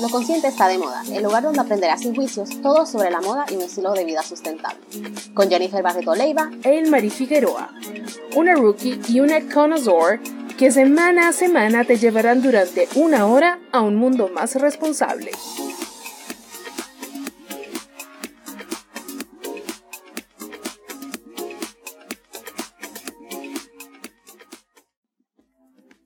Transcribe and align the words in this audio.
Lo 0.00 0.08
Consciente 0.08 0.48
está 0.48 0.66
de 0.66 0.76
moda, 0.76 1.02
el 1.12 1.22
lugar 1.22 1.44
donde 1.44 1.60
aprenderás 1.60 2.00
sin 2.00 2.16
juicios 2.16 2.60
todo 2.60 2.84
sobre 2.84 3.12
la 3.12 3.20
moda 3.20 3.46
y 3.48 3.54
un 3.54 3.62
estilo 3.62 3.92
de 3.92 4.04
vida 4.04 4.22
sustentable. 4.24 4.80
Con 5.34 5.48
Jennifer 5.48 5.84
Barreto 5.84 6.16
Leiva 6.16 6.50
e 6.64 6.82
Marie 6.88 7.10
Figueroa, 7.10 7.70
una 8.34 8.54
rookie 8.54 9.00
y 9.08 9.20
una 9.20 9.40
connoisseur 9.48 10.18
que 10.58 10.72
semana 10.72 11.28
a 11.28 11.32
semana 11.32 11.84
te 11.84 11.96
llevarán 11.96 12.42
durante 12.42 12.88
una 12.96 13.26
hora 13.26 13.60
a 13.70 13.82
un 13.82 13.94
mundo 13.94 14.28
más 14.28 14.56
responsable. 14.56 15.30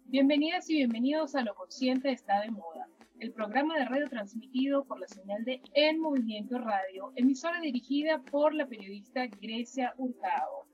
Bienvenidas 0.05 0.69
y 0.69 0.75
bienvenidos 0.75 1.35
a 1.35 1.43
Lo 1.43 1.55
Consciente 1.55 2.13
está 2.13 2.41
de 2.41 2.51
moda 2.51 2.87
el 3.21 3.33
programa 3.33 3.77
de 3.77 3.85
radio 3.85 4.09
transmitido 4.09 4.85
por 4.85 5.01
la 5.01 5.09
señal 5.09 5.45
de 5.45 5.61
En 5.75 6.01
Movimiento 6.01 6.59
Radio, 6.59 7.13
emisora 7.17 7.61
dirigida 7.61 8.19
por 8.31 8.55
la 8.55 8.67
periodista 8.67 9.27
Grecia 9.41 9.93
Hurtado. 9.97 10.67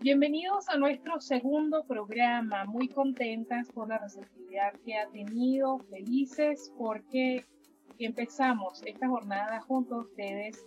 Bienvenidos 0.00 0.68
a 0.70 0.78
nuestro 0.78 1.20
segundo 1.20 1.84
programa, 1.84 2.64
muy 2.64 2.88
contentas 2.88 3.70
por 3.72 3.88
la 3.88 3.98
receptividad 3.98 4.72
que 4.84 4.96
ha 4.96 5.08
tenido, 5.08 5.78
felices 5.90 6.72
porque 6.78 7.44
empezamos 7.98 8.82
esta 8.86 9.08
jornada 9.08 9.60
junto 9.60 9.96
a 9.96 10.00
ustedes 10.00 10.64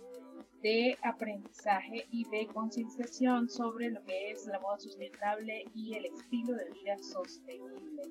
de 0.62 0.96
aprendizaje 1.02 2.06
y 2.10 2.28
de 2.28 2.46
concienciación 2.46 3.48
sobre 3.48 3.90
lo 3.90 4.02
que 4.04 4.30
es 4.30 4.46
la 4.46 4.60
moda 4.60 4.78
sustentable 4.78 5.64
y 5.74 5.94
el 5.94 6.06
estilo 6.06 6.54
de 6.54 6.70
vida 6.70 6.98
sostenible. 6.98 8.02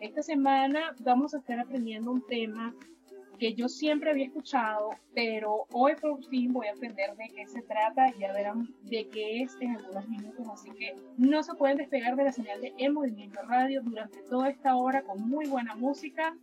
Esta 0.00 0.22
semana 0.22 0.94
vamos 1.00 1.34
a 1.34 1.38
estar 1.38 1.58
aprendiendo 1.58 2.10
un 2.10 2.26
tema 2.26 2.74
que 3.38 3.54
yo 3.54 3.68
siempre 3.68 4.10
había 4.10 4.26
escuchado, 4.26 4.90
pero 5.14 5.66
hoy 5.72 5.94
por 5.96 6.24
fin 6.26 6.52
voy 6.52 6.68
a 6.68 6.72
aprender 6.72 7.14
de 7.16 7.28
qué 7.34 7.46
se 7.46 7.62
trata 7.62 8.08
y 8.08 8.20
ya 8.20 8.32
verán 8.32 8.74
de 8.82 9.08
qué 9.08 9.42
es 9.42 9.56
en 9.60 9.76
algunos 9.76 10.08
minutos, 10.08 10.46
así 10.48 10.70
que 10.70 10.96
no 11.16 11.42
se 11.42 11.54
pueden 11.54 11.76
despegar 11.76 12.16
de 12.16 12.24
la 12.24 12.32
señal 12.32 12.60
de 12.60 12.72
En 12.78 12.94
Movimiento 12.94 13.40
Radio 13.42 13.82
durante 13.82 14.20
toda 14.22 14.48
esta 14.48 14.76
hora 14.76 15.02
con 15.02 15.28
muy 15.28 15.46
buena 15.46 15.74
música 15.74 16.34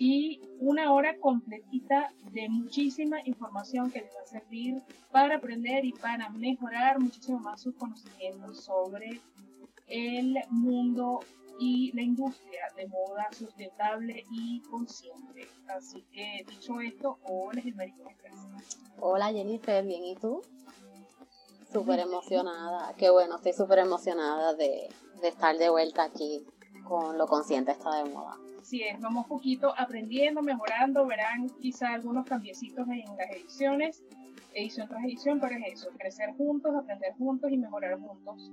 y 0.00 0.40
una 0.60 0.94
hora 0.94 1.18
completita 1.18 2.10
de 2.32 2.48
muchísima 2.48 3.18
información 3.26 3.90
que 3.90 4.00
les 4.00 4.10
va 4.16 4.22
a 4.22 4.26
servir 4.26 4.80
para 5.12 5.36
aprender 5.36 5.84
y 5.84 5.92
para 5.92 6.30
mejorar 6.30 6.98
muchísimo 6.98 7.38
más 7.38 7.60
sus 7.60 7.74
conocimientos 7.74 8.64
sobre 8.64 9.20
el 9.88 10.38
mundo 10.48 11.20
y 11.58 11.92
la 11.92 12.00
industria 12.00 12.62
de 12.76 12.86
moda 12.86 13.28
sustentable 13.32 14.24
y 14.30 14.62
consciente. 14.70 15.46
Así 15.68 16.02
que 16.10 16.46
dicho 16.48 16.80
esto, 16.80 17.18
hola 17.24 17.60
Jennifer. 17.60 17.92
Hola 19.00 19.30
Jennifer, 19.34 19.84
bien, 19.84 20.02
¿y 20.02 20.16
tú? 20.16 20.40
Súper 21.70 21.98
emocionada, 21.98 22.94
qué 22.96 23.10
bueno, 23.10 23.36
estoy 23.36 23.52
súper 23.52 23.80
emocionada 23.80 24.54
de, 24.54 24.88
de, 25.20 25.28
estar 25.28 25.58
de 25.58 25.68
vuelta 25.68 26.04
aquí 26.04 26.42
con 26.88 27.18
lo 27.18 27.26
consciente 27.26 27.72
está 27.72 28.02
de 28.02 28.08
moda. 28.08 28.38
Es, 28.60 29.00
vamos 29.00 29.26
poquito 29.26 29.72
aprendiendo, 29.76 30.42
mejorando, 30.42 31.06
verán 31.06 31.48
quizá 31.60 31.94
algunos 31.94 32.26
cambiecitos 32.26 32.86
en 32.88 33.16
las 33.16 33.30
ediciones, 33.30 34.04
edición 34.52 34.86
tras 34.86 35.02
edición, 35.04 35.40
pero 35.40 35.56
es 35.56 35.72
eso, 35.72 35.88
crecer 35.98 36.34
juntos, 36.36 36.74
aprender 36.74 37.14
juntos 37.14 37.50
y 37.50 37.56
mejorar 37.56 37.98
juntos 37.98 38.52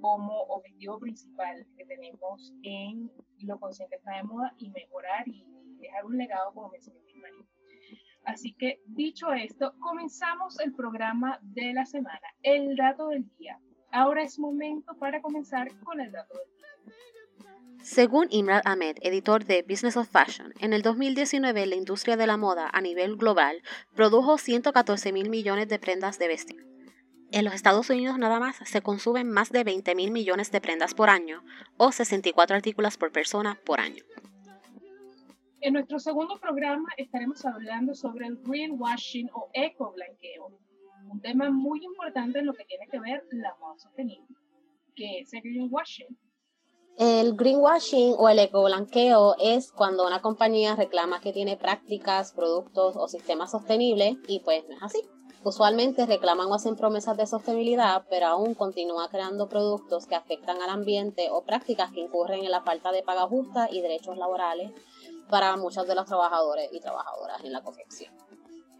como 0.00 0.32
objetivo 0.44 0.98
principal 0.98 1.66
que 1.76 1.84
tenemos 1.84 2.52
en 2.62 3.10
lo 3.40 3.60
consciente 3.60 3.96
está 3.96 4.16
de 4.16 4.22
moda 4.22 4.54
y 4.56 4.70
mejorar 4.70 5.28
y 5.28 5.44
dejar 5.80 6.06
un 6.06 6.16
legado 6.16 6.52
como 6.54 6.70
mencioné 6.70 6.98
María. 7.20 7.44
Así 8.24 8.54
que 8.54 8.80
dicho 8.86 9.32
esto, 9.32 9.74
comenzamos 9.80 10.58
el 10.60 10.72
programa 10.74 11.38
de 11.42 11.74
la 11.74 11.84
semana, 11.84 12.26
el 12.42 12.74
dato 12.74 13.08
del 13.08 13.28
día. 13.36 13.60
Ahora 13.90 14.22
es 14.22 14.38
momento 14.38 14.96
para 14.96 15.20
comenzar 15.20 15.68
con 15.80 16.00
el 16.00 16.10
dato 16.10 16.34
del 16.34 16.46
día. 16.56 16.94
Según 17.82 18.28
Imran 18.30 18.62
Ahmed, 18.64 18.96
editor 19.02 19.44
de 19.44 19.62
Business 19.62 19.96
of 19.96 20.08
Fashion, 20.08 20.54
en 20.60 20.72
el 20.72 20.82
2019 20.82 21.66
la 21.66 21.74
industria 21.74 22.16
de 22.16 22.26
la 22.26 22.36
moda 22.36 22.70
a 22.72 22.80
nivel 22.80 23.16
global 23.16 23.62
produjo 23.94 24.38
114 24.38 25.12
mil 25.12 25.30
millones 25.30 25.68
de 25.68 25.78
prendas 25.78 26.18
de 26.18 26.28
vestir 26.28 26.72
en 27.32 27.46
los 27.46 27.54
Estados 27.54 27.88
Unidos 27.88 28.18
nada 28.18 28.38
más 28.38 28.56
se 28.56 28.82
consumen 28.82 29.30
más 29.30 29.50
de 29.50 29.64
20 29.64 29.94
mil 29.94 30.10
millones 30.10 30.52
de 30.52 30.60
prendas 30.60 30.94
por 30.94 31.08
año 31.08 31.42
o 31.78 31.90
64 31.90 32.54
artículos 32.54 32.98
por 32.98 33.10
persona 33.10 33.58
por 33.64 33.80
año. 33.80 34.04
En 35.60 35.74
nuestro 35.74 35.98
segundo 35.98 36.38
programa 36.38 36.88
estaremos 36.96 37.44
hablando 37.46 37.94
sobre 37.94 38.26
el 38.26 38.36
greenwashing 38.36 39.30
o 39.32 39.48
ecoblanqueo, 39.54 40.50
un 41.08 41.20
tema 41.20 41.50
muy 41.50 41.82
importante 41.84 42.40
en 42.40 42.46
lo 42.46 42.52
que 42.52 42.64
tiene 42.64 42.86
que 42.88 43.00
ver 43.00 43.24
la 43.30 43.54
moda 43.60 43.78
sostenible. 43.78 44.36
¿Qué 44.94 45.20
es 45.20 45.32
el 45.32 45.40
greenwashing? 45.40 46.18
El 46.98 47.34
greenwashing 47.36 48.14
o 48.18 48.28
el 48.28 48.38
ecoblanqueo 48.38 49.36
es 49.40 49.72
cuando 49.72 50.06
una 50.06 50.20
compañía 50.20 50.76
reclama 50.76 51.20
que 51.20 51.32
tiene 51.32 51.56
prácticas, 51.56 52.32
productos 52.32 52.96
o 52.96 53.08
sistemas 53.08 53.50
sostenibles 53.50 54.16
y 54.28 54.40
pues 54.40 54.64
no 54.68 54.76
es 54.76 54.82
así. 54.82 55.00
Usualmente 55.42 56.06
reclaman 56.06 56.46
o 56.48 56.54
hacen 56.54 56.76
promesas 56.76 57.16
de 57.16 57.26
sostenibilidad, 57.26 58.04
pero 58.08 58.26
aún 58.26 58.54
continúa 58.54 59.08
creando 59.08 59.48
productos 59.48 60.06
que 60.06 60.14
afectan 60.14 60.60
al 60.62 60.70
ambiente 60.70 61.28
o 61.32 61.42
prácticas 61.42 61.90
que 61.92 62.00
incurren 62.00 62.44
en 62.44 62.50
la 62.50 62.62
falta 62.62 62.92
de 62.92 63.02
paga 63.02 63.26
justa 63.26 63.68
y 63.70 63.80
derechos 63.80 64.16
laborales 64.18 64.70
para 65.28 65.56
muchos 65.56 65.88
de 65.88 65.94
los 65.94 66.06
trabajadores 66.06 66.68
y 66.72 66.78
trabajadoras 66.78 67.42
en 67.42 67.52
la 67.52 67.62
confección. 67.62 68.14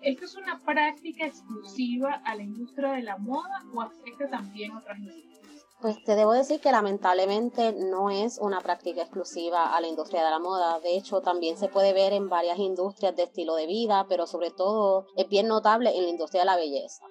¿Esto 0.03 0.25
es 0.25 0.37
una 0.37 0.61
práctica 0.61 1.27
exclusiva 1.27 2.21
a 2.25 2.35
la 2.35 2.43
industria 2.43 2.93
de 2.93 3.03
la 3.03 3.17
moda 3.17 3.63
o 3.75 3.81
afecta 3.81 4.29
también 4.29 4.73
a 4.73 4.79
otras 4.79 4.99
industrias? 4.99 5.42
Pues 5.83 6.01
te 6.05 6.15
debo 6.15 6.31
decir 6.31 6.61
que 6.61 6.71
lamentablemente 6.71 7.73
no 7.73 8.09
es 8.09 8.39
una 8.39 8.61
práctica 8.61 9.03
exclusiva 9.03 9.75
a 9.75 9.81
la 9.81 9.89
industria 9.89 10.23
de 10.25 10.31
la 10.31 10.39
moda. 10.39 10.79
De 10.79 10.97
hecho, 10.97 11.23
también 11.23 11.57
se 11.57 11.67
puede 11.67 11.93
ver 11.93 12.13
en 12.13 12.29
varias 12.29 12.61
industrias 12.61 13.17
de 13.17 13.25
estilo 13.25 13.57
de 13.57 13.67
vida, 13.67 14.07
pero 14.09 14.29
sobre 14.29 14.53
todo 14.53 15.07
es 15.17 15.29
bien 15.29 15.49
notable 15.49 15.91
en 15.91 16.05
la 16.05 16.11
industria 16.11 16.43
de 16.43 16.47
la 16.47 16.55
belleza. 16.55 17.05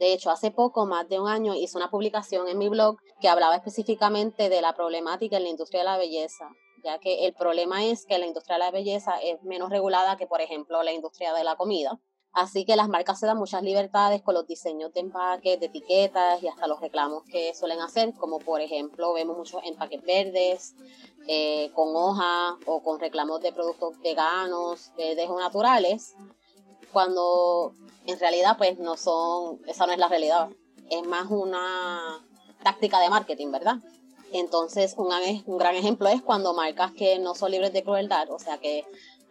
De 0.00 0.12
hecho, 0.12 0.32
hace 0.32 0.50
poco, 0.50 0.86
más 0.86 1.08
de 1.08 1.20
un 1.20 1.28
año, 1.28 1.54
hice 1.54 1.78
una 1.78 1.88
publicación 1.88 2.48
en 2.48 2.58
mi 2.58 2.68
blog 2.68 2.96
que 3.20 3.28
hablaba 3.28 3.54
específicamente 3.54 4.48
de 4.48 4.60
la 4.60 4.74
problemática 4.74 5.36
en 5.36 5.44
la 5.44 5.50
industria 5.50 5.82
de 5.82 5.86
la 5.86 5.96
belleza, 5.96 6.50
ya 6.82 6.98
que 6.98 7.26
el 7.26 7.32
problema 7.32 7.84
es 7.84 8.06
que 8.06 8.18
la 8.18 8.26
industria 8.26 8.56
de 8.56 8.64
la 8.64 8.72
belleza 8.72 9.20
es 9.22 9.40
menos 9.44 9.70
regulada 9.70 10.16
que, 10.16 10.26
por 10.26 10.40
ejemplo, 10.40 10.82
la 10.82 10.92
industria 10.92 11.32
de 11.32 11.44
la 11.44 11.54
comida. 11.54 12.00
Así 12.36 12.66
que 12.66 12.76
las 12.76 12.90
marcas 12.90 13.18
se 13.18 13.24
dan 13.24 13.38
muchas 13.38 13.62
libertades 13.62 14.20
con 14.20 14.34
los 14.34 14.46
diseños 14.46 14.92
de 14.92 15.00
empaques, 15.00 15.58
de 15.58 15.66
etiquetas 15.66 16.42
y 16.42 16.48
hasta 16.48 16.66
los 16.66 16.78
reclamos 16.82 17.24
que 17.24 17.54
suelen 17.54 17.80
hacer, 17.80 18.12
como 18.12 18.40
por 18.40 18.60
ejemplo 18.60 19.14
vemos 19.14 19.38
muchos 19.38 19.62
empaques 19.64 20.02
verdes 20.04 20.74
eh, 21.28 21.70
con 21.74 21.96
hoja 21.96 22.58
o 22.66 22.82
con 22.82 23.00
reclamos 23.00 23.40
de 23.40 23.52
productos 23.52 23.98
veganos, 24.02 24.92
verdes 24.98 25.30
o 25.30 25.40
naturales, 25.40 26.14
cuando 26.92 27.72
en 28.04 28.20
realidad 28.20 28.58
pues 28.58 28.78
no 28.78 28.98
son, 28.98 29.58
esa 29.66 29.86
no 29.86 29.94
es 29.94 29.98
la 29.98 30.08
realidad, 30.08 30.50
es 30.90 31.06
más 31.06 31.30
una 31.30 32.22
táctica 32.62 33.00
de 33.00 33.08
marketing, 33.08 33.50
¿verdad? 33.50 33.76
Entonces 34.30 34.94
un, 34.98 35.08
un 35.46 35.56
gran 35.56 35.74
ejemplo 35.74 36.06
es 36.08 36.20
cuando 36.20 36.52
marcas 36.52 36.92
que 36.92 37.18
no 37.18 37.34
son 37.34 37.52
libres 37.52 37.72
de 37.72 37.82
crueldad, 37.82 38.30
o 38.30 38.38
sea 38.38 38.58
que 38.58 38.84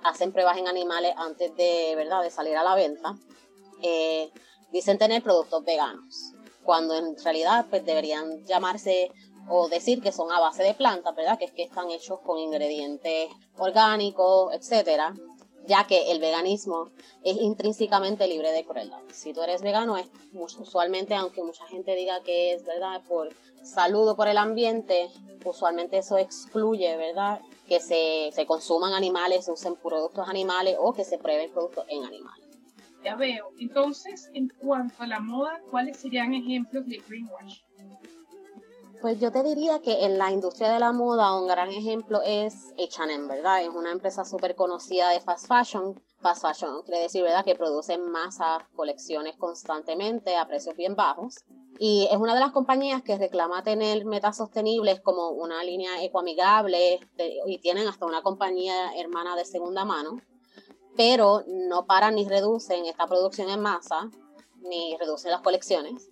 hacen 0.03 0.31
pruebas 0.31 0.57
en 0.57 0.67
animales 0.67 1.13
antes 1.17 1.56
de, 1.56 1.94
¿verdad? 1.95 2.22
de 2.22 2.29
salir 2.29 2.56
a 2.57 2.63
la 2.63 2.75
venta, 2.75 3.16
eh, 3.81 4.31
dicen 4.72 4.97
tener 4.97 5.23
productos 5.23 5.63
veganos, 5.63 6.33
cuando 6.63 6.95
en 6.95 7.16
realidad 7.23 7.66
pues, 7.69 7.85
deberían 7.85 8.44
llamarse 8.45 9.11
o 9.47 9.67
decir 9.69 10.01
que 10.01 10.11
son 10.11 10.31
a 10.31 10.39
base 10.39 10.63
de 10.63 10.73
plantas, 10.73 11.16
¿verdad? 11.16 11.38
Que 11.38 11.45
es 11.45 11.51
que 11.51 11.63
están 11.63 11.91
hechos 11.91 12.19
con 12.22 12.39
ingredientes 12.39 13.29
orgánicos, 13.57 14.53
etcétera, 14.53 15.13
ya 15.67 15.85
que 15.85 16.11
el 16.11 16.19
veganismo 16.19 16.89
es 17.23 17.37
intrínsecamente 17.37 18.28
libre 18.28 18.52
de 18.52 18.66
crueldad. 18.66 18.99
Si 19.11 19.34
tú 19.34 19.41
eres 19.41 19.61
vegano, 19.61 19.97
es 19.97 20.08
usualmente, 20.34 21.16
aunque 21.16 21.43
mucha 21.43 21.66
gente 21.67 21.96
diga 21.96 22.22
que 22.22 22.53
es 22.53 22.66
verdad 22.66 23.02
por 23.08 23.29
salud 23.64 24.08
o 24.09 24.16
por 24.16 24.28
el 24.28 24.37
ambiente, 24.37 25.09
usualmente 25.43 25.99
eso 25.99 26.17
excluye, 26.17 26.96
¿verdad? 26.97 27.40
Que 27.67 27.79
se, 27.79 28.32
se 28.34 28.46
consuman 28.46 28.94
animales, 28.94 29.46
se 29.46 29.52
usen 29.52 29.76
productos 29.76 30.28
animales 30.28 30.78
o 30.79 30.94
que 30.94 31.03
se 31.03 31.17
prueben 31.17 31.52
productos 31.52 31.85
en 31.90 32.03
animales. 32.03 32.46
Ya 33.03 33.16
veo. 33.16 33.52
Entonces, 33.59 34.29
en 34.34 34.50
cuanto 34.50 35.03
a 35.03 35.08
la 35.08 35.20
moda, 35.20 35.62
¿cuáles 35.70 35.97
serían 35.97 36.34
ejemplos 36.34 36.88
de 36.88 36.97
greenwash? 37.08 37.59
Pues 39.02 39.20
yo 39.20 39.32
te 39.32 39.44
diría 39.44 39.79
que 39.82 40.06
en 40.06 40.17
la 40.17 40.32
industria 40.32 40.72
de 40.72 40.79
la 40.79 40.91
moda 40.91 41.40
un 41.40 41.47
gran 41.47 41.70
ejemplo 41.70 42.22
es 42.26 42.73
H&M, 42.79 43.28
¿verdad? 43.28 43.62
Es 43.62 43.70
una 43.70 43.91
empresa 43.91 44.26
súper 44.26 44.56
conocida 44.56 45.09
de 45.09 45.20
fast 45.20 45.47
fashion. 45.47 46.02
Fast 46.22 46.41
fashion 46.41 46.82
quiere 46.82 47.03
decir, 47.03 47.22
¿verdad? 47.22 47.46
Que 47.46 47.53
producen 47.53 48.09
masas, 48.09 48.64
colecciones 48.76 49.35
constantemente 49.38 50.35
a 50.35 50.47
precios 50.47 50.76
bien 50.76 50.96
bajos. 50.96 51.44
Y 51.77 52.07
es 52.09 52.17
una 52.17 52.33
de 52.33 52.39
las 52.39 52.51
compañías 52.51 53.03
que 53.03 53.17
reclama 53.17 53.63
tener 53.63 54.05
metas 54.05 54.37
sostenibles 54.37 55.01
como 55.01 55.29
una 55.29 55.63
línea 55.63 56.03
ecoamigable 56.03 56.99
y 57.45 57.57
tienen 57.59 57.87
hasta 57.87 58.05
una 58.05 58.22
compañía 58.22 58.95
hermana 58.97 59.35
de 59.35 59.45
segunda 59.45 59.83
mano. 59.83 60.17
pero 60.95 61.43
no 61.47 61.85
paran 61.85 62.16
ni 62.16 62.27
reducen 62.27 62.85
esta 62.85 63.05
producción 63.05 63.49
en 63.49 63.61
masa, 63.61 64.09
ni 64.61 64.95
reducen 64.97 65.31
las 65.31 65.41
colecciones, 65.41 66.09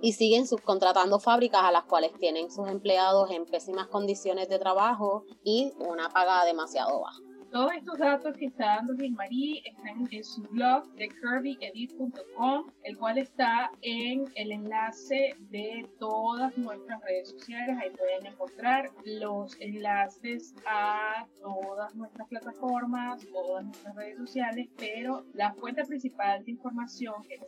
y 0.00 0.12
siguen 0.12 0.46
subcontratando 0.46 1.18
fábricas 1.18 1.62
a 1.64 1.72
las 1.72 1.84
cuales 1.84 2.12
tienen 2.18 2.50
sus 2.50 2.68
empleados 2.68 3.30
en 3.30 3.44
pésimas 3.44 3.88
condiciones 3.88 4.48
de 4.48 4.58
trabajo 4.58 5.24
y 5.42 5.72
una 5.80 6.08
paga 6.10 6.44
demasiado 6.44 7.00
baja. 7.00 7.27
Todos 7.50 7.72
estos 7.72 7.98
datos 7.98 8.36
que 8.36 8.46
está 8.46 8.76
dando 8.76 8.94
Gilmarie 8.94 9.62
están 9.64 10.06
en 10.10 10.22
su 10.22 10.42
blog 10.42 10.86
de 10.96 11.08
kirbyedit.com, 11.08 12.66
el 12.84 12.98
cual 12.98 13.16
está 13.16 13.70
en 13.80 14.26
el 14.34 14.52
enlace 14.52 15.34
de 15.48 15.88
todas 15.98 16.56
nuestras 16.58 17.00
redes 17.04 17.30
sociales. 17.30 17.78
Ahí 17.80 17.90
pueden 17.96 18.26
encontrar 18.26 18.90
los 19.06 19.58
enlaces 19.60 20.54
a 20.66 21.26
todas 21.40 21.94
nuestras 21.94 22.28
plataformas, 22.28 23.26
todas 23.32 23.64
nuestras 23.64 23.96
redes 23.96 24.18
sociales, 24.18 24.68
pero 24.76 25.24
la 25.32 25.54
fuente 25.54 25.86
principal 25.86 26.44
de 26.44 26.50
información, 26.50 27.14
que 27.22 27.40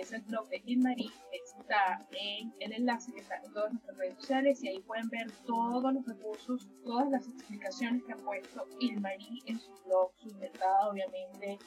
es, 0.00 0.12
el 0.12 0.20
blog 0.22 0.48
de 0.50 0.60
Gilmarie, 0.60 1.10
está 1.32 2.06
en 2.10 2.52
el 2.60 2.72
enlace 2.72 3.10
que 3.12 3.20
está 3.20 3.36
en 3.36 3.52
todas 3.52 3.72
nuestras 3.72 3.96
redes 3.96 4.14
sociales 4.16 4.62
y 4.62 4.68
ahí 4.68 4.80
pueden 4.80 5.08
ver 5.08 5.30
todos 5.46 5.94
los 5.94 6.04
recursos, 6.04 6.68
todas 6.84 7.10
las 7.10 7.26
explicaciones 7.26 8.02
que 8.04 8.12
ha 8.12 8.16
puesto 8.16 8.66
Gilmarie 8.78 9.45
en 9.46 9.58
su 9.60 9.72
blog, 9.84 10.12
sustentada 10.16 10.88
obviamente 10.88 11.58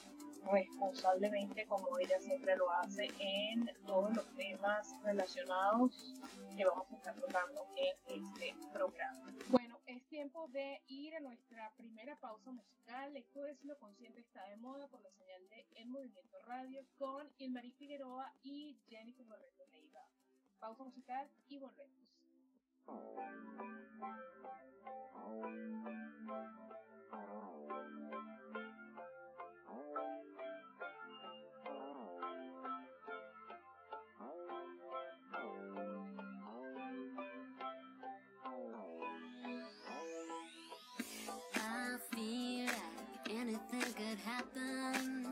responsablemente 0.52 1.66
como 1.68 1.98
ella 2.00 2.20
siempre 2.20 2.56
lo 2.56 2.72
hace 2.72 3.10
en 3.20 3.70
todos 3.86 4.16
los 4.16 4.36
temas 4.36 4.96
relacionados 5.04 6.16
que 6.56 6.66
vamos 6.66 6.92
a 6.92 6.96
estar 6.96 7.16
tratando 7.16 7.66
en 7.78 8.24
este 8.24 8.56
programa. 8.74 9.31
Bueno, 9.50 9.80
es 9.86 10.04
tiempo 10.08 10.48
de 10.50 10.81
ir 10.88 11.16
a 11.16 11.20
nuestra 11.20 11.72
primera 11.78 12.16
pausa 12.18 12.52
musical. 12.52 13.16
Esto 13.16 13.46
es 13.46 13.64
Lo 13.64 13.78
Consciente 13.78 14.22
está 14.22 14.44
de 14.46 14.58
moda 14.58 14.88
por 14.88 15.02
la 15.02 15.12
señal 15.12 15.48
de 15.50 15.66
El 15.75 15.90
Movimiento 15.90 16.38
Radio 16.46 16.84
con 16.98 17.30
Ilmarí 17.38 17.72
Figueroa 17.72 18.34
y 18.44 18.78
Jennifer 18.90 19.25
Barreto 19.25 19.66
Leiva. 19.72 20.06
Pausa 20.60 20.84
musical 20.84 21.30
y 21.48 21.60
volvemos. 21.60 22.00
anything 43.50 43.94
could 43.94 44.20
happen. 44.26 45.28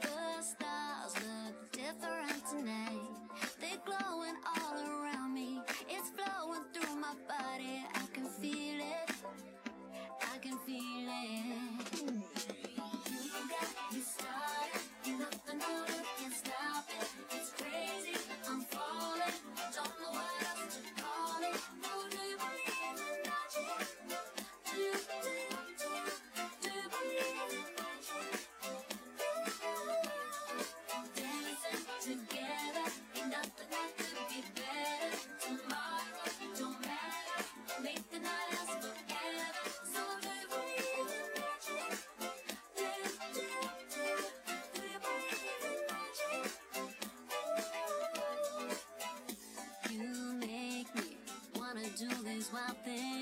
The 0.00 0.42
stars 0.42 1.14
look 1.14 1.72
different 1.72 2.46
tonight. 2.50 3.03
something 52.82 53.13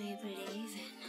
we 0.00 0.16
believe 0.22 0.74
in. 0.76 0.99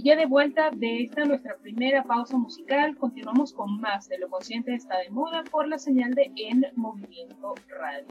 Y 0.00 0.02
ya 0.02 0.16
de 0.16 0.24
vuelta 0.24 0.70
de 0.70 1.02
esta 1.02 1.26
nuestra 1.26 1.58
primera 1.58 2.02
pausa 2.04 2.34
musical, 2.38 2.96
continuamos 2.96 3.52
con 3.52 3.78
más 3.82 4.08
de 4.08 4.16
Lo 4.16 4.30
Consciente 4.30 4.72
está 4.72 4.96
de 4.96 5.10
moda 5.10 5.44
por 5.50 5.68
la 5.68 5.76
señal 5.76 6.14
de 6.14 6.32
En 6.36 6.64
Movimiento 6.74 7.52
Radio. 7.68 8.06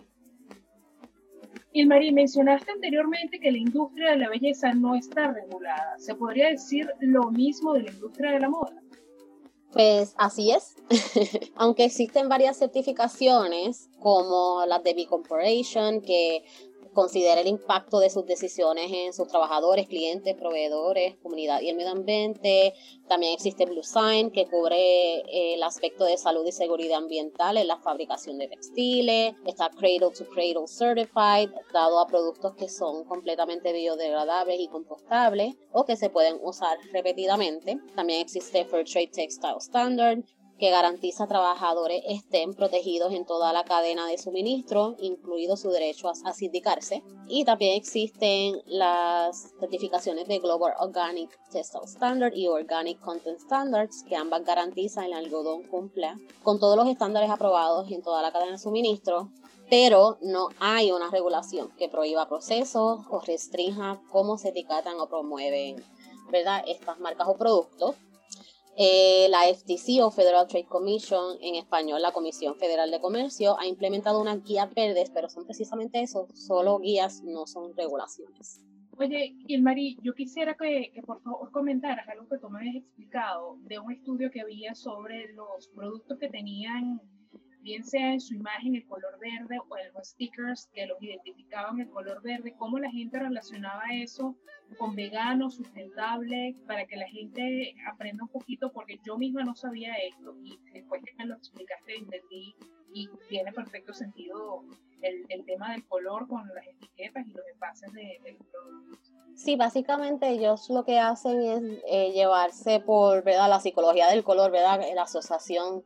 Y 1.74 1.88
María, 1.88 2.12
mencionaste 2.12 2.74
anteriormente 2.74 3.40
que 3.40 3.52
la 3.52 3.58
industria 3.58 4.12
de 4.12 4.18
la 4.18 4.30
belleza 4.30 4.72
no 4.76 4.94
está 4.94 5.32
regulada. 5.34 5.98
¿Se 5.98 6.14
podría 6.14 6.50
decir 6.50 6.88
lo 7.00 7.32
mismo 7.32 7.74
de 7.74 7.82
la 7.82 7.92
industria 7.92 8.34
de 8.34 8.40
la 8.40 8.50
moda? 8.50 8.84
Pues 9.72 10.14
así 10.20 10.52
es. 10.52 10.76
Aunque 11.56 11.86
existen 11.86 12.30
varias 12.30 12.58
certificaciones 12.60 13.90
como 13.98 14.64
las 14.68 14.84
de 14.84 14.94
B 14.94 15.08
Corporation 15.08 16.02
que 16.02 16.44
considera 17.00 17.40
el 17.40 17.48
impacto 17.48 18.02
de 18.02 18.10
sus 18.10 18.26
decisiones 18.26 18.92
en 18.92 19.14
sus 19.14 19.30
trabajadores, 19.30 19.88
clientes, 19.88 20.36
proveedores, 20.36 21.16
comunidad 21.24 21.62
y 21.62 21.70
el 21.70 21.78
medio 21.78 21.92
ambiente. 21.92 22.74
También 23.08 23.34
existe 23.34 23.66
Blue 23.66 23.84
Sign, 23.84 24.32
que 24.32 24.48
cubre 24.48 25.20
eh, 25.20 25.54
el 25.54 25.64
aspecto 25.64 26.04
de 26.04 26.18
salud 26.18 26.46
y 26.46 26.52
seguridad 26.52 26.98
ambiental 26.98 27.56
en 27.56 27.68
la 27.68 27.78
fabricación 27.78 28.38
de 28.38 28.50
textiles. 28.50 29.34
Está 29.46 29.70
Cradle 29.70 30.12
to 30.12 30.26
Cradle 30.26 30.68
Certified, 30.68 31.52
dado 31.72 32.02
a 32.02 32.08
productos 32.08 32.54
que 32.56 32.68
son 32.68 33.06
completamente 33.06 33.72
biodegradables 33.72 34.60
y 34.60 34.68
compostables 34.68 35.56
o 35.72 35.86
que 35.86 35.96
se 35.96 36.10
pueden 36.10 36.38
usar 36.42 36.78
repetidamente. 36.92 37.80
También 37.96 38.20
existe 38.20 38.66
Fair 38.66 38.84
Trade 38.84 39.12
Textile 39.14 39.56
Standard, 39.60 40.26
que 40.60 40.70
garantiza 40.70 41.26
trabajadores 41.26 42.04
estén 42.06 42.54
protegidos 42.54 43.14
en 43.14 43.26
toda 43.26 43.54
la 43.54 43.64
cadena 43.64 44.06
de 44.06 44.18
suministro, 44.18 44.96
incluido 45.00 45.56
su 45.56 45.72
derecho 45.72 46.10
a, 46.10 46.34
sindicarse. 46.34 47.02
Y 47.28 47.46
también 47.46 47.78
existen 47.78 48.62
las 48.66 49.54
certificaciones 49.60 50.28
de 50.28 50.40
Global 50.40 50.74
Organic 50.80 51.32
Textile 51.50 51.86
Standard 51.86 52.34
y 52.36 52.48
Organic 52.48 53.00
Content 53.00 53.40
Standards, 53.40 54.04
que 54.04 54.16
ambas 54.16 54.44
garantizan 54.44 55.06
el 55.06 55.14
algodón 55.14 55.64
cumple 55.64 56.10
con 56.44 56.60
todos 56.60 56.76
los 56.76 56.88
estándares 56.88 57.30
aprobados 57.30 57.90
en 57.90 58.02
toda 58.02 58.22
la 58.22 58.32
cadena 58.32 58.54
de 58.54 58.58
suministro, 58.58 59.30
pero 59.70 60.18
no 60.22 60.50
hay 60.60 60.92
una 60.92 61.10
regulación 61.10 61.70
que 61.78 61.88
prohíba 61.88 62.28
procesos 62.28 63.00
o 63.10 63.20
restrinja 63.22 64.02
cómo 64.12 64.38
se 64.38 64.50
etiquetan 64.50 65.00
o 65.00 65.08
promueven 65.08 65.84
¿verdad? 66.32 66.64
estas 66.68 67.00
marcas 67.00 67.28
o 67.28 67.38
productos. 67.38 67.96
Eh, 68.82 69.28
la 69.30 69.42
FTC 69.54 70.02
o 70.02 70.10
Federal 70.10 70.48
Trade 70.48 70.64
Commission, 70.64 71.36
en 71.42 71.56
español 71.56 72.02
la 72.02 72.14
Comisión 72.14 72.56
Federal 72.56 72.90
de 72.90 73.02
Comercio, 73.02 73.60
ha 73.60 73.68
implementado 73.68 74.22
unas 74.22 74.42
guías 74.42 74.74
verdes, 74.74 75.12
pero 75.14 75.28
son 75.28 75.44
precisamente 75.44 76.02
eso, 76.02 76.30
solo 76.34 76.80
guías, 76.80 77.22
no 77.26 77.46
son 77.46 77.76
regulaciones. 77.76 78.64
Oye, 78.98 79.36
Ilmari, 79.48 79.98
yo 80.02 80.14
quisiera 80.14 80.56
que, 80.56 80.92
que, 80.94 81.02
por 81.02 81.22
favor 81.22 81.52
comentaras 81.52 82.08
algo 82.08 82.30
que 82.30 82.38
tú 82.38 82.50
me 82.50 82.60
habías 82.60 82.76
explicado 82.78 83.58
de 83.64 83.80
un 83.80 83.92
estudio 83.92 84.32
que 84.32 84.40
había 84.40 84.74
sobre 84.76 85.34
los 85.34 85.68
productos 85.76 86.18
que 86.18 86.30
tenían 86.30 87.02
bien 87.62 87.84
sea 87.84 88.14
en 88.14 88.22
su 88.22 88.36
imagen 88.36 88.76
el 88.76 88.86
color 88.86 89.20
verde 89.20 89.58
o 89.68 89.78
en 89.78 89.94
los 89.94 90.10
stickers 90.10 90.70
que 90.74 90.86
los 90.88 91.02
identificaban 91.02 91.80
el 91.80 91.90
color 91.90 92.22
verde, 92.22 92.56
cómo 92.58 92.80
la 92.80 92.90
gente 92.90 93.20
relacionaba 93.20 93.84
eso 93.94 94.36
con 94.78 94.96
vegano, 94.96 95.50
sustentable, 95.50 96.56
para 96.68 96.86
que 96.86 96.96
la 96.96 97.08
gente 97.08 97.76
aprenda 97.92 98.24
un 98.24 98.30
poquito, 98.30 98.72
porque 98.72 99.00
yo 99.04 99.18
misma 99.18 99.44
no 99.44 99.56
sabía 99.56 99.94
esto 99.96 100.36
y 100.44 100.60
después 100.74 101.02
que 101.04 101.14
me 101.18 101.26
lo 101.26 101.36
explicaste 101.36 101.96
entendí 101.96 102.56
y 102.94 103.10
tiene 103.28 103.52
perfecto 103.52 103.94
sentido 103.94 104.64
el, 105.02 105.26
el 105.30 105.46
tema 105.46 105.72
del 105.72 105.86
color 105.88 106.28
con 106.28 106.48
las 106.54 106.66
etiquetas 106.68 107.26
y 107.26 107.32
los 107.32 107.46
envases 107.54 107.92
de, 107.94 108.20
los 108.38 108.48
productos. 108.48 109.14
Sí, 109.36 109.56
básicamente 109.56 110.28
ellos 110.30 110.70
lo 110.70 110.84
que 110.84 111.00
hacen 111.00 111.42
es 111.42 111.84
eh, 111.88 112.12
llevarse 112.12 112.80
por 112.82 113.24
¿verdad? 113.24 113.50
la 113.50 113.60
psicología 113.60 114.08
del 114.08 114.24
color, 114.24 114.52
¿verdad? 114.52 114.82
la 114.94 115.04
asociación 115.04 115.84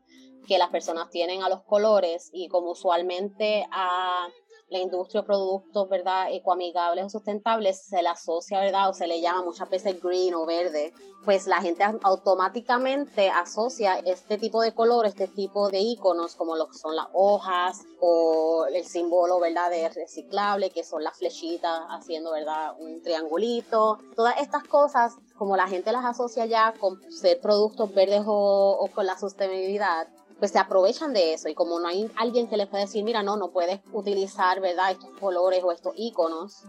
que 0.47 0.57
las 0.57 0.69
personas 0.69 1.09
tienen 1.09 1.43
a 1.43 1.49
los 1.49 1.63
colores 1.63 2.29
y 2.33 2.47
como 2.47 2.71
usualmente 2.71 3.65
a 3.71 4.27
la 4.73 4.79
industria 4.79 5.21
de 5.21 5.27
productos, 5.27 5.87
¿verdad? 5.87 6.27
Ecoamigables 6.31 7.05
o 7.05 7.09
sustentables 7.09 7.85
se 7.85 8.01
le 8.01 8.09
asocia, 8.09 8.59
¿verdad? 8.59 8.89
O 8.89 8.93
se 8.93 9.07
le 9.07 9.21
llama 9.21 9.43
muchas 9.43 9.69
veces 9.69 10.01
green 10.01 10.33
o 10.33 10.45
verde. 10.45 10.93
Pues 11.23 11.47
la 11.47 11.61
gente 11.61 11.83
automáticamente 12.01 13.29
asocia 13.29 13.99
este 13.99 14.37
tipo 14.37 14.61
de 14.61 14.73
color, 14.73 15.05
este 15.05 15.27
tipo 15.27 15.69
de 15.69 15.79
iconos, 15.79 16.35
como 16.35 16.55
lo 16.55 16.67
que 16.67 16.77
son 16.77 16.95
las 16.95 17.07
hojas 17.13 17.83
o 18.01 18.65
el 18.65 18.83
símbolo, 18.83 19.39
¿verdad? 19.39 19.69
De 19.69 19.87
reciclable, 19.89 20.71
que 20.71 20.83
son 20.83 21.03
las 21.03 21.17
flechitas 21.17 21.81
haciendo, 21.89 22.31
¿verdad? 22.31 22.75
Un 22.79 23.01
triangulito. 23.01 23.99
Todas 24.15 24.41
estas 24.41 24.63
cosas, 24.63 25.13
como 25.37 25.55
la 25.55 25.67
gente 25.67 25.91
las 25.91 26.03
asocia 26.03 26.45
ya 26.45 26.73
con 26.79 26.99
ser 27.11 27.39
productos 27.39 27.93
verdes 27.93 28.23
o, 28.25 28.77
o 28.79 28.87
con 28.87 29.05
la 29.05 29.17
sostenibilidad, 29.17 30.07
pues 30.43 30.51
se 30.51 30.59
aprovechan 30.59 31.13
de 31.13 31.35
eso 31.35 31.47
y 31.47 31.55
como 31.55 31.79
no 31.79 31.87
hay 31.87 32.11
alguien 32.17 32.49
que 32.49 32.57
les 32.57 32.67
pueda 32.67 32.83
decir, 32.83 33.01
mira, 33.05 33.23
no, 33.23 33.37
no 33.37 33.51
puedes 33.51 33.79
utilizar, 33.93 34.59
¿verdad? 34.59 34.91
Estos 34.91 35.17
colores 35.17 35.63
o 35.63 35.71
estos 35.71 35.93
iconos 35.95 36.63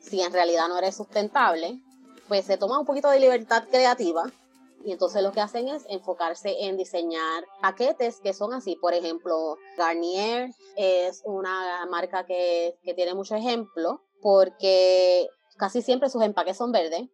si 0.00 0.20
en 0.20 0.32
realidad 0.32 0.66
no 0.66 0.76
eres 0.76 0.96
sustentable, 0.96 1.80
pues 2.26 2.46
se 2.46 2.56
toma 2.56 2.80
un 2.80 2.84
poquito 2.84 3.08
de 3.10 3.20
libertad 3.20 3.62
creativa 3.70 4.24
y 4.84 4.90
entonces 4.90 5.22
lo 5.22 5.30
que 5.30 5.40
hacen 5.40 5.68
es 5.68 5.84
enfocarse 5.88 6.64
en 6.64 6.76
diseñar 6.76 7.44
paquetes 7.60 8.18
que 8.18 8.34
son 8.34 8.54
así. 8.54 8.74
Por 8.74 8.92
ejemplo, 8.92 9.56
Garnier 9.76 10.50
es 10.74 11.22
una 11.24 11.86
marca 11.88 12.26
que, 12.26 12.76
que 12.82 12.92
tiene 12.92 13.14
mucho 13.14 13.36
ejemplo 13.36 14.02
porque 14.20 15.28
casi 15.58 15.80
siempre 15.80 16.10
sus 16.10 16.22
empaques 16.22 16.56
son 16.56 16.72
verdes 16.72 17.08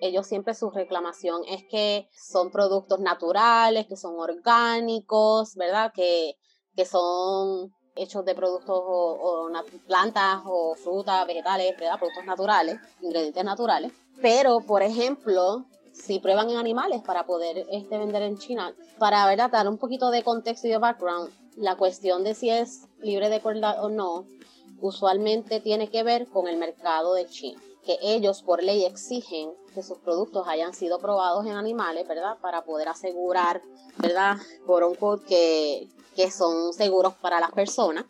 ellos 0.00 0.26
siempre 0.26 0.54
su 0.54 0.70
reclamación 0.70 1.42
es 1.48 1.64
que 1.70 2.08
son 2.12 2.50
productos 2.50 3.00
naturales, 3.00 3.86
que 3.86 3.96
son 3.96 4.18
orgánicos, 4.18 5.54
¿verdad? 5.56 5.92
Que, 5.94 6.36
que 6.74 6.84
son 6.84 7.72
hechos 7.96 8.24
de 8.24 8.34
productos 8.34 8.78
o, 8.78 9.50
plantas 9.86 10.42
o 10.44 10.74
frutas, 10.74 11.26
vegetales, 11.26 11.74
¿verdad? 11.78 11.98
Productos 11.98 12.24
naturales, 12.24 12.78
ingredientes 13.00 13.44
naturales. 13.44 13.92
Pero, 14.20 14.58
por 14.66 14.82
ejemplo, 14.82 15.64
si 15.92 16.18
prueban 16.20 16.50
en 16.50 16.58
animales 16.58 17.02
para 17.02 17.24
poder 17.24 17.66
este, 17.70 17.98
vender 17.98 18.22
en 18.22 18.38
China, 18.38 18.74
para 18.98 19.26
¿verdad? 19.26 19.50
dar 19.50 19.68
un 19.68 19.78
poquito 19.78 20.10
de 20.10 20.22
contexto 20.22 20.66
y 20.66 20.70
de 20.70 20.78
background, 20.78 21.30
la 21.56 21.76
cuestión 21.76 22.22
de 22.22 22.34
si 22.34 22.50
es 22.50 22.86
libre 23.00 23.30
de 23.30 23.40
crueldad 23.40 23.82
o 23.82 23.88
no, 23.88 24.26
usualmente 24.80 25.60
tiene 25.60 25.88
que 25.88 26.02
ver 26.02 26.28
con 26.28 26.48
el 26.48 26.58
mercado 26.58 27.14
de 27.14 27.26
China 27.26 27.60
que 27.86 27.96
ellos 28.02 28.42
por 28.42 28.62
ley 28.62 28.84
exigen 28.84 29.52
que 29.72 29.82
sus 29.82 29.98
productos 29.98 30.46
hayan 30.48 30.74
sido 30.74 30.98
probados 30.98 31.46
en 31.46 31.52
animales, 31.52 32.06
¿verdad? 32.06 32.36
Para 32.42 32.64
poder 32.64 32.88
asegurar, 32.88 33.62
¿verdad? 33.98 34.36
Por 34.66 34.82
un 34.82 34.96
que, 35.20 35.88
que 36.16 36.30
son 36.30 36.72
seguros 36.72 37.14
para 37.14 37.40
las 37.40 37.52
personas, 37.52 38.04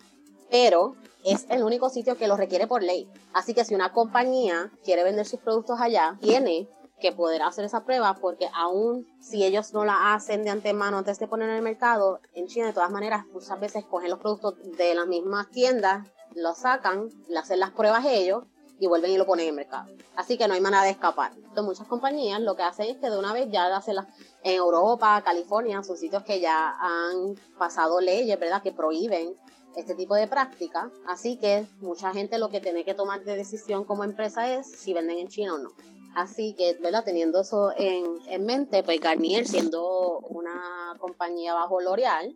pero 0.50 0.96
es 1.24 1.46
el 1.50 1.62
único 1.62 1.90
sitio 1.90 2.16
que 2.16 2.26
lo 2.26 2.36
requiere 2.36 2.66
por 2.66 2.82
ley. 2.82 3.08
Así 3.34 3.52
que 3.52 3.64
si 3.64 3.74
una 3.74 3.92
compañía 3.92 4.72
quiere 4.82 5.04
vender 5.04 5.26
sus 5.26 5.40
productos 5.40 5.80
allá, 5.80 6.16
tiene 6.20 6.68
que 6.98 7.12
poder 7.12 7.42
hacer 7.42 7.66
esa 7.66 7.84
prueba 7.84 8.14
porque 8.14 8.48
aún 8.54 9.06
si 9.20 9.44
ellos 9.44 9.74
no 9.74 9.84
la 9.84 10.14
hacen 10.14 10.44
de 10.44 10.50
antemano 10.50 10.96
antes 10.98 11.18
de 11.18 11.28
poner 11.28 11.50
en 11.50 11.56
el 11.56 11.62
mercado, 11.62 12.20
en 12.32 12.46
China 12.46 12.68
de 12.68 12.72
todas 12.72 12.90
maneras 12.90 13.26
muchas 13.34 13.60
veces 13.60 13.84
cogen 13.84 14.08
los 14.08 14.18
productos 14.18 14.54
de 14.78 14.94
las 14.94 15.06
mismas 15.06 15.50
tiendas, 15.50 16.08
los 16.34 16.56
sacan, 16.56 17.10
le 17.28 17.38
hacen 17.38 17.60
las 17.60 17.72
pruebas 17.72 18.06
ellos 18.06 18.44
y 18.78 18.86
vuelven 18.86 19.10
y 19.12 19.18
lo 19.18 19.26
ponen 19.26 19.48
en 19.48 19.54
mercado. 19.54 19.90
Así 20.16 20.36
que 20.36 20.46
no 20.48 20.54
hay 20.54 20.60
manera 20.60 20.82
de 20.82 20.90
escapar. 20.90 21.32
Entonces 21.34 21.64
muchas 21.64 21.86
compañías 21.86 22.40
lo 22.40 22.56
que 22.56 22.62
hacen 22.62 22.88
es 22.88 22.96
que 22.98 23.10
de 23.10 23.18
una 23.18 23.32
vez 23.32 23.48
ya 23.50 23.74
hacen 23.74 23.96
las 23.96 24.06
en 24.42 24.56
Europa, 24.56 25.22
California, 25.24 25.82
son 25.82 25.96
sitios 25.96 26.22
que 26.22 26.40
ya 26.40 26.74
han 26.78 27.34
pasado 27.58 28.00
leyes, 28.00 28.38
¿verdad?, 28.38 28.62
que 28.62 28.72
prohíben 28.72 29.34
este 29.74 29.94
tipo 29.94 30.14
de 30.14 30.28
práctica. 30.28 30.90
Así 31.06 31.36
que 31.36 31.66
mucha 31.80 32.12
gente 32.12 32.38
lo 32.38 32.48
que 32.48 32.60
tiene 32.60 32.84
que 32.84 32.94
tomar 32.94 33.24
de 33.24 33.36
decisión 33.36 33.84
como 33.84 34.04
empresa 34.04 34.52
es 34.52 34.70
si 34.70 34.92
venden 34.94 35.18
en 35.18 35.28
China 35.28 35.54
o 35.54 35.58
no. 35.58 35.70
Así 36.14 36.54
que, 36.54 36.74
¿verdad? 36.80 37.04
Teniendo 37.04 37.40
eso 37.40 37.72
en, 37.76 38.06
en 38.28 38.46
mente, 38.46 38.82
pues 38.82 39.00
Garnier 39.00 39.46
siendo 39.46 40.20
una 40.20 40.96
compañía 40.98 41.52
bajo 41.52 41.80
L'Oreal, 41.80 42.34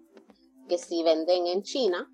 que 0.68 0.76
si 0.76 1.02
venden 1.02 1.47
en 1.47 1.62
China, 1.62 2.11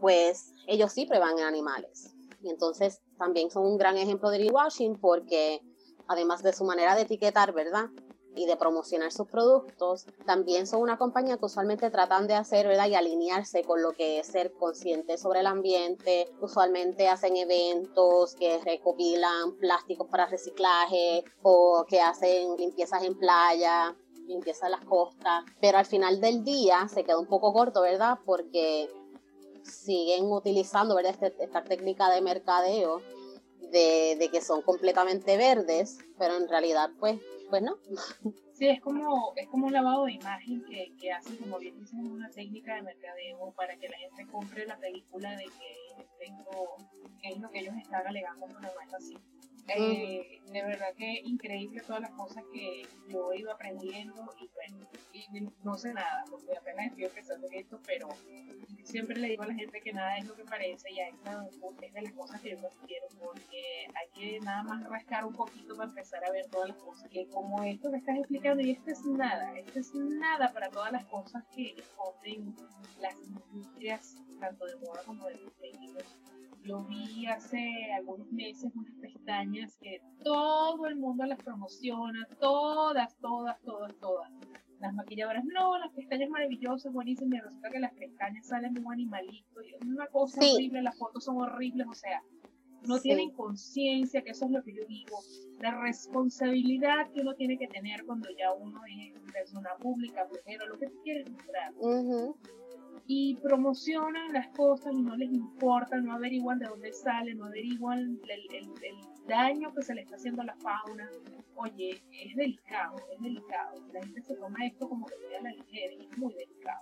pues 0.00 0.52
ellos 0.66 0.92
sí 0.92 1.06
prueban 1.06 1.38
en 1.38 1.44
animales. 1.44 2.14
Y 2.42 2.50
entonces 2.50 3.00
también 3.18 3.50
son 3.50 3.66
un 3.66 3.76
gran 3.76 3.96
ejemplo 3.96 4.30
de 4.30 4.38
greenwashing 4.38 4.98
porque 5.00 5.60
además 6.06 6.42
de 6.42 6.52
su 6.52 6.64
manera 6.64 6.94
de 6.94 7.02
etiquetar, 7.02 7.52
¿verdad? 7.52 7.86
Y 8.34 8.46
de 8.46 8.56
promocionar 8.56 9.10
sus 9.10 9.26
productos, 9.26 10.06
también 10.24 10.66
son 10.66 10.80
una 10.80 10.96
compañía 10.96 11.38
que 11.38 11.46
usualmente 11.46 11.90
tratan 11.90 12.28
de 12.28 12.34
hacer, 12.34 12.68
¿verdad? 12.68 12.88
Y 12.88 12.94
alinearse 12.94 13.64
con 13.64 13.82
lo 13.82 13.92
que 13.92 14.20
es 14.20 14.28
ser 14.28 14.52
consciente 14.52 15.18
sobre 15.18 15.40
el 15.40 15.46
ambiente. 15.46 16.30
Usualmente 16.40 17.08
hacen 17.08 17.36
eventos 17.36 18.36
que 18.36 18.58
recopilan 18.58 19.56
plásticos 19.58 20.06
para 20.08 20.26
reciclaje 20.26 21.24
o 21.42 21.84
que 21.88 22.00
hacen 22.00 22.56
limpiezas 22.56 23.02
en 23.02 23.18
playa 23.18 23.96
limpieza 24.28 24.66
en 24.66 24.72
las 24.72 24.84
costas, 24.84 25.44
pero 25.60 25.78
al 25.78 25.86
final 25.86 26.20
del 26.20 26.44
día 26.44 26.86
se 26.88 27.02
queda 27.02 27.18
un 27.18 27.26
poco 27.26 27.52
corto, 27.52 27.80
¿verdad? 27.80 28.18
Porque 28.24 28.88
siguen 29.68 30.30
utilizando 30.30 30.94
¿verdad? 30.94 31.14
Este, 31.20 31.44
esta 31.44 31.62
técnica 31.62 32.10
de 32.10 32.20
mercadeo 32.20 33.00
de, 33.70 34.28
que 34.32 34.40
son 34.40 34.62
completamente 34.62 35.36
verdes, 35.36 35.98
pero 36.18 36.36
en 36.36 36.48
realidad 36.48 36.90
pues, 36.98 37.20
pues 37.50 37.62
no. 37.62 37.76
Sí, 38.58 38.66
es 38.66 38.80
como, 38.80 39.34
es 39.36 39.46
como 39.50 39.68
un 39.68 39.72
lavado 39.72 40.06
de 40.06 40.14
imagen 40.14 40.64
que, 40.64 40.92
que 41.00 41.12
hacen, 41.12 41.36
como 41.36 41.60
bien 41.60 41.78
dicen, 41.78 42.04
una 42.10 42.28
técnica 42.28 42.74
de 42.74 42.82
mercadeo 42.82 43.52
para 43.52 43.76
que 43.76 43.88
la 43.88 43.96
gente 43.98 44.26
compre 44.26 44.66
la 44.66 44.76
película 44.76 45.30
de 45.36 45.44
que 45.44 46.04
tengo, 46.18 46.76
es 47.22 47.38
lo 47.38 47.48
que 47.50 47.60
ellos 47.60 47.76
están 47.80 48.04
alegando, 48.04 48.48
no 48.48 48.68
es 48.68 48.94
así. 48.94 49.16
Eh, 49.76 50.40
de 50.50 50.62
verdad 50.62 50.94
que 50.96 51.20
increíble 51.24 51.82
todas 51.86 52.00
las 52.00 52.10
cosas 52.12 52.42
que 52.52 52.86
yo 53.08 53.32
he 53.32 53.40
ido 53.40 53.52
aprendiendo 53.52 54.24
y 54.40 54.48
bueno, 54.54 54.88
y 55.12 55.26
no 55.62 55.76
sé 55.76 55.92
nada, 55.92 56.24
porque 56.30 56.56
apenas 56.56 56.86
estoy 56.86 57.04
empezando 57.04 57.46
en 57.48 57.54
esto, 57.54 57.78
pero 57.86 58.08
siempre 58.82 59.16
le 59.16 59.28
digo 59.28 59.42
a 59.42 59.48
la 59.48 59.54
gente 59.54 59.80
que 59.82 59.92
nada 59.92 60.16
es 60.16 60.26
lo 60.26 60.34
que 60.34 60.44
parece 60.44 60.90
y 60.90 61.00
esta 61.00 61.46
es 61.82 61.92
de 61.92 62.02
las 62.02 62.12
cosas 62.12 62.40
que 62.40 62.50
yo 62.50 62.68
quiero, 62.86 63.06
porque 63.18 63.86
hay 63.94 64.08
que 64.14 64.40
nada 64.40 64.62
más 64.62 64.82
rascar 64.88 65.26
un 65.26 65.34
poquito 65.34 65.76
para 65.76 65.90
empezar 65.90 66.24
a 66.24 66.30
ver 66.30 66.46
todas 66.48 66.68
las 66.70 66.78
cosas, 66.78 67.10
que 67.10 67.26
como 67.28 67.62
esto 67.62 67.90
que 67.90 67.98
estás 67.98 68.16
explicando, 68.16 68.62
y 68.62 68.70
esto 68.70 68.90
es 68.90 69.04
nada, 69.04 69.58
esto 69.58 69.80
es 69.80 69.94
nada 69.94 70.50
para 70.52 70.70
todas 70.70 70.92
las 70.92 71.04
cosas 71.06 71.44
que 71.54 71.74
esconden 71.76 72.56
las 73.00 73.14
industrias, 73.18 74.16
tanto 74.40 74.64
de 74.64 74.76
moda 74.76 75.02
como 75.04 75.26
de 75.26 75.38
técnicos 75.60 76.04
yo 76.68 76.84
vi 76.84 77.26
hace 77.26 77.90
algunos 77.94 78.30
meses 78.30 78.70
unas 78.74 78.94
pestañas 79.00 79.57
que 79.80 80.00
todo 80.22 80.86
el 80.86 80.96
mundo 80.96 81.24
las 81.24 81.42
promociona, 81.42 82.26
todas, 82.40 83.16
todas, 83.18 83.60
todas, 83.62 83.94
todas. 83.98 84.30
Las 84.80 84.94
maquilladoras, 84.94 85.44
no, 85.44 85.76
las 85.78 85.92
pestañas 85.92 86.30
maravillosas, 86.30 86.92
buenísimas, 86.92 87.40
y 87.40 87.42
resulta 87.42 87.70
que 87.70 87.80
las 87.80 87.92
pestañas 87.94 88.46
salen 88.46 88.74
muy 88.74 88.94
animalitos, 88.94 89.64
y 89.66 89.74
es 89.74 89.82
una 89.82 90.06
cosa 90.06 90.40
horrible, 90.40 90.82
las 90.82 90.96
fotos 90.96 91.24
son 91.24 91.40
horribles, 91.40 91.86
o 91.90 91.94
sea, 91.94 92.22
no 92.86 93.00
tienen 93.00 93.30
conciencia, 93.32 94.22
que 94.22 94.30
eso 94.30 94.44
es 94.44 94.52
lo 94.52 94.62
que 94.62 94.72
yo 94.72 94.84
digo, 94.86 95.18
la 95.60 95.80
responsabilidad 95.80 97.10
que 97.10 97.22
uno 97.22 97.34
tiene 97.34 97.58
que 97.58 97.66
tener 97.66 98.04
cuando 98.06 98.28
ya 98.30 98.52
uno 98.52 98.80
es 98.86 99.18
persona 99.32 99.70
pública, 99.80 100.28
primero, 100.28 100.66
lo 100.66 100.78
que 100.78 100.86
tú 100.86 101.00
quieres 101.02 101.28
mostrar 101.30 101.72
y 103.06 103.36
promocionan 103.36 104.32
las 104.32 104.48
cosas 104.48 104.92
y 104.92 105.02
no 105.02 105.16
les 105.16 105.30
importa, 105.32 105.96
no 105.96 106.14
averiguan 106.14 106.58
de 106.58 106.66
dónde 106.66 106.92
sale, 106.92 107.34
no 107.34 107.46
averiguan 107.46 108.20
el, 108.28 108.98
daño 109.26 109.72
que 109.74 109.82
se 109.82 109.94
le 109.94 110.02
está 110.02 110.16
haciendo 110.16 110.42
a 110.42 110.46
la 110.46 110.56
fauna. 110.56 111.10
Oye, 111.56 112.02
es 112.12 112.36
delicado, 112.36 112.96
es 113.12 113.20
delicado. 113.20 113.74
La 113.92 114.00
gente 114.00 114.22
se 114.22 114.34
toma 114.36 114.66
esto 114.66 114.88
como 114.88 115.06
que 115.06 115.14
sea 115.16 115.42
la 115.42 115.50
ligera 115.50 115.94
y 115.94 116.06
es 116.06 116.18
muy 116.18 116.32
delicado. 116.32 116.80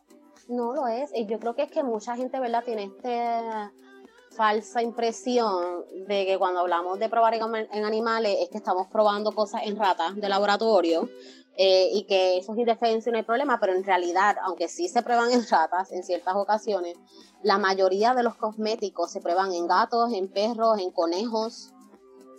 No 0.48 0.72
lo 0.72 0.86
es, 0.86 1.12
y 1.14 1.26
yo 1.26 1.40
creo 1.40 1.54
que 1.54 1.62
es 1.62 1.70
que 1.70 1.82
mucha 1.82 2.14
gente, 2.14 2.38
¿verdad?, 2.38 2.62
tiene 2.64 2.84
esta 2.84 3.72
falsa 4.30 4.82
impresión 4.82 5.84
de 6.06 6.26
que 6.26 6.38
cuando 6.38 6.60
hablamos 6.60 6.98
de 6.98 7.08
probar 7.08 7.34
en 7.34 7.84
animales 7.84 8.36
es 8.40 8.50
que 8.50 8.58
estamos 8.58 8.86
probando 8.88 9.32
cosas 9.32 9.62
en 9.64 9.76
ratas 9.76 10.14
de 10.14 10.28
laboratorio 10.28 11.08
eh, 11.58 11.88
y 11.92 12.04
que 12.04 12.36
eso 12.36 12.52
es 12.52 12.58
indefenso 12.58 13.08
y 13.08 13.12
no 13.12 13.18
hay 13.18 13.24
problema, 13.24 13.58
pero 13.58 13.72
en 13.72 13.82
realidad, 13.82 14.36
aunque 14.42 14.68
sí 14.68 14.88
se 14.88 15.02
prueban 15.02 15.30
en 15.30 15.46
ratas 15.48 15.90
en 15.90 16.02
ciertas 16.02 16.34
ocasiones, 16.36 16.98
la 17.42 17.56
mayoría 17.56 18.14
de 18.14 18.22
los 18.22 18.36
cosméticos 18.36 19.10
se 19.10 19.22
prueban 19.22 19.52
en 19.52 19.66
gatos, 19.66 20.12
en 20.12 20.28
perros, 20.28 20.78
en 20.78 20.90
conejos. 20.90 21.72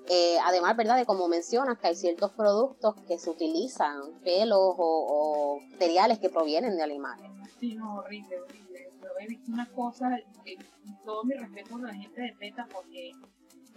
Eh, 0.09 0.37
además, 0.45 0.77
¿verdad? 0.77 0.97
De 0.97 1.05
como 1.05 1.27
mencionas, 1.27 1.79
que 1.79 1.87
hay 1.87 1.95
ciertos 1.95 2.31
productos 2.31 2.95
que 3.07 3.17
se 3.17 3.29
utilizan, 3.29 4.19
pelos 4.23 4.75
o, 4.77 5.59
materiales 5.71 6.19
que 6.19 6.29
provienen 6.29 6.77
de 6.77 6.83
animales. 6.83 7.25
Sí, 7.59 7.75
no, 7.75 7.95
horrible, 7.95 8.39
horrible. 8.39 8.89
Pero 9.01 9.13
he 9.19 9.27
visto 9.27 9.51
una 9.51 9.65
cosa, 9.71 10.15
eh, 10.45 10.57
todo 11.03 11.23
mi 11.23 11.33
respeto 11.33 11.75
a 11.75 11.79
la 11.79 11.93
gente 11.93 12.21
de 12.21 12.33
PETA 12.39 12.67
porque 12.71 13.11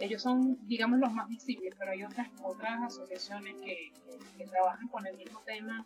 ellos 0.01 0.21
son, 0.21 0.57
digamos, 0.67 0.99
los 0.99 1.13
más 1.13 1.27
visibles, 1.29 1.75
pero 1.77 1.91
hay 1.91 2.03
otras, 2.03 2.27
otras 2.43 2.81
asociaciones 2.81 3.55
que, 3.61 3.91
trabajan 4.49 4.87
con 4.87 5.05
el 5.05 5.15
mismo 5.17 5.39
tema 5.45 5.85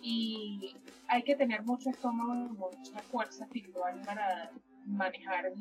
y 0.00 0.74
hay 1.08 1.22
que 1.22 1.36
tener 1.36 1.62
mucho 1.62 1.90
estómago, 1.90 2.32
mucha 2.54 2.98
fuerza 3.02 3.44
espiritual 3.44 4.00
para 4.06 4.50
manejar 4.86 5.52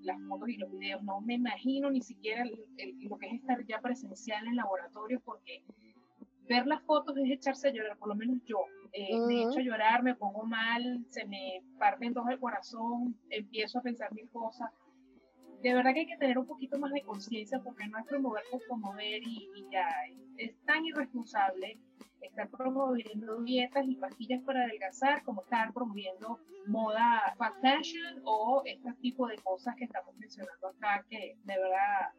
las 0.00 0.22
fotos 0.26 0.48
y 0.48 0.56
los 0.56 0.70
videos. 0.70 1.02
No 1.02 1.20
me 1.20 1.34
imagino 1.34 1.90
ni 1.90 2.00
siquiera 2.00 2.44
lo 2.46 3.18
que 3.18 3.26
es 3.26 3.34
estar 3.34 3.62
ya 3.66 3.80
presencial 3.80 4.46
en 4.46 4.56
laboratorio 4.56 5.20
porque 5.20 5.62
ver 6.48 6.66
las 6.66 6.82
fotos 6.84 7.18
es 7.18 7.30
echarse 7.30 7.68
a 7.68 7.72
llorar, 7.72 7.98
por 7.98 8.08
lo 8.08 8.14
menos 8.14 8.38
yo. 8.46 8.64
Eh, 8.92 9.20
Me 9.26 9.42
echo 9.42 9.58
a 9.58 9.62
llorar, 9.62 10.02
me 10.02 10.14
pongo 10.14 10.44
mal, 10.44 11.04
se 11.10 11.26
me 11.26 11.62
parte 11.78 12.06
en 12.06 12.14
dos 12.14 12.26
el 12.30 12.40
corazón, 12.40 13.14
empiezo 13.28 13.78
a 13.78 13.82
pensar 13.82 14.10
mil 14.14 14.28
cosas 14.30 14.70
de 15.62 15.74
verdad 15.74 15.92
que 15.92 16.00
hay 16.00 16.06
que 16.06 16.16
tener 16.16 16.38
un 16.38 16.46
poquito 16.46 16.78
más 16.78 16.92
de 16.92 17.02
conciencia 17.02 17.60
porque 17.60 17.86
no 17.88 17.98
es 17.98 18.06
promover 18.06 18.42
por 18.50 18.60
promover 18.66 19.22
y, 19.22 19.48
ya. 19.70 19.88
Es 20.36 20.56
tan 20.64 20.84
irresponsable 20.84 21.80
estar 22.20 22.48
promoviendo 22.48 23.42
dietas 23.42 23.84
y 23.86 23.96
pastillas 23.96 24.42
para 24.42 24.64
adelgazar 24.64 25.22
como 25.24 25.42
estar 25.42 25.72
promoviendo 25.72 26.38
moda 26.66 27.34
fashion 27.60 28.20
o 28.24 28.62
este 28.64 28.92
tipo 29.00 29.26
de 29.26 29.36
cosas 29.38 29.74
que 29.76 29.84
estamos 29.84 30.14
mencionando 30.16 30.68
acá 30.68 31.04
que 31.08 31.36
de 31.42 31.58
verdad 31.58 32.12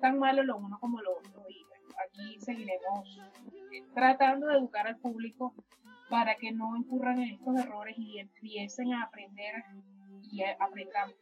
tan 0.00 0.18
malo 0.18 0.42
lo 0.42 0.56
uno 0.56 0.78
como 0.80 1.00
lo 1.00 1.18
otro 1.18 1.44
y 1.48 1.64
aquí 2.06 2.40
seguiremos 2.40 3.18
eh, 3.72 3.84
tratando 3.94 4.46
de 4.48 4.56
educar 4.56 4.86
al 4.86 4.98
público 4.98 5.54
para 6.10 6.34
que 6.36 6.52
no 6.52 6.76
incurran 6.76 7.20
en 7.20 7.34
estos 7.34 7.58
errores 7.58 7.96
y 7.98 8.18
empiecen 8.18 8.92
a 8.94 9.04
aprender 9.04 9.62
y 10.22 10.42
aprendamos 10.42 11.14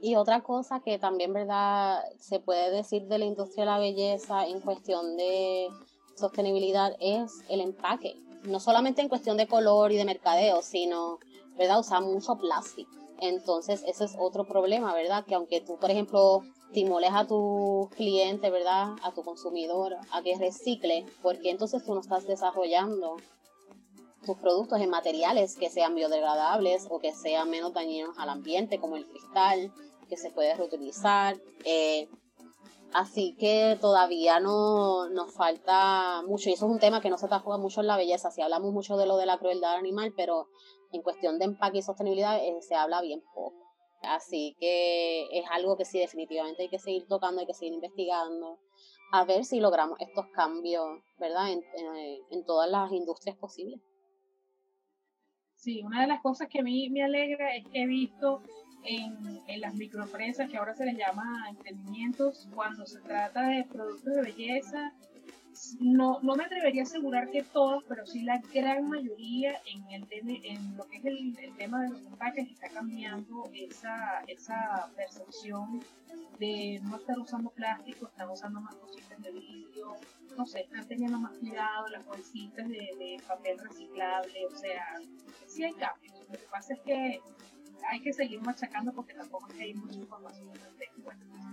y 0.00 0.16
otra 0.16 0.42
cosa 0.42 0.80
que 0.80 0.98
también, 0.98 1.32
¿verdad? 1.32 2.02
Se 2.18 2.40
puede 2.40 2.70
decir 2.70 3.06
de 3.06 3.18
la 3.18 3.24
industria 3.24 3.64
de 3.64 3.70
la 3.70 3.78
belleza 3.78 4.46
en 4.46 4.60
cuestión 4.60 5.16
de 5.16 5.68
sostenibilidad 6.16 6.96
es 7.00 7.32
el 7.48 7.60
empaque. 7.60 8.16
No 8.44 8.60
solamente 8.60 9.02
en 9.02 9.08
cuestión 9.08 9.36
de 9.36 9.46
color 9.46 9.92
y 9.92 9.96
de 9.96 10.04
mercadeo, 10.04 10.62
sino, 10.62 11.18
¿verdad? 11.56 11.80
Usar 11.80 12.02
mucho 12.02 12.36
plástico. 12.36 12.90
Entonces, 13.20 13.84
ese 13.86 14.04
es 14.04 14.16
otro 14.18 14.44
problema, 14.44 14.92
¿verdad? 14.94 15.24
Que 15.24 15.34
aunque 15.34 15.60
tú, 15.60 15.78
por 15.78 15.90
ejemplo, 15.90 16.42
estimules 16.66 17.10
a 17.12 17.26
tu 17.26 17.88
cliente, 17.96 18.50
¿verdad? 18.50 18.94
A 19.02 19.12
tu 19.12 19.22
consumidor 19.22 19.96
a 20.12 20.22
que 20.22 20.36
recicle, 20.36 21.06
porque 21.22 21.50
entonces 21.50 21.84
tú 21.84 21.94
no 21.94 22.00
estás 22.00 22.26
desarrollando 22.26 23.16
tus 24.24 24.36
productos 24.36 24.80
en 24.80 24.90
materiales 24.90 25.56
que 25.56 25.70
sean 25.70 25.94
biodegradables 25.94 26.86
o 26.90 26.98
que 26.98 27.12
sean 27.12 27.50
menos 27.50 27.72
dañinos 27.72 28.18
al 28.18 28.28
ambiente, 28.28 28.80
como 28.80 28.96
el 28.96 29.06
cristal, 29.06 29.72
que 30.08 30.16
se 30.16 30.30
puede 30.30 30.54
reutilizar. 30.54 31.36
Eh, 31.64 32.08
así 32.92 33.36
que 33.38 33.78
todavía 33.80 34.40
no 34.40 35.08
nos 35.10 35.32
falta 35.32 36.22
mucho, 36.26 36.50
y 36.50 36.54
eso 36.54 36.66
es 36.66 36.72
un 36.72 36.80
tema 36.80 37.00
que 37.00 37.10
no 37.10 37.18
se 37.18 37.28
trabaja 37.28 37.58
mucho 37.58 37.80
en 37.80 37.86
la 37.86 37.96
belleza. 37.96 38.30
Si 38.30 38.42
hablamos 38.42 38.72
mucho 38.72 38.96
de 38.96 39.06
lo 39.06 39.16
de 39.16 39.26
la 39.26 39.38
crueldad 39.38 39.76
animal, 39.76 40.12
pero 40.16 40.48
en 40.92 41.02
cuestión 41.02 41.38
de 41.38 41.46
empaque 41.46 41.78
y 41.78 41.82
sostenibilidad 41.82 42.36
eh, 42.36 42.60
se 42.60 42.74
habla 42.74 43.00
bien 43.00 43.22
poco. 43.34 43.54
Así 44.02 44.54
que 44.60 45.24
es 45.32 45.46
algo 45.50 45.76
que 45.76 45.86
sí 45.86 45.98
definitivamente 45.98 46.62
hay 46.62 46.68
que 46.68 46.78
seguir 46.78 47.06
tocando, 47.08 47.40
hay 47.40 47.46
que 47.46 47.54
seguir 47.54 47.72
investigando, 47.72 48.58
a 49.12 49.24
ver 49.24 49.44
si 49.46 49.60
logramos 49.60 49.98
estos 50.00 50.26
cambios, 50.34 50.84
¿verdad? 51.18 51.48
en 51.50 52.44
todas 52.44 52.68
las 52.68 52.92
industrias 52.92 53.36
posibles. 53.38 53.80
Sí, 55.64 55.80
una 55.82 56.02
de 56.02 56.08
las 56.08 56.20
cosas 56.20 56.46
que 56.50 56.60
a 56.60 56.62
mí 56.62 56.90
me 56.90 57.02
alegra 57.02 57.56
es 57.56 57.64
que 57.68 57.84
he 57.84 57.86
visto 57.86 58.42
en, 58.84 59.40
en 59.46 59.60
las 59.62 59.74
microempresas, 59.74 60.50
que 60.50 60.58
ahora 60.58 60.74
se 60.74 60.84
les 60.84 60.94
llama 60.94 61.46
emprendimientos, 61.48 62.46
cuando 62.54 62.84
se 62.84 63.00
trata 63.00 63.48
de 63.48 63.64
productos 63.64 64.14
de 64.14 64.20
belleza, 64.20 64.92
no, 65.80 66.20
no 66.22 66.34
me 66.36 66.44
atrevería 66.44 66.82
a 66.82 66.84
asegurar 66.84 67.30
que 67.30 67.42
todos, 67.42 67.84
pero 67.88 68.06
sí 68.06 68.22
la 68.22 68.40
gran 68.52 68.88
mayoría 68.88 69.60
en, 69.66 69.90
el 69.90 70.06
en 70.44 70.76
lo 70.76 70.84
que 70.88 70.98
es 70.98 71.04
el, 71.04 71.36
tema 71.56 71.82
de 71.82 71.90
los 71.90 72.06
empaques 72.06 72.50
está 72.50 72.68
cambiando 72.68 73.50
esa, 73.52 74.22
esa 74.26 74.90
percepción 74.96 75.80
de 76.38 76.80
no 76.82 76.96
estar 76.96 77.18
usando 77.18 77.50
plástico, 77.50 78.06
están 78.06 78.30
usando 78.30 78.60
más 78.60 78.74
cositas 78.76 79.22
de 79.22 79.32
vidrio, 79.32 79.96
no 80.36 80.46
sé, 80.46 80.62
están 80.62 80.86
teniendo 80.86 81.18
más 81.18 81.36
cuidado, 81.38 81.88
las 81.88 82.04
bolsitas 82.04 82.68
de 82.68 83.20
papel 83.26 83.58
reciclable, 83.58 84.46
o 84.46 84.56
sea, 84.56 85.00
sí 85.46 85.64
hay 85.64 85.72
cambios. 85.74 86.14
Lo 86.28 86.38
que 86.38 86.46
pasa 86.50 86.74
es 86.74 86.80
que 86.80 87.20
hay 87.90 88.00
que 88.00 88.12
seguir 88.12 88.40
machacando 88.40 88.92
porque 88.92 89.14
tampoco 89.14 89.46
hay 89.58 89.74
mucha 89.74 89.98
información 89.98 90.48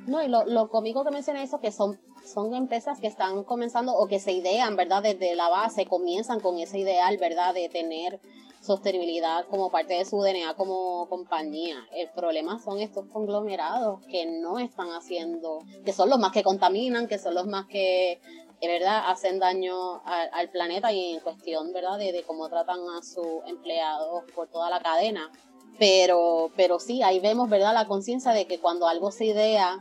No, 0.07 0.23
y 0.23 0.27
lo, 0.27 0.45
lo 0.45 0.69
cómico 0.69 1.03
que 1.03 1.11
mencioné 1.11 1.43
eso, 1.43 1.59
que 1.59 1.71
son, 1.71 1.99
son 2.25 2.53
empresas 2.55 2.99
que 2.99 3.07
están 3.07 3.43
comenzando 3.43 3.93
o 3.93 4.07
que 4.07 4.19
se 4.19 4.31
idean, 4.31 4.75
¿verdad? 4.75 5.03
Desde 5.03 5.35
la 5.35 5.49
base, 5.49 5.85
comienzan 5.85 6.39
con 6.39 6.57
ese 6.59 6.79
ideal, 6.79 7.17
¿verdad? 7.17 7.53
De 7.53 7.69
tener 7.69 8.19
sostenibilidad 8.61 9.47
como 9.47 9.71
parte 9.71 9.95
de 9.95 10.05
su 10.05 10.21
DNA 10.21 10.53
como 10.55 11.07
compañía. 11.09 11.77
El 11.91 12.09
problema 12.11 12.59
son 12.59 12.79
estos 12.79 13.07
conglomerados 13.07 14.05
que 14.05 14.25
no 14.27 14.59
están 14.59 14.89
haciendo, 14.89 15.59
que 15.83 15.93
son 15.93 16.09
los 16.09 16.19
más 16.19 16.31
que 16.31 16.43
contaminan, 16.43 17.07
que 17.07 17.17
son 17.17 17.33
los 17.35 17.47
más 17.47 17.65
que 17.65 18.21
verdad 18.61 19.09
hacen 19.09 19.39
daño 19.39 20.03
al, 20.05 20.49
planeta 20.51 20.91
y 20.91 21.13
en 21.13 21.19
cuestión 21.21 21.73
verdad 21.73 21.97
de, 21.97 22.11
de, 22.11 22.23
cómo 22.23 22.47
tratan 22.47 22.79
a 22.89 23.01
sus 23.01 23.43
empleados 23.47 24.23
por 24.35 24.47
toda 24.49 24.69
la 24.69 24.79
cadena 24.79 25.31
pero, 25.79 26.51
pero 26.55 26.79
sí, 26.79 27.01
ahí 27.01 27.19
vemos, 27.19 27.49
¿verdad?, 27.49 27.73
la 27.73 27.88
conciencia 27.88 28.31
de 28.31 28.45
que 28.45 28.60
cuando 28.60 28.88
algo 28.88 29.12
se 29.12 29.25
idea 29.25 29.79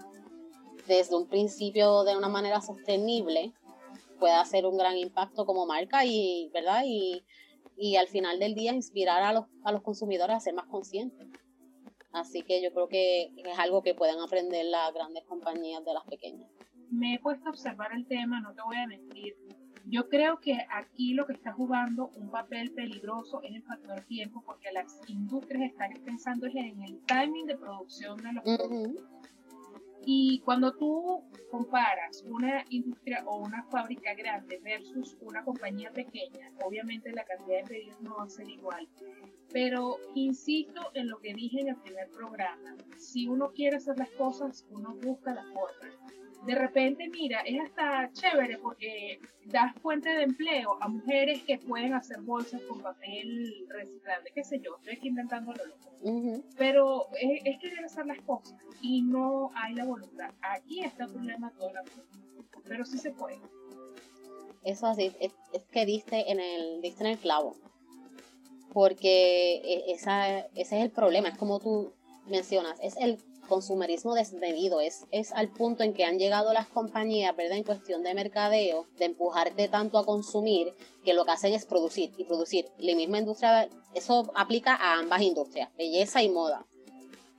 desde 0.87 1.17
un 1.17 1.27
principio 1.29 2.05
de 2.05 2.17
una 2.17 2.29
manera 2.29 2.61
sostenible, 2.61 3.53
puede 4.19 4.35
hacer 4.35 4.67
un 4.67 4.77
gran 4.77 4.97
impacto 4.97 5.47
como 5.47 5.67
marca 5.67 6.05
y, 6.05 6.51
¿verdad? 6.53 6.83
Y, 6.85 7.23
y 7.77 7.97
al 7.97 8.09
final 8.09 8.39
del 8.39 8.55
día 8.55 8.73
inspirar 8.73 9.23
a 9.23 9.33
los, 9.33 9.47
a 9.65 9.73
los 9.73 9.83
consumidores 9.83 10.37
a 10.37 10.41
ser 10.41 10.55
más 10.55 10.67
conscientes. 10.67 11.27
Así 12.13 12.43
que 12.43 12.61
yo 12.63 12.73
creo 12.73 12.89
que 12.89 13.33
es 13.37 13.59
algo 13.59 13.83
que 13.83 13.95
pueden 13.95 14.21
aprender 14.21 14.67
las 14.67 14.93
grandes 14.93 15.25
compañías 15.25 15.85
de 15.85 15.95
las 15.95 16.05
pequeñas. 16.05 16.51
Me 16.91 17.15
he 17.15 17.19
puesto 17.21 17.47
a 17.49 17.51
observar 17.51 17.93
el 17.95 18.07
tema, 18.07 18.41
no 18.41 18.53
te 18.53 18.63
voy 18.63 18.77
a 18.77 18.87
mentir. 18.87 19.37
Yo 19.91 20.09
creo 20.09 20.39
que 20.39 20.57
aquí 20.71 21.15
lo 21.15 21.27
que 21.27 21.33
está 21.33 21.53
jugando 21.53 22.13
un 22.15 22.31
papel 22.31 22.71
peligroso 22.71 23.43
es 23.43 23.57
el 23.57 23.63
factor 23.65 24.01
tiempo, 24.03 24.41
porque 24.47 24.71
las 24.71 25.01
industrias 25.09 25.73
están 25.73 25.93
pensando 26.05 26.47
en 26.47 26.81
el 26.81 27.01
timing 27.07 27.47
de 27.47 27.57
producción 27.57 28.17
de 28.19 28.33
los 28.35 28.45
productos. 28.45 29.05
Y 30.07 30.41
cuando 30.45 30.77
tú 30.77 31.25
comparas 31.51 32.23
una 32.23 32.65
industria 32.71 33.25
o 33.27 33.39
una 33.39 33.65
fábrica 33.65 34.15
grande 34.15 34.61
versus 34.63 35.17
una 35.23 35.43
compañía 35.43 35.91
pequeña, 35.91 36.53
obviamente 36.65 37.11
la 37.11 37.25
cantidad 37.25 37.63
de 37.63 37.69
pedidos 37.69 38.01
no 38.01 38.17
va 38.17 38.25
a 38.25 38.29
ser 38.29 38.49
igual. 38.49 38.89
Pero 39.53 39.99
insisto 40.15 40.81
en 40.95 41.09
lo 41.09 41.19
que 41.19 41.35
dije 41.35 41.63
en 41.63 41.69
el 41.69 41.77
primer 41.77 42.09
programa, 42.11 42.77
si 42.97 43.27
uno 43.27 43.51
quiere 43.51 43.79
hacer 43.79 43.99
las 43.99 44.11
cosas, 44.11 44.65
uno 44.71 44.95
busca 45.03 45.35
la 45.35 45.45
forma 45.47 45.91
de 46.47 46.55
repente, 46.55 47.09
mira, 47.09 47.41
es 47.41 47.61
hasta 47.61 48.11
chévere 48.13 48.59
porque 48.59 49.21
das 49.47 49.75
fuente 49.81 50.09
de 50.09 50.23
empleo 50.23 50.79
a 50.81 50.89
mujeres 50.89 51.43
que 51.43 51.59
pueden 51.59 51.95
hacer 51.95 52.21
bolsas 52.21 52.63
con 52.63 52.81
papel 52.81 53.67
reciclable, 53.69 54.31
qué 54.35 54.45
sé 54.45 54.61
yo, 54.61 54.77
estoy 54.77 54.95
aquí 54.95 55.09
inventando 55.09 55.53
lo 55.53 55.67
loco. 55.67 56.43
Pero 56.57 57.09
es, 57.21 57.43
es, 57.45 57.61
querer 57.61 57.85
hacer 57.85 58.07
las 58.07 58.21
cosas 58.23 58.55
y 58.81 59.03
no 59.03 59.51
hay 59.55 59.75
la 59.75 59.85
voluntad. 59.85 60.31
Aquí 60.41 60.83
está 60.83 61.05
el 61.05 61.13
problema 61.13 61.51
todo 61.51 61.73
la 61.73 61.83
pero 62.67 62.85
sí 62.85 62.99
se 62.99 63.11
puede. 63.11 63.39
Eso 64.63 64.87
así, 64.87 65.13
es, 65.21 65.33
que 65.73 65.87
diste 65.87 66.31
en 66.31 66.39
el, 66.39 66.81
diste 66.81 67.05
en 67.05 67.11
el 67.11 67.19
clavo. 67.19 67.57
Porque 68.73 69.57
e, 69.57 69.93
esa, 69.93 70.39
ese 70.39 70.79
es 70.79 70.85
el 70.85 70.91
problema, 70.91 71.29
es 71.29 71.37
como 71.37 71.59
tú 71.59 71.93
mencionas, 72.27 72.79
es 72.81 72.97
el 72.97 73.19
consumerismo 73.51 74.15
desmedido, 74.15 74.81
es, 74.81 75.05
es 75.11 75.33
al 75.33 75.51
punto 75.51 75.83
en 75.83 75.93
que 75.93 76.07
han 76.07 76.19
llegado 76.19 76.55
las 76.55 76.69
compañías, 76.69 77.37
¿verdad? 77.37 77.59
En 77.59 77.65
cuestión 77.65 78.03
de 78.03 78.15
mercadeo, 78.15 78.87
de 78.99 79.05
empujarte 79.05 79.69
tanto 79.69 79.99
a 79.99 80.07
consumir, 80.07 80.73
que 81.05 81.13
lo 81.13 81.27
que 81.27 81.33
hacen 81.33 81.53
es 81.53 81.67
producir 81.67 82.13
y 82.17 82.25
producir. 82.25 82.71
La 82.79 82.95
misma 82.95 83.19
industria, 83.19 83.69
eso 83.95 84.33
aplica 84.35 84.75
a 84.75 84.99
ambas 84.99 85.21
industrias, 85.21 85.69
belleza 85.77 86.23
y 86.23 86.31
moda. 86.31 86.65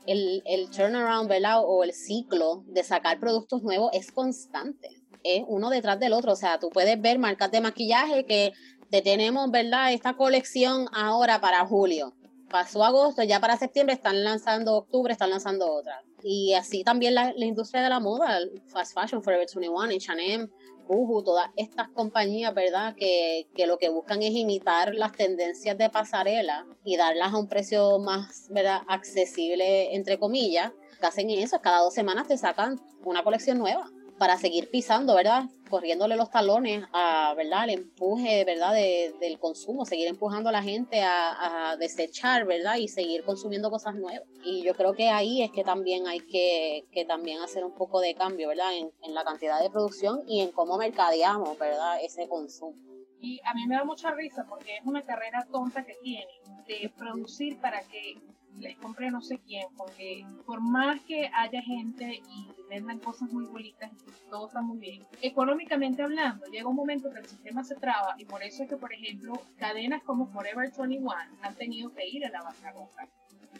El, 0.06 0.44
el 0.46 0.70
turnaround, 0.70 1.28
¿verdad? 1.28 1.62
O 1.66 1.84
el 1.84 1.94
ciclo 1.94 2.64
de 2.68 2.84
sacar 2.84 3.20
productos 3.20 3.64
nuevos 3.64 3.90
es 3.94 4.12
constante. 4.12 4.90
Es 5.24 5.44
uno 5.48 5.70
detrás 5.70 6.00
del 6.00 6.14
otro. 6.14 6.34
O 6.34 6.36
sea, 6.36 6.60
tú 6.60 6.70
puedes 6.70 7.00
ver 7.02 7.18
marcas 7.20 7.52
de 7.52 7.62
maquillaje 7.62 8.26
que 8.26 8.54
te 8.90 9.02
tenemos, 9.02 9.50
¿verdad? 9.50 9.94
Esta 9.94 10.18
colección 10.18 10.88
ahora 10.92 11.40
para 11.40 11.66
julio 11.66 12.14
pasó 12.52 12.84
agosto, 12.84 13.24
ya 13.24 13.40
para 13.40 13.58
septiembre 13.58 13.96
están 13.96 14.24
lanzando, 14.24 14.76
octubre 14.76 15.14
están 15.14 15.30
lanzando 15.30 15.72
otra. 15.72 16.04
Y 16.24 16.54
así 16.54 16.84
también 16.84 17.16
la, 17.16 17.34
industria 17.38 17.82
de 17.82 17.90
la 17.90 18.00
moda, 18.00 18.40
Fast 18.68 18.94
Fashion, 18.94 19.24
Forever 19.24 19.48
21, 19.48 19.96
H&M, 19.96 20.48
Boohoo, 20.88 21.24
todas 21.24 21.50
estas 21.56 21.90
compañías, 21.90 22.54
¿verdad? 22.54 22.94
Que, 22.96 23.48
que, 23.56 23.66
lo 23.66 23.78
que 23.78 23.90
buscan 23.90 24.22
es 24.22 24.32
imitar 24.34 24.94
las 24.94 25.14
tendencias 25.14 25.78
de 25.78 25.90
pasarela 25.90 26.66
y 26.84 26.98
darlas 26.98 27.34
a 27.34 27.38
un 27.38 27.48
precio 27.48 27.98
más, 28.00 28.48
¿verdad? 28.50 28.82
Accesible, 28.88 29.96
entre 29.96 30.20
comillas. 30.20 30.72
Que 31.00 31.08
hacen 31.08 31.32
eso, 31.32 31.60
cada 31.62 31.80
dos 31.80 31.96
semanas 31.96 32.28
te 32.28 32.38
sacan 32.38 32.80
una 33.04 33.24
colección 33.24 33.58
nueva 33.58 33.90
para 34.22 34.38
seguir 34.38 34.70
pisando, 34.70 35.16
¿verdad? 35.16 35.46
Corriéndole 35.68 36.16
los 36.16 36.30
talones 36.30 36.84
a, 36.94 37.34
¿verdad? 37.36 37.64
El 37.64 37.72
empuje, 37.72 38.46
¿verdad? 38.46 38.72
del 38.72 39.40
consumo, 39.40 39.84
seguir 39.84 40.08
empujando 40.08 40.50
a 40.50 40.52
la 40.52 40.62
gente 40.62 41.02
a, 41.02 41.76
desechar, 41.80 42.46
¿verdad? 42.46 42.76
Y 42.76 42.88
seguir 42.88 43.24
consumiendo 43.24 43.72
cosas 43.72 43.96
nuevas. 43.96 44.22
Y 44.44 44.62
yo 44.62 44.76
creo 44.76 44.94
que 44.94 45.10
ahí 45.10 45.42
es 45.42 45.50
que 45.50 45.64
también 45.64 46.06
hay 46.06 46.20
que, 46.20 46.86
que 46.92 47.04
también 47.04 47.42
hacer 47.42 47.66
un 47.66 47.74
poco 47.74 48.00
de 48.00 48.14
cambio, 48.14 48.50
¿verdad? 48.50 48.78
En, 48.78 48.92
en 49.02 49.16
la 49.16 49.24
cantidad 49.24 49.60
de 49.60 49.72
producción 49.72 50.22
y 50.28 50.42
en 50.42 50.52
cómo 50.52 50.78
mercadeamos, 50.78 51.58
¿verdad? 51.58 51.98
Ese 52.04 52.28
consumo. 52.28 52.76
Y 53.20 53.40
a 53.44 53.56
mí 53.56 53.66
me 53.66 53.74
da 53.74 53.84
mucha 53.84 54.12
risa 54.12 54.46
porque 54.48 54.78
es 54.78 54.86
una 54.86 55.02
carrera 55.02 55.48
tonta 55.52 55.84
que 55.84 55.96
tiene 56.04 56.28
de 56.68 56.92
producir 56.96 57.60
para 57.60 57.82
que 57.82 58.22
les 58.60 58.78
compre 58.78 59.10
no 59.12 59.22
sé 59.22 59.40
quién, 59.40 59.68
porque 59.78 60.26
por 60.46 60.62
más 60.62 61.00
que 61.02 61.30
haya 61.34 61.62
gente 61.62 62.22
y 62.30 62.48
vendan 62.70 63.00
cosas 63.00 63.32
muy 63.32 63.46
bonitas, 63.46 63.92
todo 64.30 64.48
está 64.48 64.62
muy 64.62 64.78
bien. 64.78 65.04
Económicamente 65.22 66.04
hablando, 66.04 66.46
llega 66.46 66.68
un 66.68 66.76
momento 66.76 67.12
que 67.12 67.20
el 67.20 67.26
sistema 67.26 67.64
se 67.64 67.76
traba 67.76 68.16
y 68.18 68.26
por 68.26 68.44
eso 68.44 68.64
es 68.64 68.70
que, 68.70 68.78
por 68.78 68.94
ejemplo, 68.94 69.34
cadenas 69.58 70.04
como 70.04 70.28
Forever 70.28 70.72
21 70.78 71.12
han 71.42 71.56
tenido 71.56 71.94
que 71.94 72.08
ir 72.08 72.26
a 72.26 72.30
la 72.30 72.44
bancarrota. 72.44 73.08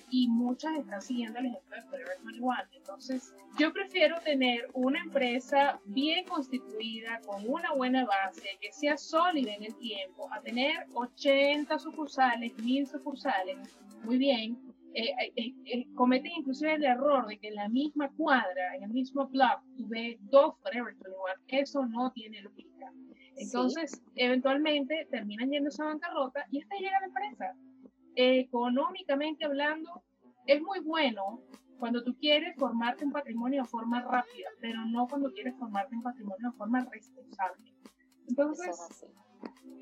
Y 0.10 0.28
muchas 0.28 0.78
están 0.78 1.02
siguiendo 1.02 1.40
el 1.40 1.48
ejemplo 1.48 1.76
de 1.76 1.84
Forever 1.84 2.18
21. 2.24 2.56
Entonces, 2.74 3.34
yo 3.58 3.72
prefiero 3.72 4.20
tener 4.22 4.70
una 4.74 5.02
empresa 5.02 5.80
bien 5.86 6.26
constituida, 6.26 7.22
con 7.26 7.44
una 7.48 7.74
buena 7.74 8.06
base, 8.06 8.58
que 8.60 8.72
sea 8.72 8.98
sólida 8.98 9.54
en 9.54 9.64
el 9.64 9.76
tiempo, 9.76 10.30
a 10.34 10.42
tener 10.42 10.86
80 10.94 11.80
sucursales, 11.80 12.58
1000 12.58 12.88
sucursales, 12.88 13.58
muy 14.04 14.18
bien, 14.18 14.71
eh, 14.94 15.32
eh, 15.36 15.54
eh, 15.66 15.88
cometen 15.96 16.32
inclusive 16.38 16.74
el 16.76 16.84
error 16.84 17.26
de 17.28 17.40
que 17.40 17.48
en 17.48 17.56
la 17.56 17.70
misma 17.70 18.12
cuadra, 18.12 18.76
en 18.76 18.84
el 18.84 18.90
mismo 18.90 19.28
blog, 19.28 19.62
tuve 19.78 20.18
dos 20.22 20.56
Forever 20.62 20.94
21. 20.96 21.16
Eso 21.48 21.86
no 21.86 22.12
tiene 22.12 22.42
lógica. 22.42 22.92
Entonces, 23.38 24.04
eventualmente 24.16 25.08
terminan 25.10 25.50
yendo 25.50 25.70
a 25.80 25.86
bancarrota 25.86 26.46
y 26.52 26.60
esta 26.60 26.76
llega 26.76 27.00
la 27.00 27.08
empresa. 27.08 27.56
económicamente 28.16 29.46
hablando, 29.46 30.04
es 30.46 30.62
muy 30.62 30.80
bueno 30.82 31.42
cuando 31.80 32.04
tú 32.04 32.16
quieres 32.20 32.56
formarte 32.58 33.06
un 33.06 33.12
patrimonio 33.12 33.64
de 33.64 33.70
forma 33.70 34.02
rápida, 34.02 34.50
pero 34.60 34.86
no 34.86 35.08
cuando 35.08 35.32
quieres 35.32 35.56
formarte 35.58 35.96
un 35.96 36.04
patrimonio 36.04 36.52
de 36.52 36.58
forma 36.58 36.86
responsable. 36.92 37.74
Entonces, 38.28 39.06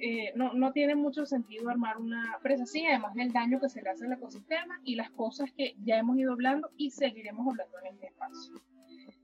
eh, 0.01 0.31
no, 0.35 0.53
no, 0.53 0.71
tiene 0.71 0.95
mucho 0.95 1.25
sentido 1.25 1.69
armar 1.69 1.97
una 1.97 2.37
presa 2.41 2.63
así, 2.63 2.85
además 2.85 3.13
del 3.15 3.33
daño 3.33 3.59
que 3.59 3.67
se 3.67 3.81
le 3.81 3.89
hace 3.89 4.05
al 4.05 4.13
ecosistema 4.13 4.79
y 4.85 4.95
las 4.95 5.11
cosas 5.11 5.51
que 5.51 5.75
ya 5.83 5.97
hemos 5.97 6.17
ido 6.17 6.31
hablando 6.31 6.69
y 6.77 6.91
seguiremos 6.91 7.45
hablando 7.45 7.79
en 7.79 7.93
este 7.93 8.07
espacio. 8.07 8.53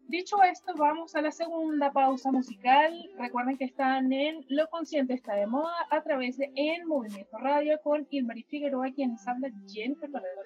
Dicho 0.08 0.43
esto, 0.43 0.74
vamos 0.78 1.15
a 1.15 1.21
la 1.21 1.32
segunda 1.32 1.91
pausa 1.91 2.32
musical. 2.32 2.93
Recuerden 3.17 3.58
que 3.58 3.65
están 3.65 4.13
en 4.13 4.45
Lo 4.50 4.67
Consciente 4.67 5.13
está 5.13 5.34
de 5.34 5.48
moda 5.48 5.74
a 5.89 6.02
través 6.04 6.38
de 6.38 6.52
En 6.56 6.88
Movimiento 6.88 7.38
Radio 7.39 7.80
con 7.84 8.06
Ilmari 8.12 8.43
Figueroa, 8.43 8.91
quienes 8.91 9.28
habla 9.28 9.50
Jennifer 9.67 10.12
Corredor. 10.12 10.45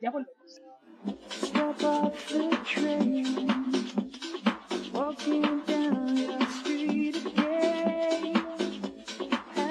Ya 0.00 0.10
volvemos. 0.10 0.62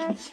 It's 0.06 0.30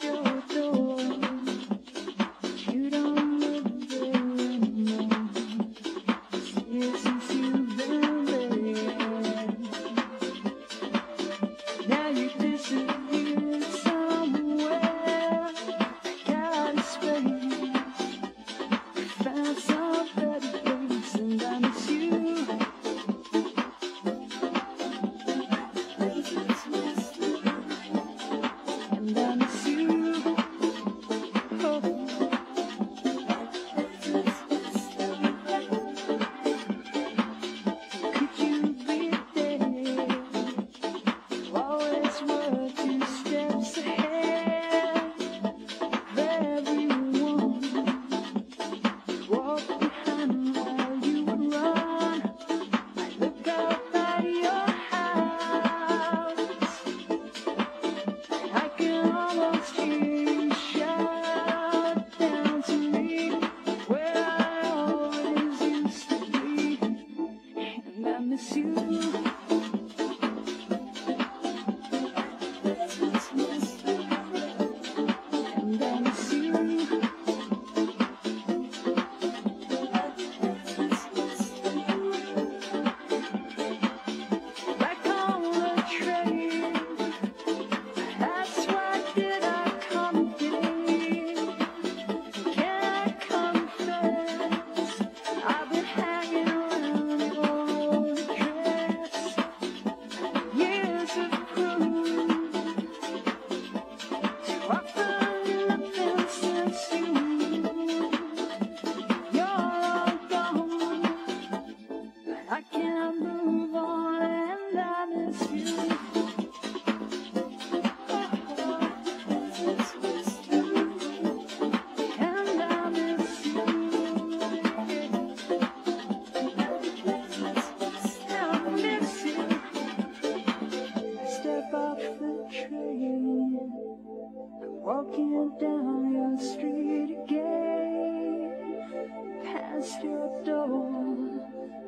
past 139.81 140.03
your 140.03 140.43
door. 140.45 141.29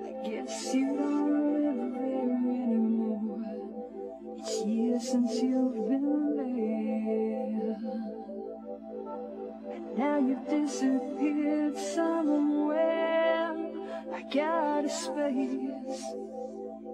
I 0.07 0.29
guess 0.29 0.75
you 0.75 0.97
don't 0.97 1.53
live 1.53 1.93
there 1.95 2.23
anymore. 2.73 3.45
It's 4.39 4.65
years 4.65 5.09
since 5.11 5.35
you've 5.43 5.75
been 5.75 6.37
there. 6.37 7.77
And 9.75 9.99
now 9.99 10.19
you've 10.19 10.49
disappeared 10.49 11.77
somewhere. 11.77 13.53
I 14.15 14.23
got 14.33 14.85
a 14.85 14.89
space. 14.89 16.03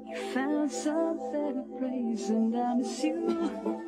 You 0.07 0.17
found 0.35 0.71
some 0.71 1.19
better 1.33 1.65
place, 1.79 2.29
and 2.31 2.57
I 2.57 2.75
miss 2.75 3.05
you. 3.05 3.85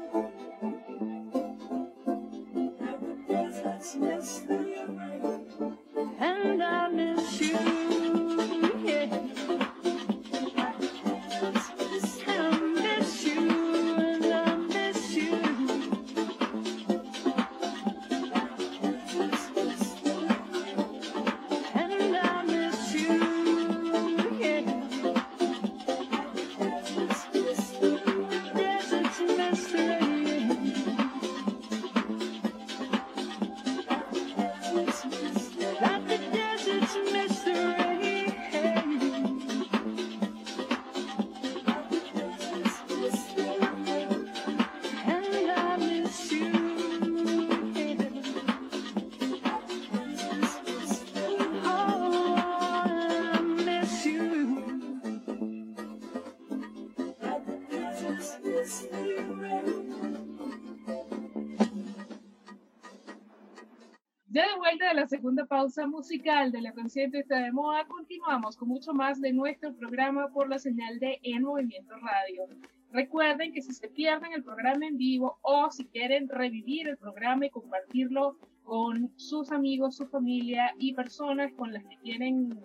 pausa 65.61 65.87
musical 65.87 66.51
de 66.51 66.63
la 66.63 66.73
Consciente 66.73 67.19
está 67.19 67.37
de 67.37 67.53
moda, 67.53 67.85
continuamos 67.85 68.57
con 68.57 68.69
mucho 68.69 68.95
más 68.95 69.21
de 69.21 69.31
nuestro 69.31 69.75
programa 69.75 70.29
por 70.29 70.49
la 70.49 70.59
señal 70.59 70.99
de 71.01 71.21
En 71.23 71.43
Movimiento 71.43 71.95
Radio. 71.97 72.47
Recuerden 72.91 73.53
que 73.53 73.61
si 73.61 73.75
se 73.75 73.89
pierden 73.89 74.33
el 74.33 74.43
programa 74.43 74.87
en 74.87 74.97
vivo 74.97 75.39
o 75.43 75.71
si 75.71 75.85
quieren 75.85 76.31
revivir 76.31 76.89
el 76.89 76.97
programa 76.97 77.45
y 77.45 77.51
compartirlo 77.51 78.39
con 78.65 79.13
sus 79.17 79.53
amigos, 79.53 79.97
su 79.97 80.07
familia 80.07 80.75
y 80.79 80.95
personas 80.95 81.53
con 81.53 81.75
las 81.75 81.85
que 81.85 81.99
quieren 81.99 82.59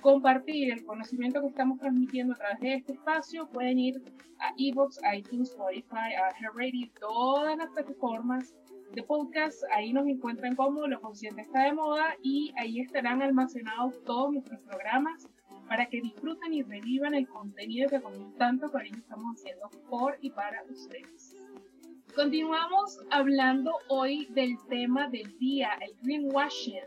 compartir 0.00 0.72
el 0.72 0.84
conocimiento 0.84 1.40
que 1.42 1.46
estamos 1.46 1.78
transmitiendo 1.78 2.34
a 2.34 2.38
través 2.38 2.58
de 2.58 2.74
este 2.74 2.94
espacio, 2.94 3.48
pueden 3.50 3.78
ir 3.78 4.02
a 4.40 4.52
Evox, 4.58 4.98
iTunes, 5.16 5.50
Spotify, 5.50 6.14
a 6.18 6.50
Radio, 6.56 6.90
todas 6.98 7.56
las 7.56 7.68
plataformas 7.68 8.52
de 8.92 9.02
podcast. 9.02 9.62
Ahí 9.70 9.92
nos 9.92 10.06
encuentran 10.06 10.54
como 10.54 10.86
Lo 10.86 11.00
Consciente 11.00 11.42
está 11.42 11.64
de 11.64 11.72
moda 11.72 12.14
y 12.22 12.52
ahí 12.56 12.80
estarán 12.80 13.22
almacenados 13.22 14.02
todos 14.04 14.32
nuestros 14.32 14.60
programas 14.60 15.26
para 15.68 15.86
que 15.86 16.00
disfruten 16.00 16.52
y 16.52 16.62
revivan 16.62 17.14
el 17.14 17.26
contenido 17.26 17.88
que 17.88 18.00
con 18.00 18.34
tanto 18.36 18.70
cariño 18.70 18.98
estamos 18.98 19.36
haciendo 19.36 19.70
por 19.88 20.18
y 20.20 20.30
para 20.30 20.62
ustedes. 20.64 21.36
Continuamos 22.14 23.00
hablando 23.10 23.72
hoy 23.88 24.26
del 24.30 24.56
tema 24.68 25.08
del 25.08 25.38
día, 25.38 25.70
el 25.80 25.94
greenwashing. 26.02 26.82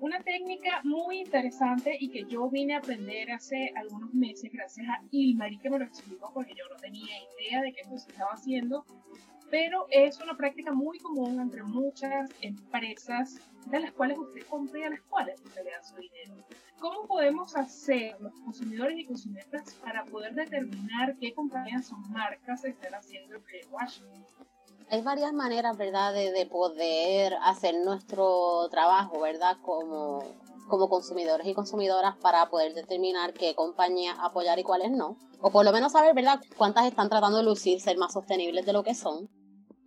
Una 0.00 0.20
técnica 0.20 0.82
muy 0.84 1.20
interesante 1.20 1.96
y 1.98 2.10
que 2.10 2.24
yo 2.24 2.50
vine 2.50 2.74
a 2.74 2.78
aprender 2.78 3.30
hace 3.30 3.72
algunos 3.76 4.12
meses 4.12 4.52
gracias 4.52 4.86
a 4.88 5.02
Ilmari 5.10 5.56
que 5.58 5.70
me 5.70 5.78
lo 5.78 5.86
explicó 5.86 6.30
porque 6.34 6.52
yo 6.54 6.64
no 6.68 6.76
tenía 6.76 7.16
idea 7.38 7.62
de 7.62 7.72
que 7.72 7.80
esto 7.80 7.96
se 7.96 8.10
estaba 8.10 8.32
haciendo 8.32 8.84
pero 9.50 9.86
es 9.90 10.20
una 10.20 10.36
práctica 10.36 10.72
muy 10.72 10.98
común 10.98 11.40
entre 11.40 11.62
muchas 11.62 12.30
empresas 12.40 13.40
de 13.66 13.80
las 13.80 13.92
cuales 13.92 14.18
usted 14.18 14.46
compra 14.46 14.80
y 14.80 14.82
a 14.84 14.90
las 14.90 15.00
cuales 15.02 15.40
usted 15.44 15.64
le 15.64 15.70
da 15.70 15.82
su 15.82 15.96
dinero. 15.96 16.34
¿Cómo 16.80 17.06
podemos 17.06 17.56
hacer 17.56 18.20
los 18.20 18.32
consumidores 18.40 18.98
y 18.98 19.04
consumidoras 19.04 19.74
para 19.74 20.04
poder 20.04 20.34
determinar 20.34 21.16
qué 21.18 21.32
compañías 21.32 21.90
o 21.92 21.96
marcas 21.96 22.64
están 22.64 22.94
haciendo 22.94 23.36
el 23.36 23.42
greenwashing? 23.42 24.26
Hay 24.90 25.00
varias 25.00 25.32
maneras, 25.32 25.78
¿verdad?, 25.78 26.12
de, 26.12 26.30
de 26.30 26.44
poder 26.44 27.34
hacer 27.42 27.74
nuestro 27.84 28.68
trabajo, 28.68 29.20
¿verdad?, 29.20 29.56
como, 29.62 30.22
como 30.68 30.88
consumidores 30.88 31.46
y 31.46 31.54
consumidoras 31.54 32.16
para 32.18 32.48
poder 32.50 32.74
determinar 32.74 33.34
qué 33.34 33.54
compañías 33.54 34.16
apoyar 34.20 34.58
y 34.58 34.62
cuáles 34.62 34.90
no. 34.90 35.16
O 35.40 35.50
por 35.50 35.64
lo 35.64 35.72
menos 35.72 35.92
saber, 35.92 36.14
¿verdad?, 36.14 36.40
cuántas 36.56 36.86
están 36.86 37.08
tratando 37.08 37.38
de 37.38 37.44
lucir 37.44 37.80
ser 37.80 37.98
más 37.98 38.12
sostenibles 38.12 38.64
de 38.64 38.72
lo 38.72 38.82
que 38.82 38.94
son. 38.94 39.28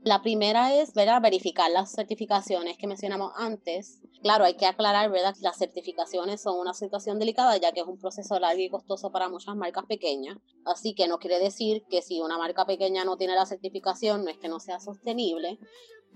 La 0.04 0.22
primera 0.22 0.74
es, 0.74 0.94
¿verdad?, 0.94 1.22
verificar 1.22 1.70
las 1.72 1.92
certificaciones 1.92 2.78
que 2.78 2.88
mencionamos 2.88 3.34
antes. 3.36 4.00
Claro, 4.22 4.46
hay 4.46 4.56
que 4.56 4.66
aclarar, 4.66 5.10
¿verdad?, 5.12 5.34
que 5.36 5.42
las 5.42 5.58
certificaciones 5.58 6.42
son 6.42 6.60
una 6.60 6.74
situación 6.74 7.20
delicada 7.20 7.58
ya 7.58 7.72
que 7.72 7.82
es 7.82 7.88
un 7.88 7.98
proceso 7.98 8.40
largo 8.40 8.62
y 8.62 8.70
costoso 8.70 9.12
para 9.12 9.28
muchas 9.30 9.56
marcas 9.56 9.86
pequeñas. 9.86 10.38
Así 10.66 10.94
que 10.94 11.08
no 11.08 11.18
quiere 11.18 11.40
decir 11.40 11.84
que 11.90 12.02
si 12.02 12.22
una 12.22 12.38
marca 12.38 12.66
pequeña 12.66 13.04
no 13.04 13.18
tiene 13.18 13.36
la 13.36 13.46
certificación, 13.46 14.24
no 14.24 14.30
es 14.30 14.38
que 14.38 14.48
no 14.48 14.60
sea 14.60 14.80
sostenible. 14.80 15.58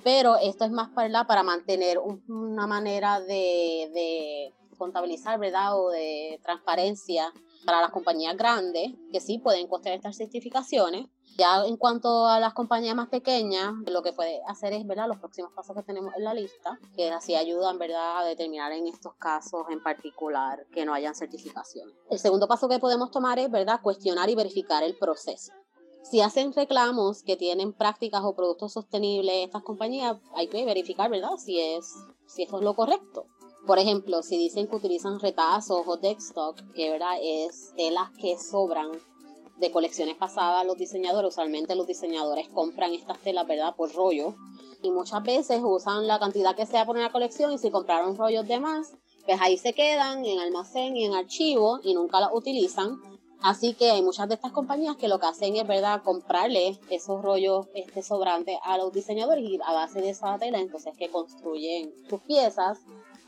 Pero 0.04 0.38
esto 0.38 0.66
es 0.66 0.72
más 0.72 0.90
para, 0.90 1.26
para 1.26 1.44
mantener 1.44 2.00
un- 2.00 2.24
una 2.28 2.68
manera 2.68 3.20
de, 3.20 3.90
de 3.94 4.54
contabilizar, 4.78 5.40
¿verdad?, 5.40 5.78
o 5.80 5.90
de 5.90 6.40
transparencia 6.44 7.32
para 7.66 7.82
las 7.82 7.92
compañías 7.92 8.36
grandes 8.36 8.92
que 9.12 9.20
sí 9.20 9.38
pueden 9.38 9.68
costear 9.68 9.96
estas 9.96 10.18
certificaciones. 10.18 11.06
Ya 11.38 11.64
en 11.66 11.78
cuanto 11.78 12.26
a 12.28 12.40
las 12.40 12.54
compañías 12.54 12.96
más 12.96 13.08
pequeñas, 13.08 13.74
lo 13.88 14.02
que 14.02 14.12
puede 14.12 14.42
hacer 14.48 14.74
es, 14.74 14.86
¿verdad?, 14.88 15.08
los 15.08 15.18
próximos 15.20 15.52
pasos 15.54 15.76
que 15.76 15.84
tenemos 15.84 16.14
en 16.18 16.24
la 16.24 16.34
lista, 16.34 16.78
que 16.96 17.12
así 17.12 17.36
ayudan, 17.36 17.78
¿verdad?, 17.78 18.20
a 18.20 18.26
determinar 18.26 18.72
en 18.72 18.88
estos 18.88 19.14
casos 19.16 19.66
en 19.70 19.82
particular 19.84 20.66
que 20.74 20.84
no 20.86 20.94
hayan 20.94 21.14
certificaciones. 21.16 21.96
El 22.10 22.18
segundo 22.20 22.48
paso 22.48 22.68
que 22.68 22.80
podemos 22.80 23.12
tomar 23.12 23.38
es, 23.40 23.52
¿verdad?, 23.52 23.80
cuestionar 23.82 24.30
y 24.30 24.36
verificar 24.36 24.84
el 24.84 24.98
proceso. 24.98 25.54
Si 26.04 26.20
hacen 26.20 26.52
reclamos 26.54 27.24
que 27.24 27.38
tienen 27.38 27.74
prácticas 27.74 28.22
o 28.24 28.36
productos 28.36 28.74
sostenibles 28.74 29.46
estas 29.46 29.64
compañías, 29.64 30.18
hay 30.36 30.48
que 30.48 30.66
verificar, 30.66 31.10
¿verdad?, 31.10 31.38
si, 31.38 31.60
es, 31.60 31.94
si 32.26 32.44
eso 32.44 32.58
es 32.58 32.64
lo 32.64 32.76
correcto. 32.76 33.28
Por 33.68 33.78
ejemplo, 33.78 34.24
si 34.24 34.38
dicen 34.38 34.68
que 34.68 34.76
utilizan 34.76 35.20
retazos 35.20 35.84
o 35.86 35.98
deckstock, 35.98 36.60
que 36.74 36.90
¿verdad? 36.90 37.18
es 37.22 37.74
telas 37.76 38.10
que 38.20 38.38
sobran 38.38 38.90
de 39.58 39.72
colecciones 39.72 40.18
pasadas, 40.18 40.66
los 40.66 40.78
diseñadores, 40.78 41.30
usualmente 41.30 41.76
los 41.76 41.86
diseñadores 41.86 42.50
compran 42.50 42.94
estas 42.94 43.20
telas, 43.20 43.48
¿verdad? 43.48 43.76
Por 43.76 43.94
rollo. 43.94 44.34
Y 44.82 44.90
muchas 44.90 45.22
veces 45.22 45.62
usan 45.64 46.08
la 46.08 46.18
cantidad 46.18 46.56
que 46.56 46.66
sea 46.66 46.88
por 46.88 46.98
una 46.98 47.12
colección 47.12 47.54
y 47.54 47.60
si 47.60 47.70
compraron 47.70 48.18
rollos 48.18 48.48
de 48.48 48.60
más, 48.60 48.94
pues 49.26 49.40
ahí 49.40 49.58
se 49.58 49.74
quedan 49.74 50.26
en 50.26 50.40
almacén 50.40 50.98
y 50.98 51.06
en 51.06 51.14
archivo 51.14 51.80
y 51.84 51.94
nunca 51.94 52.20
las 52.20 52.32
utilizan. 52.34 52.98
Así 53.44 53.74
que 53.74 53.90
hay 53.90 54.04
muchas 54.04 54.28
de 54.28 54.36
estas 54.36 54.52
compañías 54.52 54.98
que 54.98 55.08
lo 55.08 55.20
que 55.20 55.26
hacen 55.26 55.56
es, 55.56 55.68
¿verdad?, 55.68 56.04
comprarle 56.04 56.80
esos 56.92 57.22
rollos 57.24 57.68
este, 57.74 58.04
sobrantes 58.04 58.58
a 58.64 58.78
los 58.78 58.94
diseñadores 58.94 59.44
y 59.44 59.60
a 59.66 59.74
base 59.74 60.00
de 60.02 60.12
esa 60.12 60.38
tela, 60.38 60.60
entonces 60.60 60.94
que 60.96 61.10
construyen 61.10 61.92
sus 62.08 62.22
piezas. 62.22 62.80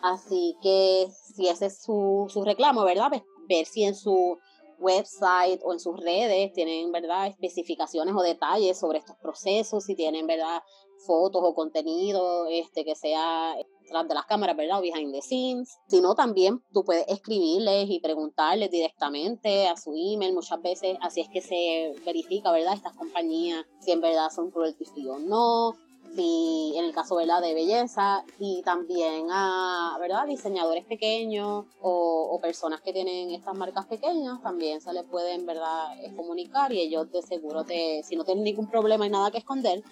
Así 0.03 0.55
que 0.61 1.07
si 1.35 1.47
ese 1.47 1.67
es 1.67 1.81
su, 1.81 2.27
su 2.29 2.43
reclamo, 2.43 2.83
¿verdad? 2.83 3.07
Pues 3.09 3.23
ver 3.47 3.65
si 3.65 3.83
en 3.85 3.95
su 3.95 4.37
website 4.77 5.61
o 5.63 5.73
en 5.73 5.79
sus 5.79 5.99
redes 5.99 6.53
tienen, 6.53 6.91
¿verdad?, 6.91 7.27
especificaciones 7.27 8.13
o 8.15 8.21
detalles 8.21 8.77
sobre 8.79 8.99
estos 8.99 9.15
procesos, 9.17 9.85
si 9.85 9.95
tienen, 9.95 10.27
¿verdad?, 10.27 10.61
fotos 11.07 11.41
o 11.43 11.55
contenido 11.55 12.45
este, 12.47 12.85
que 12.85 12.95
sea 12.95 13.55
tras 13.93 14.07
de 14.07 14.15
las 14.15 14.25
cámaras, 14.25 14.57
¿verdad? 14.57 14.79
O 14.79 14.81
behind 14.81 15.13
the 15.13 15.21
scenes. 15.21 15.77
Si 15.87 16.01
no, 16.01 16.15
también 16.15 16.61
tú 16.73 16.83
puedes 16.83 17.07
escribirles 17.07 17.89
y 17.89 17.99
preguntarles 17.99 18.71
directamente 18.71 19.67
a 19.67 19.77
su 19.77 19.93
email. 19.95 20.33
Muchas 20.33 20.61
veces 20.61 20.97
así 21.01 21.21
es 21.21 21.29
que 21.29 21.41
se 21.41 21.93
verifica, 22.03 22.51
¿verdad? 22.51 22.73
Estas 22.73 22.95
compañías, 22.95 23.65
si 23.79 23.91
en 23.91 24.01
verdad 24.01 24.29
son 24.35 24.49
cruelty 24.51 24.85
free 24.85 25.07
o 25.07 25.19
no. 25.19 25.75
Si 26.15 26.73
en 26.75 26.85
el 26.85 26.93
caso, 26.93 27.15
¿verdad? 27.15 27.41
De 27.41 27.53
belleza. 27.53 28.23
Y 28.39 28.61
también 28.63 29.27
a, 29.31 29.95
¿verdad? 29.99 30.25
Diseñadores 30.27 30.85
pequeños 30.85 31.65
o, 31.81 32.29
o 32.31 32.39
personas 32.39 32.81
que 32.81 32.93
tienen 32.93 33.31
estas 33.31 33.55
marcas 33.55 33.85
pequeñas, 33.85 34.41
también 34.41 34.81
se 34.81 34.91
les 34.93 35.05
pueden, 35.05 35.45
¿verdad? 35.45 36.03
eh, 36.03 36.13
comunicar 36.15 36.71
y 36.73 36.81
ellos 36.81 37.11
de 37.11 37.21
seguro 37.21 37.63
te, 37.63 38.03
si 38.03 38.15
no 38.15 38.23
tienen 38.25 38.43
ningún 38.43 38.67
problema 38.69 39.05
y 39.05 39.09
nada 39.09 39.31
que 39.31 39.37
esconder, 39.37 39.83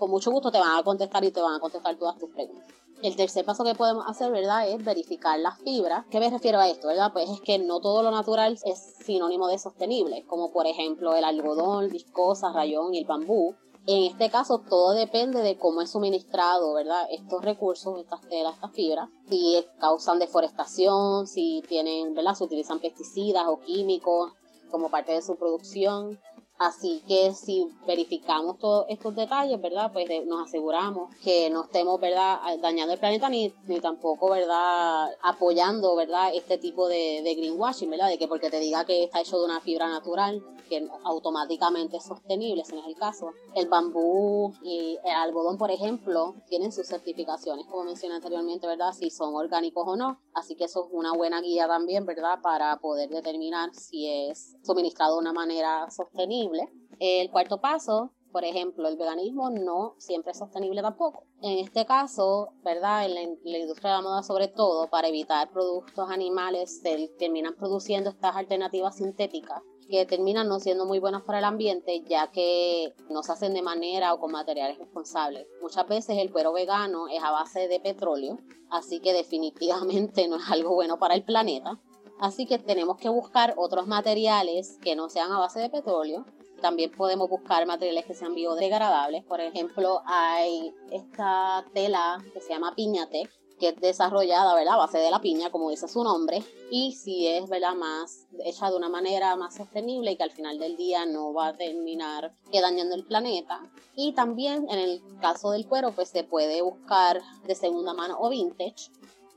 con 0.00 0.10
mucho 0.10 0.30
gusto 0.30 0.50
te 0.50 0.58
van 0.58 0.78
a 0.78 0.82
contestar 0.82 1.22
y 1.24 1.30
te 1.30 1.42
van 1.42 1.54
a 1.54 1.60
contestar 1.60 1.94
todas 1.96 2.18
tus 2.18 2.30
preguntas. 2.30 2.74
El 3.02 3.16
tercer 3.16 3.44
paso 3.44 3.64
que 3.64 3.74
podemos 3.74 4.04
hacer, 4.08 4.32
¿verdad? 4.32 4.68
Es 4.68 4.82
verificar 4.82 5.38
las 5.38 5.58
fibras. 5.58 6.06
¿Qué 6.10 6.18
me 6.18 6.30
refiero 6.30 6.58
a 6.58 6.68
esto, 6.68 6.88
verdad? 6.88 7.12
Pues 7.12 7.30
es 7.30 7.40
que 7.40 7.58
no 7.58 7.80
todo 7.80 8.02
lo 8.02 8.10
natural 8.10 8.58
es 8.64 8.94
sinónimo 9.04 9.46
de 9.48 9.58
sostenible, 9.58 10.24
como 10.26 10.52
por 10.52 10.66
ejemplo 10.66 11.14
el 11.14 11.24
algodón, 11.24 11.88
viscosa, 11.90 12.52
rayón 12.52 12.94
y 12.94 12.98
el 12.98 13.04
bambú. 13.04 13.54
En 13.86 14.04
este 14.04 14.30
caso, 14.30 14.58
todo 14.58 14.92
depende 14.92 15.42
de 15.42 15.58
cómo 15.58 15.80
es 15.80 15.90
suministrado, 15.90 16.74
¿verdad? 16.74 17.06
Estos 17.10 17.42
recursos, 17.42 17.98
estas 17.98 18.20
telas, 18.28 18.54
estas 18.54 18.72
fibras, 18.72 19.08
si 19.28 19.64
causan 19.78 20.18
deforestación, 20.18 21.26
si 21.26 21.62
tienen, 21.68 22.14
¿verdad? 22.14 22.34
Se 22.34 22.44
utilizan 22.44 22.80
pesticidas 22.80 23.44
o 23.46 23.60
químicos 23.60 24.32
como 24.70 24.90
parte 24.90 25.12
de 25.12 25.22
su 25.22 25.36
producción. 25.36 26.18
Así 26.60 27.02
que 27.08 27.32
si 27.32 27.66
verificamos 27.86 28.58
todos 28.58 28.84
estos 28.90 29.16
detalles, 29.16 29.58
¿verdad? 29.62 29.90
Pues 29.94 30.06
nos 30.26 30.46
aseguramos 30.46 31.08
que 31.24 31.48
no 31.48 31.64
estemos, 31.64 31.98
¿verdad? 31.98 32.38
Dañando 32.60 32.92
el 32.92 33.00
planeta 33.00 33.30
ni, 33.30 33.50
ni 33.66 33.80
tampoco, 33.80 34.28
¿verdad? 34.28 35.08
Apoyando, 35.22 35.96
¿verdad? 35.96 36.32
Este 36.34 36.58
tipo 36.58 36.86
de, 36.86 37.22
de, 37.24 37.34
greenwashing, 37.34 37.88
¿verdad? 37.88 38.08
De 38.08 38.18
que 38.18 38.28
porque 38.28 38.50
te 38.50 38.60
diga 38.60 38.84
que 38.84 39.04
está 39.04 39.22
hecho 39.22 39.38
de 39.38 39.46
una 39.46 39.62
fibra 39.62 39.88
natural, 39.88 40.44
que 40.68 40.86
automáticamente 41.04 41.96
es 41.96 42.04
sostenible, 42.04 42.60
ese 42.60 42.74
no 42.74 42.82
es 42.82 42.88
el 42.88 42.94
caso. 42.94 43.32
El 43.54 43.68
bambú 43.68 44.52
y 44.62 44.98
el 45.02 45.14
algodón, 45.16 45.56
por 45.56 45.70
ejemplo, 45.70 46.34
tienen 46.46 46.72
sus 46.72 46.86
certificaciones, 46.86 47.64
como 47.68 47.84
mencioné 47.84 48.16
anteriormente, 48.16 48.66
¿verdad? 48.66 48.92
Si 48.92 49.08
son 49.08 49.34
orgánicos 49.34 49.84
o 49.86 49.96
no. 49.96 50.20
Así 50.34 50.56
que 50.56 50.64
eso 50.64 50.84
es 50.84 50.92
una 50.92 51.14
buena 51.14 51.40
guía 51.40 51.66
también, 51.66 52.04
¿verdad? 52.04 52.38
Para 52.42 52.76
poder 52.80 53.08
determinar 53.08 53.74
si 53.74 54.06
es 54.06 54.58
suministrado 54.62 55.14
de 55.14 55.20
una 55.20 55.32
manera 55.32 55.90
sostenible 55.90 56.49
el 56.98 57.30
cuarto 57.30 57.60
paso, 57.60 58.12
por 58.32 58.44
ejemplo, 58.44 58.88
el 58.88 58.96
veganismo 58.96 59.50
no 59.50 59.94
siempre 59.98 60.32
es 60.32 60.38
sostenible 60.38 60.82
tampoco. 60.82 61.24
En 61.42 61.58
este 61.58 61.84
caso, 61.84 62.52
¿verdad? 62.62 63.06
En 63.06 63.14
la, 63.14 63.58
industria 63.58 63.90
de 63.90 63.96
la 63.96 64.02
moda 64.02 64.22
sobre 64.22 64.48
todo, 64.48 64.88
para 64.88 65.08
evitar 65.08 65.50
productos 65.50 66.10
animales, 66.10 66.80
se 66.80 67.08
terminan 67.18 67.56
produciendo 67.56 68.10
estas 68.10 68.36
alternativas 68.36 68.96
sintéticas 68.96 69.62
que 69.90 70.06
terminan 70.06 70.46
no 70.46 70.60
siendo 70.60 70.86
muy 70.86 71.00
buenas 71.00 71.22
para 71.22 71.40
el 71.40 71.44
ambiente 71.44 72.04
ya 72.08 72.30
que 72.30 72.94
no 73.10 73.24
se 73.24 73.32
hacen 73.32 73.54
de 73.54 73.62
manera 73.62 74.14
o 74.14 74.20
con 74.20 74.30
materiales 74.30 74.78
responsables. 74.78 75.48
Muchas 75.60 75.86
veces 75.88 76.16
el 76.18 76.30
cuero 76.30 76.52
vegano 76.52 77.08
es 77.08 77.20
a 77.22 77.32
base 77.32 77.66
de 77.66 77.80
petróleo, 77.80 78.38
así 78.70 79.00
que 79.00 79.12
definitivamente 79.12 80.28
no 80.28 80.36
es 80.36 80.48
algo 80.48 80.74
bueno 80.74 80.98
para 80.98 81.14
el 81.14 81.24
planeta. 81.24 81.80
Así 82.20 82.46
que 82.46 82.58
tenemos 82.58 82.98
que 82.98 83.08
buscar 83.08 83.54
otros 83.56 83.86
materiales 83.86 84.78
que 84.80 84.94
no 84.94 85.08
sean 85.08 85.32
a 85.32 85.38
base 85.38 85.58
de 85.58 85.70
petróleo. 85.70 86.24
También 86.60 86.90
podemos 86.90 87.28
buscar 87.28 87.66
materiales 87.66 88.04
que 88.04 88.14
sean 88.14 88.34
biodegradables. 88.34 89.24
Por 89.24 89.40
ejemplo, 89.40 90.02
hay 90.06 90.74
esta 90.90 91.64
tela 91.72 92.22
que 92.32 92.40
se 92.40 92.50
llama 92.50 92.74
piñate, 92.74 93.28
que 93.58 93.68
es 93.68 93.76
desarrollada, 93.80 94.54
¿verdad? 94.54 94.74
A 94.74 94.78
base 94.78 94.98
de 94.98 95.10
la 95.10 95.20
piña, 95.20 95.50
como 95.50 95.70
dice 95.70 95.86
su 95.86 96.02
nombre. 96.02 96.42
Y 96.70 96.92
si 96.92 97.26
es, 97.26 97.48
¿verdad? 97.48 97.74
Más 97.74 98.26
hecha 98.44 98.70
de 98.70 98.76
una 98.76 98.88
manera 98.88 99.36
más 99.36 99.54
sostenible 99.54 100.12
y 100.12 100.16
que 100.16 100.22
al 100.22 100.30
final 100.30 100.58
del 100.58 100.76
día 100.76 101.04
no 101.06 101.32
va 101.32 101.48
a 101.48 101.56
terminar 101.56 102.34
dañando 102.52 102.94
el 102.94 103.04
planeta. 103.04 103.60
Y 103.94 104.12
también 104.12 104.66
en 104.70 104.78
el 104.78 105.02
caso 105.20 105.50
del 105.50 105.66
cuero, 105.66 105.92
pues 105.92 106.08
se 106.08 106.24
puede 106.24 106.62
buscar 106.62 107.20
de 107.46 107.54
segunda 107.54 107.92
mano 107.92 108.16
o 108.18 108.30
vintage 108.30 108.90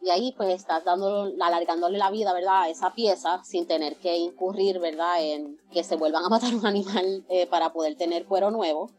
y 0.03 0.09
ahí 0.09 0.33
pues 0.35 0.53
estás 0.53 0.83
alargándole 0.85 1.97
la 1.97 2.11
vida, 2.11 2.33
¿verdad? 2.33 2.63
A 2.63 2.69
esa 2.69 2.93
pieza 2.93 3.41
sin 3.45 3.65
tener 3.65 3.95
que 3.95 4.17
incurrir, 4.17 4.79
¿verdad? 4.79 5.21
En 5.21 5.57
que 5.71 5.83
se 5.83 5.95
vuelvan 5.95 6.25
a 6.25 6.29
matar 6.29 6.53
un 6.53 6.65
animal 6.65 7.23
eh, 7.29 7.47
para 7.47 7.71
poder 7.71 7.95
tener 7.95 8.25
cuero 8.25 8.51
nuevo. 8.51 8.91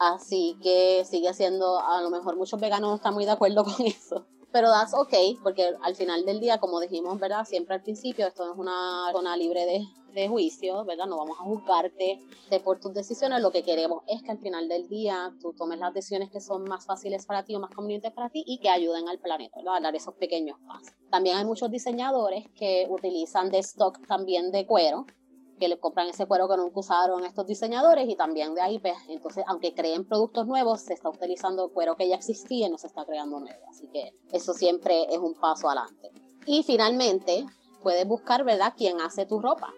Así 0.00 0.56
que 0.60 1.04
sigue 1.04 1.32
siendo, 1.32 1.78
a 1.78 2.02
lo 2.02 2.10
mejor 2.10 2.36
muchos 2.36 2.60
veganos 2.60 2.90
no 2.90 2.96
están 2.96 3.14
muy 3.14 3.24
de 3.24 3.30
acuerdo 3.30 3.64
con 3.76 3.86
eso. 3.86 4.26
Pero 4.50 4.68
that's 4.70 4.94
ok, 4.94 5.14
porque 5.42 5.74
al 5.82 5.94
final 5.94 6.24
del 6.24 6.40
día, 6.40 6.58
como 6.58 6.80
dijimos, 6.80 7.20
¿verdad? 7.20 7.44
Siempre 7.44 7.76
al 7.76 7.82
principio, 7.82 8.26
esto 8.26 8.50
es 8.50 8.58
una 8.58 9.12
zona 9.12 9.36
libre 9.36 9.64
de, 9.64 9.86
de 10.12 10.28
juicio, 10.28 10.84
¿verdad? 10.84 11.06
No 11.06 11.16
vamos 11.16 11.38
a 11.40 11.44
juzgarte 11.44 12.18
por 12.64 12.80
tus 12.80 12.94
decisiones. 12.94 13.40
Lo 13.40 13.50
que 13.50 13.62
queremos 13.62 14.02
es 14.06 14.22
que 14.22 14.30
al 14.30 14.38
final 14.38 14.68
del 14.68 14.88
día 14.88 15.34
tú 15.40 15.52
tomes 15.52 15.78
las 15.78 15.94
decisiones 15.94 16.30
que 16.30 16.40
son 16.40 16.64
más 16.64 16.86
fáciles 16.86 17.26
para 17.26 17.44
ti 17.44 17.54
o 17.54 17.60
más 17.60 17.70
convenientes 17.70 18.12
para 18.12 18.30
ti 18.30 18.42
y 18.46 18.58
que 18.58 18.68
ayuden 18.68 19.08
al 19.08 19.18
planeta, 19.18 19.58
¿verdad? 19.58 19.76
A 19.76 19.80
dar 19.80 19.96
esos 19.96 20.14
pequeños 20.14 20.58
pasos. 20.66 20.94
También 21.10 21.36
hay 21.36 21.44
muchos 21.44 21.70
diseñadores 21.70 22.46
que 22.54 22.86
utilizan 22.88 23.50
de 23.50 23.58
stock 23.58 24.06
también 24.06 24.50
de 24.50 24.66
cuero, 24.66 25.06
que 25.58 25.68
le 25.68 25.78
compran 25.80 26.08
ese 26.08 26.26
cuero 26.26 26.48
que 26.48 26.56
nunca 26.56 26.78
usaron 26.78 27.24
estos 27.24 27.46
diseñadores 27.46 28.08
y 28.08 28.14
también 28.14 28.54
de 28.54 28.60
ahí, 28.60 28.78
pues, 28.78 28.94
entonces, 29.08 29.42
aunque 29.48 29.74
creen 29.74 30.06
productos 30.06 30.46
nuevos, 30.46 30.82
se 30.82 30.94
está 30.94 31.08
utilizando 31.08 31.72
cuero 31.72 31.96
que 31.96 32.08
ya 32.08 32.14
existía 32.14 32.68
y 32.68 32.70
no 32.70 32.78
se 32.78 32.86
está 32.86 33.04
creando 33.04 33.40
nuevo. 33.40 33.66
Así 33.68 33.88
que 33.88 34.14
eso 34.32 34.54
siempre 34.54 35.06
es 35.10 35.18
un 35.18 35.34
paso 35.34 35.68
adelante. 35.68 36.12
Y 36.46 36.62
finalmente, 36.62 37.44
puedes 37.82 38.06
buscar, 38.06 38.44
¿verdad?, 38.44 38.72
quién 38.76 39.00
hace 39.00 39.26
tu 39.26 39.40
ropa. 39.40 39.72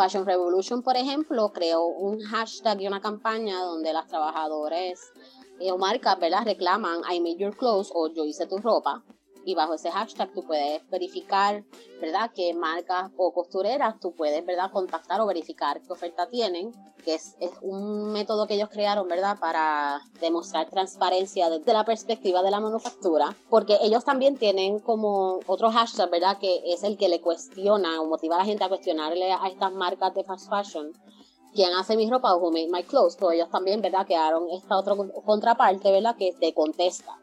Fashion 0.00 0.24
Revolution, 0.24 0.82
por 0.82 0.96
ejemplo, 0.96 1.52
creó 1.52 1.84
un 1.84 2.20
hashtag 2.20 2.80
y 2.80 2.86
una 2.86 3.02
campaña 3.02 3.60
donde 3.60 3.92
las 3.92 4.06
trabajadoras 4.06 5.12
o 5.60 5.76
marcas, 5.76 6.18
¿verdad? 6.18 6.46
Reclaman 6.46 7.02
I 7.12 7.20
made 7.20 7.36
your 7.36 7.54
clothes 7.54 7.90
o 7.94 8.08
yo 8.08 8.24
hice 8.24 8.46
tu 8.46 8.56
ropa 8.56 9.04
y 9.44 9.54
bajo 9.54 9.74
ese 9.74 9.90
hashtag 9.90 10.32
tú 10.32 10.42
puedes 10.42 10.88
verificar, 10.90 11.64
¿verdad?, 12.00 12.30
qué 12.34 12.52
marcas 12.54 13.10
o 13.16 13.32
costureras 13.32 13.98
tú 14.00 14.12
puedes, 14.12 14.44
¿verdad?, 14.44 14.70
contactar 14.70 15.20
o 15.20 15.26
verificar 15.26 15.80
qué 15.80 15.92
oferta 15.92 16.28
tienen, 16.28 16.72
que 17.04 17.14
es, 17.14 17.36
es 17.40 17.50
un 17.62 18.12
método 18.12 18.46
que 18.46 18.54
ellos 18.54 18.68
crearon, 18.68 19.08
¿verdad?, 19.08 19.38
para 19.38 20.00
demostrar 20.20 20.68
transparencia 20.68 21.48
desde 21.48 21.72
la 21.72 21.84
perspectiva 21.84 22.42
de 22.42 22.50
la 22.50 22.60
manufactura, 22.60 23.34
porque 23.48 23.78
ellos 23.82 24.04
también 24.04 24.36
tienen 24.36 24.78
como 24.78 25.40
otro 25.46 25.70
hashtag, 25.70 26.10
¿verdad?, 26.10 26.38
que 26.38 26.60
es 26.66 26.82
el 26.82 26.96
que 26.96 27.08
le 27.08 27.20
cuestiona 27.20 28.00
o 28.00 28.06
motiva 28.06 28.36
a 28.36 28.38
la 28.38 28.44
gente 28.44 28.64
a 28.64 28.68
cuestionarle 28.68 29.32
a 29.32 29.48
estas 29.48 29.72
marcas 29.72 30.14
de 30.14 30.24
fast 30.24 30.48
fashion 30.50 30.92
quién 31.52 31.74
hace 31.74 31.96
mi 31.96 32.08
ropa 32.08 32.32
o 32.34 32.38
who 32.38 32.52
made 32.52 32.68
my 32.68 32.84
clothes, 32.84 33.16
pero 33.16 33.32
ellos 33.32 33.50
también, 33.50 33.80
¿verdad?, 33.80 34.06
crearon 34.06 34.48
esta 34.50 34.76
otra 34.76 34.94
contraparte, 35.24 35.90
¿verdad?, 35.90 36.16
que 36.16 36.32
te 36.38 36.54
contesta 36.54 37.16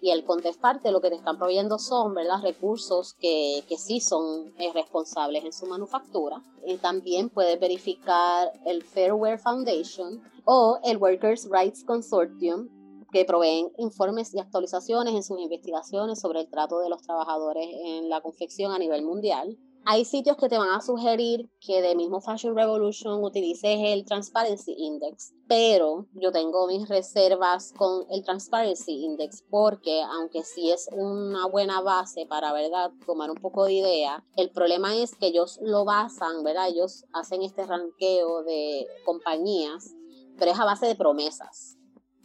y 0.00 0.10
el 0.10 0.24
contestarte 0.24 0.90
lo 0.90 1.00
que 1.00 1.08
te 1.08 1.16
están 1.16 1.38
proveyendo 1.38 1.78
son 1.78 2.14
¿verdad? 2.14 2.42
recursos 2.42 3.14
que, 3.14 3.64
que 3.68 3.78
sí 3.78 4.00
son 4.00 4.52
eh, 4.58 4.70
responsables 4.74 5.44
en 5.44 5.52
su 5.52 5.66
manufactura. 5.66 6.42
Y 6.66 6.76
también 6.76 7.30
puedes 7.30 7.58
verificar 7.58 8.52
el 8.66 8.82
Fairware 8.82 9.38
Foundation 9.38 10.22
o 10.44 10.78
el 10.84 10.98
Workers' 10.98 11.48
Rights 11.50 11.84
Consortium, 11.84 12.68
que 13.12 13.24
proveen 13.24 13.70
informes 13.78 14.34
y 14.34 14.40
actualizaciones 14.40 15.14
en 15.14 15.22
sus 15.22 15.38
investigaciones 15.38 16.20
sobre 16.20 16.40
el 16.40 16.48
trato 16.48 16.80
de 16.80 16.88
los 16.88 17.00
trabajadores 17.00 17.68
en 17.70 18.08
la 18.08 18.20
confección 18.20 18.72
a 18.72 18.78
nivel 18.78 19.04
mundial. 19.04 19.56
Hay 19.86 20.06
sitios 20.06 20.38
que 20.38 20.48
te 20.48 20.56
van 20.56 20.70
a 20.70 20.80
sugerir 20.80 21.50
que 21.60 21.82
de 21.82 21.94
mismo 21.94 22.22
Fashion 22.22 22.56
Revolution 22.56 23.22
utilices 23.22 23.80
el 23.82 24.06
Transparency 24.06 24.74
Index, 24.78 25.34
pero 25.46 26.06
yo 26.14 26.32
tengo 26.32 26.66
mis 26.66 26.88
reservas 26.88 27.74
con 27.76 28.06
el 28.10 28.24
Transparency 28.24 29.04
Index 29.04 29.44
porque 29.50 30.00
aunque 30.02 30.42
sí 30.42 30.70
es 30.70 30.88
una 30.90 31.46
buena 31.48 31.82
base 31.82 32.24
para, 32.24 32.54
¿verdad?, 32.54 32.92
tomar 33.04 33.30
un 33.30 33.36
poco 33.36 33.66
de 33.66 33.74
idea, 33.74 34.24
el 34.36 34.50
problema 34.50 34.96
es 34.96 35.14
que 35.16 35.26
ellos 35.26 35.58
lo 35.60 35.84
basan, 35.84 36.42
¿verdad? 36.44 36.68
Ellos 36.68 37.04
hacen 37.12 37.42
este 37.42 37.66
ranqueo 37.66 38.42
de 38.42 38.86
compañías, 39.04 39.94
pero 40.38 40.52
es 40.52 40.58
a 40.58 40.64
base 40.64 40.86
de 40.86 40.94
promesas 40.94 41.76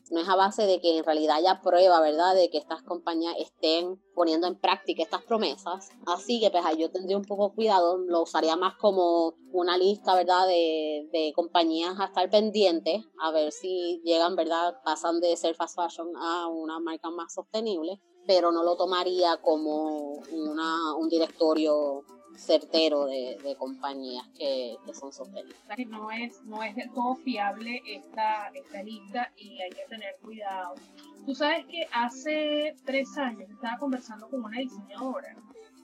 no 0.09 0.19
es 0.19 0.27
a 0.27 0.35
base 0.35 0.65
de 0.65 0.79
que 0.81 0.97
en 0.97 1.03
realidad 1.03 1.37
haya 1.37 1.61
prueba, 1.61 2.01
¿verdad?, 2.01 2.35
de 2.35 2.49
que 2.49 2.57
estas 2.57 2.81
compañías 2.83 3.35
estén 3.39 4.01
poniendo 4.15 4.47
en 4.47 4.59
práctica 4.59 5.03
estas 5.03 5.23
promesas. 5.23 5.89
Así 6.05 6.39
que 6.39 6.49
pues 6.49 6.63
yo 6.77 6.91
tendría 6.91 7.17
un 7.17 7.25
poco 7.25 7.53
cuidado, 7.53 7.97
lo 7.97 8.23
usaría 8.23 8.55
más 8.55 8.75
como 8.75 9.35
una 9.51 9.77
lista, 9.77 10.15
¿verdad?, 10.15 10.47
de, 10.47 11.09
de 11.11 11.33
compañías 11.35 11.99
a 11.99 12.05
estar 12.05 12.29
pendientes, 12.29 13.05
a 13.21 13.31
ver 13.31 13.51
si 13.51 14.01
llegan, 14.03 14.35
¿verdad?, 14.35 14.75
pasan 14.83 15.19
de 15.19 15.35
ser 15.37 15.55
fast 15.55 15.75
fashion 15.75 16.09
a 16.17 16.47
una 16.47 16.79
marca 16.79 17.09
más 17.09 17.33
sostenible, 17.33 18.01
pero 18.25 18.51
no 18.51 18.63
lo 18.63 18.77
tomaría 18.77 19.37
como 19.41 20.13
una, 20.31 20.95
un 20.95 21.09
directorio 21.09 22.03
certero 22.39 23.05
de, 23.05 23.55
compañías 23.57 24.27
que, 24.37 24.75
que, 24.85 24.93
son 24.93 25.11
sostenibles. 25.11 25.57
No 25.87 26.11
es, 26.11 26.41
no 26.43 26.63
es 26.63 26.75
del 26.75 26.91
todo 26.91 27.15
fiable 27.15 27.81
esta, 27.85 28.47
esta 28.53 28.83
lista 28.83 29.31
y 29.37 29.61
hay 29.61 29.69
que 29.69 29.85
tener 29.89 30.15
cuidado. 30.21 30.75
Tú 31.25 31.35
sabes 31.35 31.65
que 31.65 31.87
hace 31.91 32.75
tres 32.85 33.17
años 33.17 33.49
estaba 33.49 33.77
conversando 33.77 34.29
con 34.29 34.43
una 34.43 34.59
diseñadora 34.59 35.35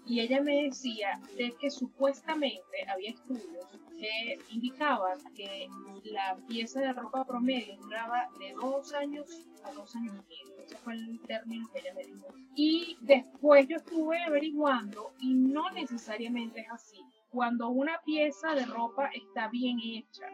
y 0.06 0.22
ella 0.22 0.41
me 0.41 0.64
decía 0.64 1.20
de 1.38 1.51
que 1.60 1.70
supuestamente 1.70 2.88
había 2.88 3.12
estudios 3.12 3.66
que 3.98 4.39
indicaban 4.52 5.18
que 5.36 5.68
la 6.06 6.38
pieza 6.48 6.82
de 6.82 6.93
ropa 6.93 7.26
promedio 7.26 7.78
duraba 7.78 8.30
de 8.39 8.54
dos 8.54 8.93
años 8.93 9.46
a 9.64 9.72
dos 9.72 9.96
años 9.96 10.16
y 10.16 10.46
medio. 10.46 10.64
Ese 10.64 10.78
fue 10.78 10.93
el 10.93 11.20
término 11.22 11.68
que 11.72 11.80
ella 11.80 11.93
me 11.93 12.04
dijo. 12.04 12.28
Y 12.56 12.98
después 13.02 13.68
yo 13.68 13.78
estuve 13.78 14.24
averiguando 14.24 15.14
y 15.20 15.34
no 15.34 15.70
necesariamente 15.72 16.62
es 16.62 16.72
así. 16.72 17.00
Cuando 17.30 17.70
una 17.70 18.00
pieza 18.06 18.54
de 18.54 18.66
ropa 18.66 19.10
está 19.14 19.50
bien 19.50 19.78
hecha, 19.84 20.28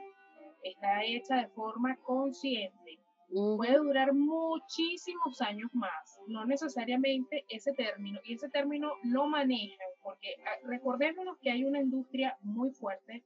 está 0.64 1.04
hecha 1.04 1.36
de 1.38 1.48
forma 1.50 1.96
consciente, 1.98 3.00
puede 3.58 3.78
durar 3.78 4.14
muchísimos 4.14 5.42
años 5.42 5.70
más, 5.74 6.20
no 6.28 6.46
necesariamente 6.46 7.46
ese 7.50 7.74
término, 7.74 8.20
y 8.24 8.34
ese 8.34 8.50
término 8.50 8.94
lo 9.04 9.26
manejan, 9.28 9.88
porque 10.04 10.36
ah, 10.46 10.68
recordémonos 10.68 11.38
que 11.40 11.50
hay 11.50 11.64
una 11.64 11.80
industria 11.80 12.38
muy 12.42 12.72
fuerte 12.72 13.24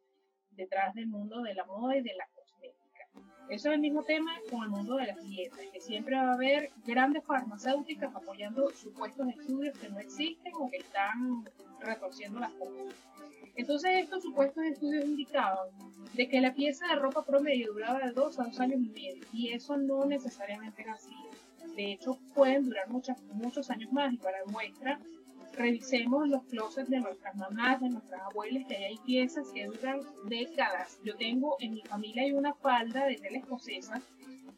detrás 0.56 0.93
del 0.93 1.08
mundo 1.08 1.41
de 1.41 1.53
la 1.53 1.66
moda 1.66 1.95
y 1.97 2.01
de 2.01 2.14
la 2.16 2.28
cosmética. 2.28 3.08
Eso 3.49 3.70
es 3.70 3.76
el 3.76 3.80
mismo 3.80 4.03
tema 4.03 4.32
con 4.49 4.64
el 4.64 4.70
mundo 4.70 4.95
de 4.95 5.08
las 5.08 5.22
dietas, 5.24 5.60
que 5.72 5.80
siempre 5.80 6.16
va 6.16 6.32
a 6.32 6.34
haber 6.34 6.72
grandes 6.86 7.24
farmacéuticas 7.24 8.16
apoyando 8.16 8.70
supuestos 8.72 9.28
estudios 9.30 9.78
que 9.78 9.89
no 9.89 9.99
existen 9.99 10.53
o 10.56 10.70
que 10.70 10.78
están 10.78 11.45
retorciendo 11.80 12.39
las 12.39 12.51
cosas. 12.53 12.95
Entonces 13.56 13.91
estos 14.03 14.24
supuestos 14.24 14.64
estudios 14.66 15.06
indicaban 15.06 15.70
de 16.14 16.28
que 16.28 16.41
la 16.41 16.53
pieza 16.53 16.88
de 16.88 16.95
ropa 16.95 17.24
promedio 17.24 17.74
duraba 17.74 17.99
de 17.99 18.12
dos 18.12 18.39
a 18.39 18.43
dos 18.43 18.60
años 18.60 18.80
y 18.82 18.89
medio 18.89 19.26
y 19.32 19.49
eso 19.53 19.78
no 19.78 20.06
necesariamente 20.06 20.82
es 20.82 20.88
así. 20.89 21.16
De 21.76 21.93
hecho 21.93 22.18
pueden 22.34 22.66
durar 22.66 22.89
muchas, 22.89 23.22
muchos 23.34 23.70
años 23.70 23.91
más 23.91 24.14
y 24.14 24.18
para 24.18 24.43
muestra 24.47 24.99
revisemos 25.56 26.28
los 26.28 26.43
closets 26.43 26.89
de 26.89 26.99
nuestras 26.99 27.36
mamás, 27.36 27.82
de 27.82 27.89
nuestras 27.89 28.22
abuelas, 28.22 28.66
que 28.68 28.76
hay 28.76 28.97
piezas 29.06 29.47
que 29.53 29.66
duran 29.66 30.01
décadas. 30.26 30.99
Yo 31.03 31.16
tengo 31.16 31.58
en 31.60 31.74
mi 31.74 31.82
familia 31.82 32.24
hay 32.24 32.34
una 32.34 32.53
falda 32.53 33.06
de 33.06 33.16
tela 33.16 33.39
escocesa 33.39 34.01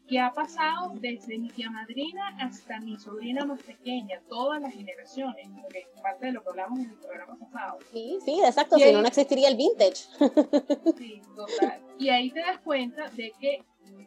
que 0.08 0.18
ha 0.18 0.32
pasado 0.32 0.94
desde 0.94 1.38
mi 1.38 1.50
tía 1.50 1.70
madrina 1.70 2.34
hasta 2.40 2.80
mi 2.80 2.98
sobrina 2.98 3.44
más 3.44 3.62
pequeña, 3.62 4.20
todas 4.28 4.60
las 4.60 4.72
generaciones, 4.72 5.46
porque 5.60 5.86
parte 6.02 6.26
de 6.26 6.32
lo 6.32 6.42
que 6.42 6.48
hablamos 6.48 6.78
en 6.78 6.90
el 6.90 6.96
programa 6.96 7.36
pasado. 7.36 7.78
Sí, 7.92 8.18
sí, 8.24 8.40
exacto, 8.42 8.78
si 8.78 8.90
no, 8.90 9.02
no 9.02 9.08
existiría 9.08 9.48
el 9.48 9.56
vintage. 9.56 10.04
Sí, 10.98 11.20
total. 11.36 11.80
Y 11.98 12.08
ahí 12.08 12.30
te 12.30 12.40
das 12.40 12.58
cuenta 12.60 13.10
de 13.10 13.32
que 13.38 13.62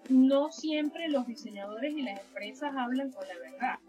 no 0.10 0.52
siempre 0.52 1.08
los 1.08 1.28
diseñadores 1.28 1.94
y 1.96 2.02
las 2.02 2.20
empresas 2.20 2.74
hablan 2.76 3.12
con 3.12 3.28
la 3.28 3.38
verdad. 3.38 3.80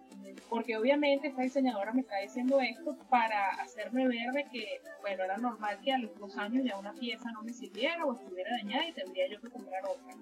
Porque 0.49 0.77
obviamente 0.77 1.29
esta 1.29 1.43
diseñadora 1.43 1.93
me 1.93 2.03
está 2.03 2.19
diciendo 2.19 2.61
esto 2.61 2.97
para 3.09 3.51
hacerme 3.63 4.07
ver 4.09 4.33
de 4.33 4.45
que, 4.45 4.81
bueno, 5.01 5.25
era 5.25 5.37
normal 5.39 5.79
que 5.83 5.93
a 5.93 5.99
los 5.99 6.15
dos 6.19 6.37
años 6.37 6.65
ya 6.65 6.79
una 6.79 6.93
pieza 6.93 7.31
no 7.33 7.43
me 7.43 7.53
sirviera 7.53 8.05
o 8.05 8.15
estuviera 8.15 8.51
dañada 8.51 8.89
y 8.89 8.93
tendría 8.93 9.29
yo 9.29 9.41
que 9.41 9.51
comprar 9.51 9.83
otra 9.85 10.15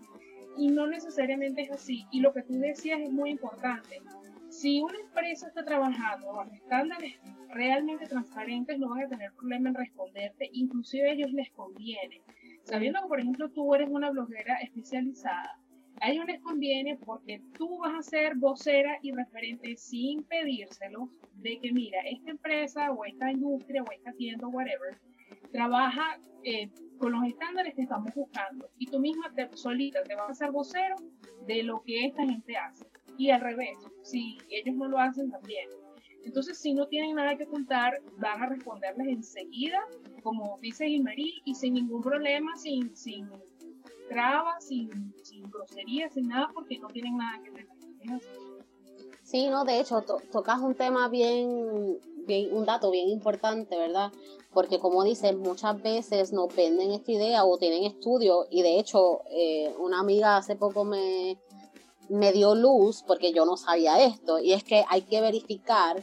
y 0.57 0.69
no 0.69 0.87
necesariamente 0.87 1.63
es 1.63 1.71
así. 1.71 2.07
Y 2.11 2.21
lo 2.21 2.33
que 2.33 2.43
tú 2.43 2.55
decías 2.55 3.01
es 3.01 3.11
muy 3.11 3.31
importante. 3.31 4.03
Si 4.49 4.81
una 4.81 4.99
empresa 4.99 5.47
está 5.47 5.65
trabajando 5.65 6.33
bajo 6.33 6.51
estándares 6.53 7.19
realmente 7.49 8.07
transparentes, 8.07 8.79
no 8.79 8.91
van 8.91 9.05
a 9.05 9.09
tener 9.09 9.33
problema 9.33 9.69
en 9.71 9.77
responderte, 9.77 10.51
inclusive 10.53 11.09
a 11.09 11.13
ellos 11.13 11.33
les 11.33 11.51
conviene. 11.51 12.21
Sabiendo 12.65 13.01
que, 13.03 13.09
por 13.09 13.21
ejemplo, 13.21 13.49
tú 13.51 13.75
eres 13.75 13.89
una 13.89 14.11
bloguera 14.11 14.57
especializada, 14.57 15.59
a 16.01 16.11
ellos 16.11 16.25
les 16.27 16.41
conviene 16.41 16.97
porque 16.97 17.43
tú 17.57 17.79
vas 17.79 17.95
a 17.95 18.03
ser 18.03 18.37
vocera 18.37 18.99
y 19.03 19.13
referente 19.13 19.77
sin 19.77 20.23
pedírselo 20.25 21.09
de 21.35 21.59
que, 21.59 21.73
mira, 21.73 22.01
esta 22.01 22.31
empresa 22.31 22.91
o 22.91 23.05
esta 23.05 23.31
industria 23.31 23.83
o 23.83 23.93
esta 23.93 24.13
tienda 24.13 24.47
o 24.47 24.51
whatever, 24.51 24.99
trabaja 25.53 26.19
eh, 26.43 26.71
con 26.99 27.13
los 27.13 27.25
estándares 27.25 27.75
que 27.75 27.83
estamos 27.83 28.15
buscando 28.15 28.71
y 28.79 28.87
tú 28.87 28.99
misma 28.99 29.33
te, 29.35 29.49
solita 29.57 30.03
te 30.03 30.15
vas 30.15 30.29
a 30.29 30.33
hacer 30.33 30.51
vocero 30.51 30.97
de 31.47 31.63
lo 31.63 31.83
que 31.83 32.07
esta 32.07 32.25
gente 32.25 32.57
hace 32.57 32.87
y 33.19 33.31
al 33.31 33.41
revés, 33.43 33.77
si 34.03 34.39
ellos 34.49 34.75
no 34.77 34.89
lo 34.89 34.99
hacen 34.99 35.31
también. 35.31 35.69
Entonces, 36.25 36.59
si 36.59 36.73
no 36.73 36.87
tienen 36.87 37.17
nada 37.17 37.37
que 37.37 37.45
ocultar, 37.45 38.01
van 38.19 38.43
a 38.43 38.47
responderles 38.47 39.09
enseguida, 39.09 39.79
como 40.23 40.59
dice 40.61 40.87
Gilmarí, 40.87 41.43
y 41.45 41.55
sin 41.55 41.75
ningún 41.75 42.03
problema, 42.03 42.57
sin, 42.57 42.95
sin 42.97 43.29
trabas, 44.11 44.67
sin, 44.67 45.15
sin 45.23 45.49
groserías, 45.51 46.13
sin 46.13 46.29
nada, 46.29 46.51
porque 46.53 46.79
no 46.79 46.89
tienen 46.89 47.17
nada 47.17 47.43
que 47.43 47.51
ver. 47.51 47.67
Sí, 49.23 49.49
no, 49.49 49.65
de 49.65 49.81
hecho, 49.81 50.03
tocas 50.03 50.61
un 50.61 50.75
tema 50.75 51.09
bien, 51.09 51.99
bien, 52.27 52.55
un 52.55 52.67
dato 52.67 52.91
bien 52.91 53.09
importante, 53.09 53.79
¿verdad? 53.79 54.13
porque 54.53 54.81
como 54.81 55.05
dicen, 55.05 55.41
muchas 55.41 55.81
veces 55.81 56.33
nos 56.33 56.55
venden 56.55 56.91
esta 56.91 57.13
idea 57.13 57.45
o 57.45 57.59
tienen 57.59 57.85
estudios 57.85 58.47
y 58.51 58.63
de 58.63 58.79
hecho 58.79 59.21
eh, 59.31 59.75
una 59.79 60.01
amiga 60.01 60.37
hace 60.37 60.57
poco 60.57 60.85
me, 60.85 61.39
me 62.09 62.33
dio 62.33 62.55
luz 62.55 63.05
porque 63.07 63.33
yo 63.33 63.45
no 63.45 63.57
sabía 63.57 64.03
esto 64.03 64.41
y 64.41 64.53
es 64.53 64.65
que 64.65 64.85
hay 64.89 65.03
que 65.03 65.21
verificar 65.21 66.03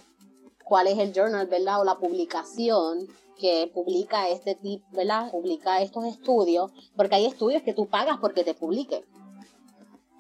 cuál 0.64 0.88
es 0.88 0.98
el 0.98 1.14
journal, 1.14 1.48
¿verdad? 1.48 1.82
O 1.82 1.84
la 1.84 1.98
publicación 1.98 3.08
que 3.38 3.72
publica 3.74 4.30
este 4.30 4.56
tipo, 4.56 4.86
¿verdad? 4.92 5.32
Publica 5.32 5.82
estos 5.82 6.06
estudios, 6.06 6.72
porque 6.96 7.16
hay 7.16 7.26
estudios 7.26 7.64
que 7.64 7.74
tú 7.74 7.88
pagas 7.88 8.18
porque 8.20 8.44
te 8.44 8.54
publiquen. 8.54 9.06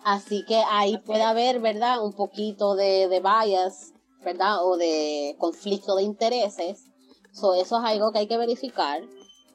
Así 0.03 0.45
que 0.45 0.61
ahí 0.69 0.97
puede 0.99 1.23
haber, 1.23 1.59
¿verdad? 1.59 2.03
Un 2.03 2.13
poquito 2.13 2.75
de, 2.75 3.07
de 3.07 3.19
bias, 3.19 3.93
¿verdad? 4.23 4.65
O 4.65 4.77
de 4.77 5.35
conflicto 5.37 5.95
de 5.95 6.03
intereses 6.03 6.87
So, 7.37 7.53
eso 7.53 7.77
es 7.77 7.83
algo 7.83 8.11
que 8.11 8.17
hay 8.17 8.27
que 8.27 8.37
verificar, 8.37 9.03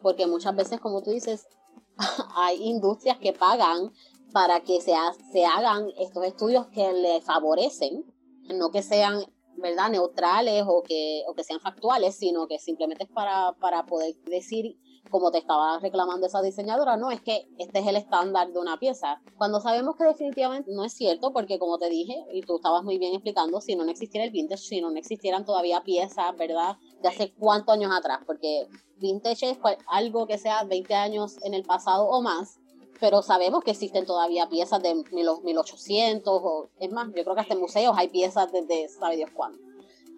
porque 0.02 0.28
muchas 0.28 0.54
veces, 0.54 0.78
como 0.78 1.02
tú 1.02 1.10
dices, 1.10 1.48
hay 2.36 2.62
industrias 2.62 3.18
que 3.18 3.32
pagan 3.32 3.92
para 4.32 4.60
que 4.60 4.80
se, 4.80 4.94
se 5.32 5.44
hagan 5.44 5.88
estos 5.98 6.24
estudios 6.24 6.68
que 6.68 6.92
le 6.92 7.20
favorecen, 7.22 8.04
no 8.54 8.70
que 8.70 8.84
sean 8.84 9.24
¿verdad? 9.57 9.90
neutrales 9.90 10.64
o 10.66 10.82
que, 10.82 11.22
o 11.28 11.34
que 11.34 11.44
sean 11.44 11.61
factuales, 11.61 12.16
sino 12.16 12.46
que 12.46 12.59
simplemente 12.59 13.05
es 13.05 13.11
para, 13.11 13.53
para 13.61 13.84
poder 13.86 14.14
decir 14.24 14.78
como 15.11 15.30
te 15.30 15.38
estaba 15.38 15.78
reclamando 15.78 16.26
esa 16.26 16.40
diseñadora, 16.40 16.96
no, 16.96 17.11
es 17.11 17.20
que 17.20 17.46
este 17.59 17.80
es 17.80 17.86
el 17.86 17.96
estándar 17.96 18.50
de 18.53 18.59
una 18.59 18.78
pieza. 18.78 19.20
Cuando 19.36 19.61
sabemos 19.61 19.96
que 19.96 20.05
definitivamente 20.05 20.72
no 20.72 20.84
es 20.84 20.94
cierto, 20.94 21.32
porque 21.32 21.59
como 21.59 21.78
te 21.78 21.90
dije, 21.90 22.24
y 22.32 22.40
tú 22.40 22.57
estabas 22.57 22.82
muy 22.82 22.98
bien 22.98 23.12
explicando, 23.12 23.61
si 23.61 23.76
no, 23.76 23.84
existiera 23.84 24.24
el 24.24 24.30
vintage, 24.30 24.62
si 24.62 24.80
no, 24.80 24.90
existieran 24.96 25.44
todavía 25.44 25.82
piezas, 25.82 26.34
¿verdad? 26.36 26.78
De 27.03 27.09
hace 27.09 27.32
cuántos 27.34 27.74
años 27.74 27.92
atrás, 27.94 28.20
porque 28.26 28.66
vintage 28.96 29.50
es 29.50 29.59
algo 29.86 30.26
que 30.26 30.38
sea 30.38 30.64
20 30.64 30.94
años 30.94 31.36
en 31.42 31.53
el 31.55 31.64
pasado 31.64 32.09
o 32.09 32.22
más, 32.22 32.59
pero 33.03 33.20
sabemos 33.20 33.64
que 33.64 33.72
existen 33.72 34.07
todavía 34.07 34.48
piezas 34.48 34.80
de 34.80 35.05
los 35.24 35.42
1800, 35.42 36.40
o 36.40 36.68
es 36.78 36.92
más, 36.92 37.09
yo 37.09 37.24
creo 37.24 37.34
que 37.34 37.40
hasta 37.40 37.55
en 37.55 37.61
museos 37.61 37.96
hay 37.98 38.07
piezas 38.07 38.53
desde 38.53 38.88
sabe 38.88 39.16
Dios 39.16 39.30
cuándo. 39.34 39.59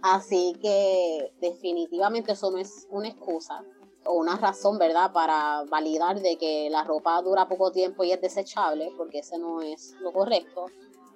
Así 0.02 0.52
que 0.60 1.32
definitivamente 1.40 2.32
eso 2.32 2.50
no 2.50 2.58
es 2.58 2.86
una 2.90 3.08
excusa 3.08 3.64
o 4.04 4.12
una 4.12 4.36
razón, 4.36 4.76
¿verdad?, 4.76 5.12
para 5.14 5.64
validar 5.70 6.20
de 6.20 6.36
que 6.36 6.68
la 6.68 6.84
ropa 6.84 7.22
dura 7.22 7.48
poco 7.48 7.72
tiempo 7.72 8.04
y 8.04 8.12
es 8.12 8.20
desechable, 8.20 8.92
porque 8.98 9.20
ese 9.20 9.38
no 9.38 9.62
es 9.62 9.94
lo 10.00 10.12
correcto. 10.12 10.66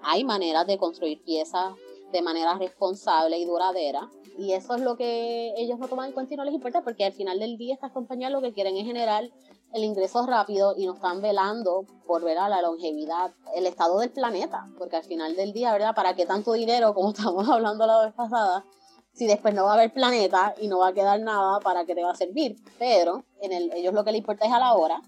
Hay 0.00 0.24
maneras 0.24 0.66
de 0.66 0.78
construir 0.78 1.22
piezas 1.22 1.74
de 2.10 2.22
manera 2.22 2.54
responsable 2.56 3.36
y 3.36 3.44
duradera. 3.44 4.08
Y 4.38 4.52
eso 4.52 4.74
es 4.74 4.80
lo 4.80 4.96
que 4.96 5.52
ellos 5.58 5.78
no 5.78 5.86
toman 5.88 6.06
en 6.06 6.12
cuenta 6.12 6.32
y 6.32 6.36
no 6.38 6.44
les 6.44 6.54
importa, 6.54 6.82
porque 6.82 7.04
al 7.04 7.12
final 7.12 7.38
del 7.38 7.58
día 7.58 7.74
estas 7.74 7.92
compañías 7.92 8.32
lo 8.32 8.40
que 8.40 8.54
quieren 8.54 8.74
es 8.78 8.86
generar 8.86 9.28
el 9.72 9.84
ingreso 9.84 10.26
rápido 10.26 10.74
y 10.76 10.86
no 10.86 10.94
están 10.94 11.20
velando 11.20 11.84
por 12.06 12.24
ver 12.24 12.38
a 12.38 12.48
la 12.48 12.62
longevidad, 12.62 13.32
el 13.54 13.66
estado 13.66 13.98
del 13.98 14.10
planeta, 14.10 14.68
porque 14.78 14.96
al 14.96 15.04
final 15.04 15.36
del 15.36 15.52
día, 15.52 15.72
¿verdad? 15.72 15.94
¿Para 15.94 16.14
qué 16.14 16.26
tanto 16.26 16.52
dinero, 16.52 16.94
como 16.94 17.10
estamos 17.10 17.48
hablando 17.48 17.86
la 17.86 18.04
vez 18.04 18.14
pasada, 18.14 18.64
si 19.12 19.26
después 19.26 19.54
no 19.54 19.64
va 19.64 19.72
a 19.72 19.74
haber 19.74 19.92
planeta 19.92 20.54
y 20.60 20.68
no 20.68 20.78
va 20.78 20.88
a 20.88 20.92
quedar 20.92 21.20
nada 21.20 21.60
para 21.60 21.84
que 21.84 21.94
te 21.94 22.04
va 22.04 22.12
a 22.12 22.16
servir. 22.16 22.56
Pero 22.78 23.24
en 23.40 23.52
el, 23.52 23.72
ellos 23.72 23.92
lo 23.92 24.04
que 24.04 24.12
les 24.12 24.20
importa 24.20 24.46
es 24.46 24.52
a 24.52 24.60
la 24.60 24.74
hora 24.74 25.02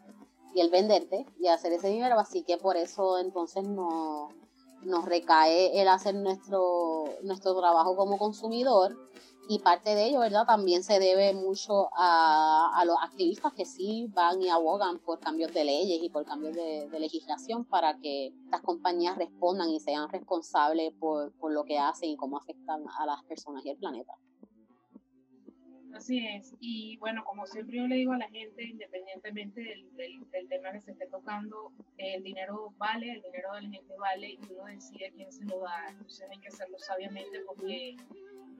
y 0.53 0.61
el 0.61 0.71
venderte 0.71 1.27
y 1.39 1.47
hacer 1.47 1.73
ese 1.73 1.89
dinero, 1.89 2.19
así 2.19 2.43
que 2.43 2.59
por 2.59 2.77
eso 2.77 3.19
entonces 3.19 3.65
no, 3.65 4.31
nos 4.83 5.05
recae 5.05 5.81
el 5.81 5.89
hacer 5.89 6.15
nuestro, 6.15 7.05
nuestro 7.23 7.59
trabajo 7.59 7.97
como 7.97 8.19
consumidor 8.19 8.97
y 9.49 9.59
parte 9.59 9.97
de 9.97 10.07
ello, 10.07 10.21
¿verdad? 10.21 10.47
También 10.47 10.85
se 10.85 11.01
debe 11.01 11.35
mucho 11.35 11.89
a, 11.97 12.71
a, 12.73 12.85
los 12.85 12.97
activistas 13.03 13.53
que 13.53 13.65
sí 13.65 14.07
van 14.15 14.41
y 14.41 14.49
abogan 14.49 15.01
por 15.01 15.19
cambios 15.19 15.53
de 15.53 15.65
leyes 15.65 16.01
y 16.01 16.09
por 16.09 16.25
cambios 16.25 16.55
de, 16.55 16.89
legislación 17.01 17.65
para 17.65 17.99
que 17.99 18.29
estas 18.45 18.61
compañías 18.61 19.19
respondan 19.19 19.71
y 19.71 19.81
sean 19.81 20.09
responsables 20.09 20.93
por, 21.01 21.33
por, 21.33 21.53
lo 21.53 21.65
que 21.65 21.79
hacen 21.79 22.11
y 22.11 22.17
cómo 22.17 22.37
afectan 22.37 22.85
a 22.97 23.07
las 23.07 23.25
personas 23.25 23.65
y 23.65 23.71
el 23.71 23.77
planeta. 23.77 24.13
Así 25.95 26.25
es, 26.27 26.55
y 26.61 26.97
bueno, 26.99 27.25
como 27.25 27.47
siempre 27.47 27.77
yo 27.79 27.87
le 27.87 27.97
digo 27.97 28.13
a 28.13 28.19
la 28.19 28.29
gente, 28.29 28.63
independientemente 28.65 29.61
del, 29.61 29.97
del, 29.97 30.31
del 30.31 30.49
tema 30.49 30.73
que 30.73 30.81
se 30.81 30.93
esté 30.93 31.07
tocando, 31.07 31.73
el 31.99 32.23
dinero 32.23 32.73
vale, 32.79 33.13
el 33.13 33.23
dinero 33.23 33.55
de 33.55 33.63
la 33.63 33.71
gente 33.71 33.95
vale 33.99 34.31
y 34.31 34.39
uno 34.53 34.67
decide 34.67 35.13
quién 35.15 35.33
se 35.33 35.45
lo 35.45 35.61
da, 35.61 35.89
entonces 35.89 36.27
hay 36.31 36.39
que 36.39 36.49
hacerlo 36.49 36.79
sabiamente 36.79 37.41
porque 37.47 37.97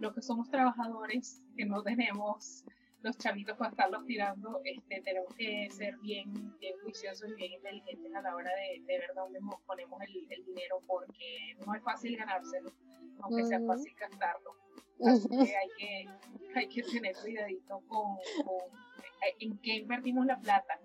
los 0.01 0.15
que 0.15 0.23
somos 0.23 0.51
trabajadores, 0.51 1.43
que 1.57 1.65
no 1.67 1.83
tenemos 1.83 2.65
los 3.03 3.17
chavitos 3.19 3.57
para 3.57 3.71
estarlos 3.71 4.05
tirando, 4.07 4.61
este, 4.65 5.01
tenemos 5.03 5.35
que 5.35 5.69
ser 5.71 5.97
bien, 5.99 6.33
bien 6.59 6.75
juiciosos 6.83 7.31
y 7.31 7.35
bien 7.35 7.53
inteligentes 7.53 8.15
a 8.15 8.23
la 8.23 8.35
hora 8.35 8.51
de, 8.51 8.81
de 8.81 8.99
ver 8.99 9.11
dónde 9.15 9.41
ponemos 9.67 10.01
el, 10.03 10.27
el, 10.31 10.45
dinero, 10.45 10.83
porque 10.87 11.57
no 11.65 11.75
es 11.75 11.83
fácil 11.83 12.17
ganárselo, 12.17 12.71
aunque 13.23 13.45
sea 13.45 13.61
fácil 13.67 13.95
gastarlo. 13.99 14.55
Así 15.07 15.29
que 15.29 15.35
hay 15.57 15.69
que, 15.79 16.09
hay 16.55 16.69
que 16.69 16.83
tener 16.83 17.15
cuidadito 17.17 17.81
con, 17.89 18.17
con 18.45 18.81
en 19.39 19.59
qué 19.59 19.77
invertimos 19.77 20.27
la 20.27 20.39
plata. 20.39 20.79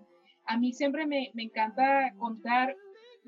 A 0.46 0.56
mí 0.56 0.72
siempre 0.72 1.06
me, 1.06 1.30
me 1.34 1.44
encanta 1.44 2.14
contar 2.18 2.76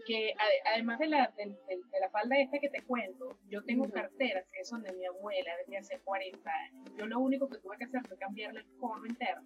que 0.07 0.35
además 0.73 0.99
de 0.99 1.09
la, 1.09 1.33
de, 1.37 1.57
la 2.01 2.11
falda 2.11 2.39
esta 2.39 2.59
que 2.59 2.69
te 2.69 2.83
cuento, 2.83 3.39
yo 3.49 3.63
tengo 3.65 3.89
carteras 3.91 4.45
que 4.53 4.65
son 4.65 4.83
de 4.83 4.93
mi 4.93 5.07
abuela 5.07 5.51
desde 5.61 5.79
hace 5.79 6.01
40 6.01 6.51
años. 6.51 6.91
Yo 6.97 7.07
lo 7.07 7.19
único 7.19 7.49
que 7.49 7.59
tuve 7.59 7.77
que 7.79 7.85
hacer 7.85 8.07
fue 8.07 8.17
cambiarle 8.19 8.61
el 8.61 8.67
forro 8.79 9.07
interno. 9.07 9.43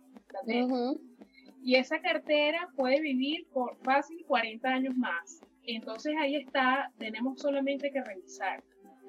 Y 1.62 1.76
esa 1.76 2.00
cartera 2.00 2.68
puede 2.76 3.00
vivir 3.00 3.46
por 3.52 3.76
fácil 3.84 4.24
40 4.26 4.68
años 4.68 4.96
más. 4.96 5.40
Entonces 5.64 6.14
ahí 6.18 6.36
está, 6.36 6.90
tenemos 6.98 7.40
solamente 7.40 7.92
que 7.92 8.02
revisar 8.02 8.62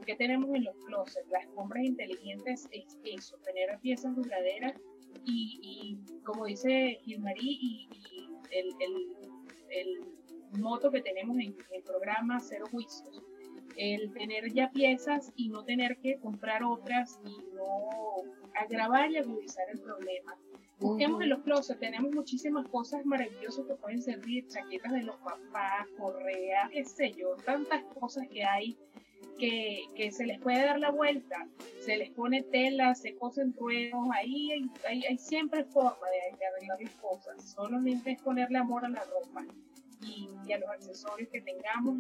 qué 0.05 0.15
tenemos 0.15 0.53
en 0.53 0.65
los 0.65 0.75
closets. 0.85 1.27
Las 1.29 1.47
compras 1.47 1.83
inteligentes 1.83 2.67
es 2.71 2.99
eso, 3.03 3.37
tener 3.37 3.79
piezas 3.79 4.15
duraderas 4.15 4.73
y, 5.25 5.59
y 5.61 6.21
como 6.23 6.45
dice 6.45 6.99
Gilmarí, 7.03 7.39
y, 7.41 7.89
y 7.91 8.29
el, 8.51 8.67
el, 8.79 9.17
el, 9.69 10.01
moto 10.60 10.91
que 10.91 11.01
tenemos 11.01 11.38
en 11.38 11.56
el 11.72 11.84
programa 11.84 12.39
Cero 12.39 12.66
Juicios, 12.72 13.24
el 13.78 14.12
tener 14.14 14.54
ya 14.54 14.72
piezas 14.72 15.32
y 15.36 15.49
no 15.49 15.64
tener 15.64 15.97
que 15.97 16.18
comprar 16.18 16.64
otras 16.64 17.20
y 17.26 17.38
no 17.56 17.89
agravar 18.56 19.12
y 19.12 19.18
agudizar 19.18 19.66
el 19.72 19.80
problema. 19.80 20.38
Busquemos 20.80 21.22
en 21.22 21.30
los 21.30 21.43
closets, 21.43 21.80
tenemos 21.80 22.12
muchísimas 22.12 22.68
cosas 22.68 23.06
maravillosas 23.06 23.66
que 23.66 23.76
pueden 23.76 24.01
servir, 24.01 24.47
chaquetas 24.47 24.91
de 24.91 25.04
los 25.04 25.16
papás, 25.18 25.88
correas, 25.97 26.70
qué 26.72 26.84
sé 26.84 27.12
yo, 27.14 27.36
tantas 27.45 27.84
cosas 27.99 28.28
que 28.28 28.43
hay 28.43 28.78
que, 29.38 29.84
que, 29.95 30.12
se 30.12 30.26
les 30.26 30.39
puede 30.41 30.64
dar 30.66 30.80
la 30.80 30.91
vuelta, 30.91 31.47
se 31.80 31.97
les 31.97 32.10
pone 32.12 32.43
tela, 32.43 32.93
se 32.95 33.16
cosen 33.16 33.54
ruedos, 33.58 34.08
ahí 34.14 34.51
hay, 34.51 35.04
hay, 35.08 35.18
siempre 35.18 35.64
forma 35.64 36.08
de, 36.10 36.38
de, 36.38 36.45
arreglar 36.45 36.82
las 36.82 36.95
cosas, 36.95 37.51
solamente 37.51 38.12
es 38.12 38.22
ponerle 38.22 38.58
amor 38.58 38.86
a 38.86 38.89
la 38.89 39.04
ropa 39.06 39.45
y, 40.06 40.30
y 40.45 40.54
a 40.54 40.60
los 40.60 40.70
accesorios 40.70 41.30
que 41.30 41.41
tengamos 41.41 41.97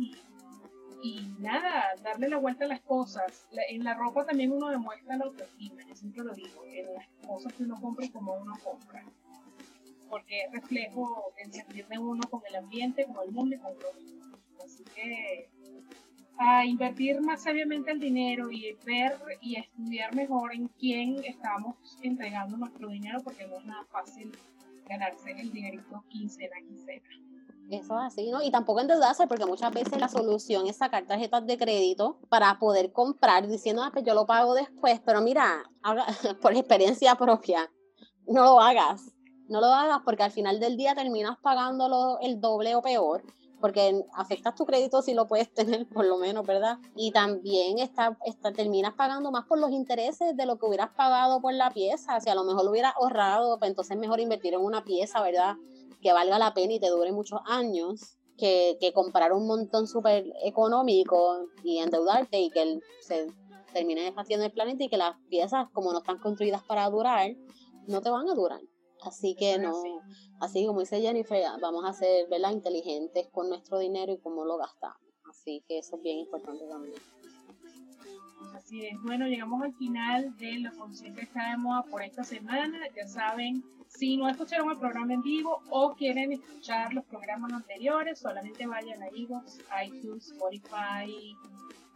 y 1.03 1.35
nada, 1.37 1.83
darle 2.01 2.29
la 2.29 2.37
vuelta 2.37 2.63
a 2.63 2.69
las 2.69 2.79
cosas. 2.81 3.45
en 3.69 3.83
la 3.83 3.93
ropa 3.93 4.25
también 4.25 4.53
uno 4.53 4.69
demuestra 4.69 5.17
la 5.17 5.25
autoestima, 5.25 5.83
yo 5.85 5.95
siempre 5.95 6.23
lo 6.23 6.33
digo, 6.33 6.63
en 6.65 6.93
las 6.93 7.07
cosas 7.27 7.51
que 7.53 7.63
uno 7.63 7.75
compra 7.81 8.05
y 8.05 8.09
como 8.09 8.35
uno 8.35 8.53
compra. 8.63 9.03
Porque 10.09 10.43
es 10.43 10.51
reflejo 10.53 11.33
el 11.37 11.51
sentir 11.51 11.87
de 11.87 11.97
uno 11.97 12.21
con 12.29 12.41
el 12.47 12.55
ambiente, 12.55 13.05
con 13.05 13.27
el 13.27 13.33
mundo 13.33 13.55
y 13.55 13.59
con 13.59 13.73
los 13.73 14.63
Así 14.63 14.85
que 14.95 15.49
a 16.37 16.65
invertir 16.65 17.19
más 17.19 17.43
sabiamente 17.43 17.91
el 17.91 17.99
dinero 17.99 18.49
y 18.49 18.75
ver 18.85 19.17
y 19.41 19.57
estudiar 19.57 20.15
mejor 20.15 20.53
en 20.53 20.69
quién 20.69 21.21
estamos 21.25 21.75
entregando 22.01 22.55
nuestro 22.55 22.87
dinero, 22.87 23.19
porque 23.21 23.45
no 23.45 23.57
es 23.57 23.65
nada 23.65 23.85
fácil 23.91 24.31
ganarse 24.87 25.31
el 25.31 25.51
dinerito 25.51 26.03
quincena 26.07 26.55
quincena. 26.65 27.32
Eso 27.69 27.97
es 27.99 28.05
así, 28.05 28.29
¿no? 28.29 28.41
Y 28.41 28.51
tampoco 28.51 28.81
endeudarse, 28.81 29.25
porque 29.27 29.45
muchas 29.45 29.73
veces 29.73 29.99
la 29.99 30.07
solución 30.07 30.67
es 30.67 30.77
sacar 30.77 31.05
tarjetas 31.05 31.45
de 31.45 31.57
crédito 31.57 32.19
para 32.29 32.59
poder 32.59 32.91
comprar 32.91 33.47
diciendo, 33.47 33.81
ah, 33.83 33.89
pues 33.91 34.05
yo 34.05 34.13
lo 34.13 34.25
pago 34.25 34.53
después, 34.53 35.01
pero 35.05 35.21
mira, 35.21 35.63
por 36.41 36.53
experiencia 36.53 37.15
propia, 37.15 37.71
no 38.27 38.43
lo 38.43 38.59
hagas, 38.59 39.13
no 39.47 39.59
lo 39.59 39.67
hagas 39.67 39.99
porque 40.05 40.23
al 40.23 40.31
final 40.31 40.59
del 40.59 40.77
día 40.77 40.95
terminas 40.95 41.37
pagándolo 41.41 42.19
el 42.21 42.39
doble 42.39 42.75
o 42.75 42.81
peor, 42.81 43.23
porque 43.63 44.03
afectas 44.11 44.55
tu 44.55 44.65
crédito 44.65 45.01
si 45.01 45.13
lo 45.13 45.25
puedes 45.25 45.49
tener 45.53 45.87
por 45.93 46.05
lo 46.05 46.17
menos, 46.17 46.45
¿verdad? 46.45 46.79
Y 46.97 47.11
también 47.11 47.79
está, 47.79 48.17
está, 48.25 48.51
terminas 48.51 48.93
pagando 48.95 49.31
más 49.31 49.45
por 49.45 49.57
los 49.57 49.71
intereses 49.71 50.35
de 50.35 50.45
lo 50.45 50.57
que 50.57 50.65
hubieras 50.65 50.89
pagado 50.97 51.39
por 51.39 51.53
la 51.53 51.71
pieza, 51.71 52.19
si 52.19 52.29
a 52.29 52.35
lo 52.35 52.43
mejor 52.43 52.65
lo 52.65 52.71
hubieras 52.71 52.93
ahorrado, 52.97 53.57
pues 53.59 53.69
entonces 53.69 53.95
es 53.95 54.01
mejor 54.01 54.19
invertir 54.19 54.53
en 54.53 54.59
una 54.59 54.83
pieza, 54.83 55.21
¿verdad? 55.21 55.55
que 56.01 56.11
valga 56.11 56.37
la 56.37 56.53
pena 56.53 56.73
y 56.73 56.79
te 56.81 56.89
dure 56.89 57.13
muchos 57.13 57.39
años 57.45 58.17
que, 58.37 58.75
que 58.81 58.91
comprar 58.91 59.31
un 59.31 59.47
montón 59.47 59.87
súper 59.87 60.25
económico 60.43 61.47
y 61.63 61.77
endeudarte 61.77 62.41
y 62.41 62.49
que 62.49 62.81
se 62.99 63.27
termine 63.71 64.13
haciendo 64.17 64.45
el 64.45 64.51
planeta 64.51 64.83
y 64.83 64.89
que 64.89 64.97
las 64.97 65.15
piezas, 65.29 65.69
como 65.71 65.93
no 65.93 65.99
están 65.99 66.19
construidas 66.19 66.63
para 66.63 66.89
durar, 66.89 67.31
no 67.87 68.01
te 68.01 68.09
van 68.09 68.27
a 68.27 68.33
durar. 68.33 68.59
Así 69.05 69.35
que 69.35 69.57
no, 69.57 69.73
así 70.39 70.65
como 70.65 70.79
dice 70.79 71.01
Jennifer, 71.01 71.43
vamos 71.61 71.83
a 71.85 71.93
ser 71.93 72.27
¿verdad? 72.29 72.51
inteligentes 72.51 73.27
con 73.29 73.49
nuestro 73.49 73.79
dinero 73.79 74.13
y 74.13 74.17
cómo 74.19 74.45
lo 74.45 74.57
gastamos. 74.57 74.97
Así 75.29 75.63
que 75.67 75.79
eso 75.79 75.97
es 75.97 76.01
bien 76.01 76.19
importante 76.19 76.65
también. 76.69 76.95
Así 78.55 78.85
es, 78.85 79.01
bueno, 79.01 79.27
llegamos 79.27 79.61
al 79.61 79.73
final 79.73 80.37
de 80.37 80.59
Lo 80.59 80.71
Consciente 80.77 81.21
está 81.23 81.51
de 81.51 81.57
moda 81.57 81.83
por 81.83 82.01
esta 82.01 82.23
semana. 82.23 82.79
Ya 82.95 83.07
saben, 83.07 83.63
si 83.87 84.15
no 84.15 84.29
escucharon 84.29 84.69
el 84.71 84.77
programa 84.77 85.13
en 85.13 85.21
vivo 85.21 85.61
o 85.69 85.93
quieren 85.95 86.31
escuchar 86.31 86.93
los 86.93 87.03
programas 87.05 87.51
anteriores, 87.51 88.19
solamente 88.19 88.65
vayan 88.65 89.01
a 89.01 89.09
iVoox, 89.11 89.59
iTunes, 89.85 90.31
Spotify, 90.31 91.35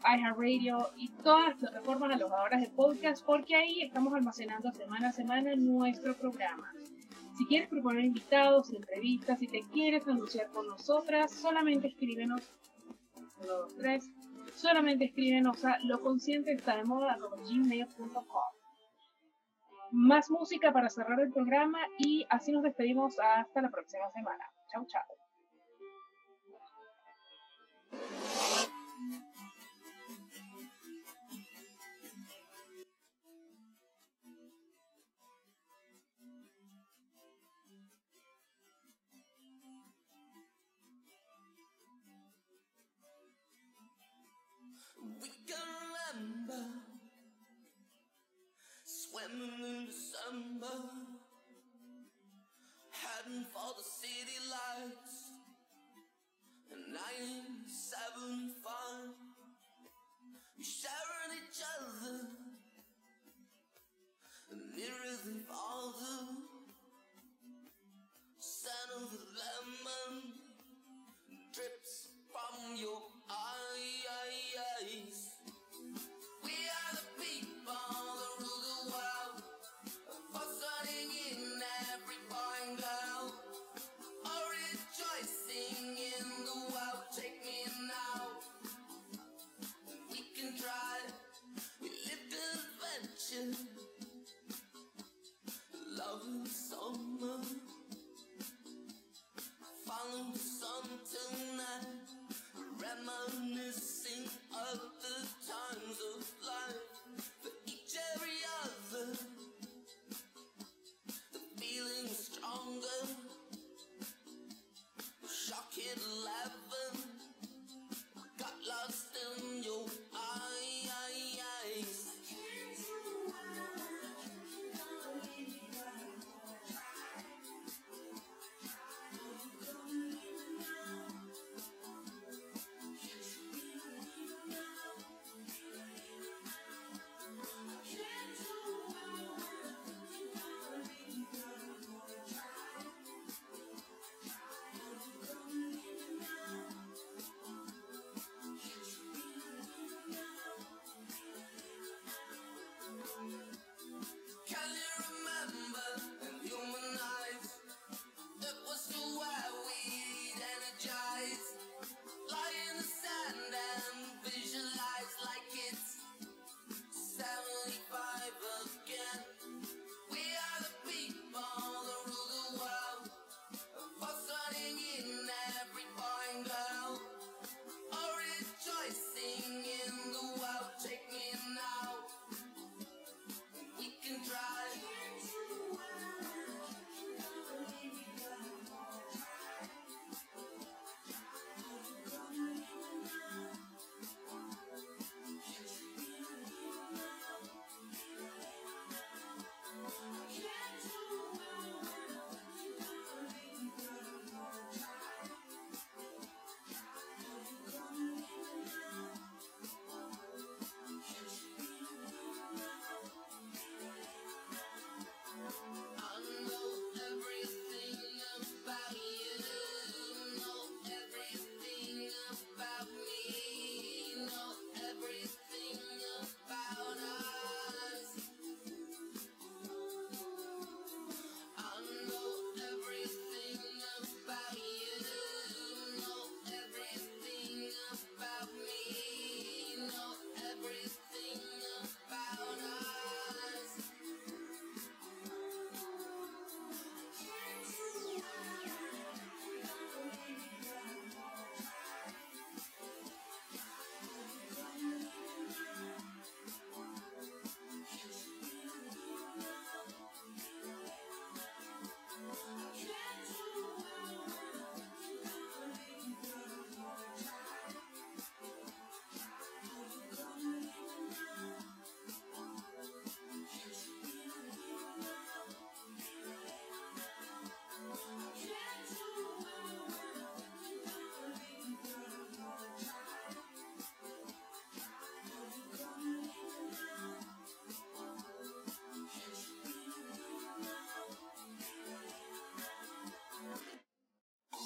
iHeartRadio 0.04 0.90
y 0.98 1.10
todas 1.24 1.50
las 1.50 1.58
plataformas 1.58 2.12
alojadoras 2.12 2.62
de 2.62 2.70
podcast, 2.70 3.26
porque 3.26 3.56
ahí 3.56 3.82
estamos 3.82 4.14
almacenando 4.14 4.72
semana 4.72 5.10
a 5.10 5.12
semana 5.12 5.56
nuestro 5.56 6.16
programa. 6.16 6.72
Si 7.38 7.46
quieres 7.46 7.70
proponer 7.70 8.06
invitados, 8.06 8.74
entrevistas, 8.74 9.38
si 9.40 9.48
te 9.48 9.64
quieres 9.72 10.08
anunciar 10.08 10.48
con 10.48 10.66
nosotras, 10.68 11.32
solamente 11.32 11.90
escríbenos 11.90 12.42
1, 13.40 13.48
2, 13.48 13.76
3, 13.78 14.10
solamente 14.56 15.06
escríbenos 15.06 15.64
a 15.64 15.78
loconscientestademoda.gmail.com 15.80 18.58
más 19.92 20.30
música 20.30 20.74
para 20.74 20.90
cerrar 20.90 21.20
el 21.20 21.32
programa 21.32 21.80
y 21.98 22.26
así 22.30 22.52
nos 22.52 22.64
despedimos 22.64 23.18
hasta 23.20 23.62
la 23.62 23.70
próxima 23.70 24.10
semana. 24.12 24.44
Chau, 24.72 24.86
chau. 24.86 25.02
Swimming 49.28 49.66
in 49.66 49.86
December, 49.86 50.90
heading 52.92 53.46
for 53.54 53.74
the 53.78 53.84
city 53.84 54.38
lights. 54.50 55.17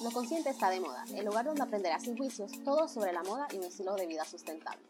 Lo 0.04 0.10
Consciente 0.10 0.49
está 0.49 0.72
de 0.72 0.80
moda, 0.80 1.04
el 1.16 1.26
lugar 1.26 1.45
donde 1.45 1.62
aprenderás 1.62 2.04
sin 2.04 2.18
juicios 2.18 2.52
todo 2.64 2.88
sobre 2.88 3.14
la 3.14 3.22
moda 3.22 3.47
y 3.54 3.58
un 3.58 3.66
estilo 3.66 3.95
de 3.95 4.08
vida 4.08 4.26
sustentable. 4.26 4.82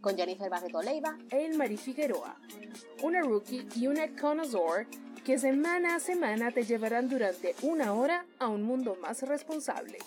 Con 0.00 0.16
Jennifer 0.16 0.50
Barreto 0.50 0.82
Leiva, 0.82 1.16
El 1.30 1.56
Mari 1.56 1.76
Figueroa, 1.76 2.36
una 3.02 3.20
rookie 3.20 3.68
y 3.76 3.86
una 3.86 4.08
connoisseur 4.16 4.88
que 5.24 5.38
semana 5.38 5.96
a 5.96 6.00
semana 6.00 6.50
te 6.50 6.64
llevarán 6.64 7.08
durante 7.08 7.54
una 7.62 7.92
hora 7.94 8.26
a 8.40 8.48
un 8.48 8.64
mundo 8.64 8.96
más 9.00 9.22
responsable. 9.22 9.98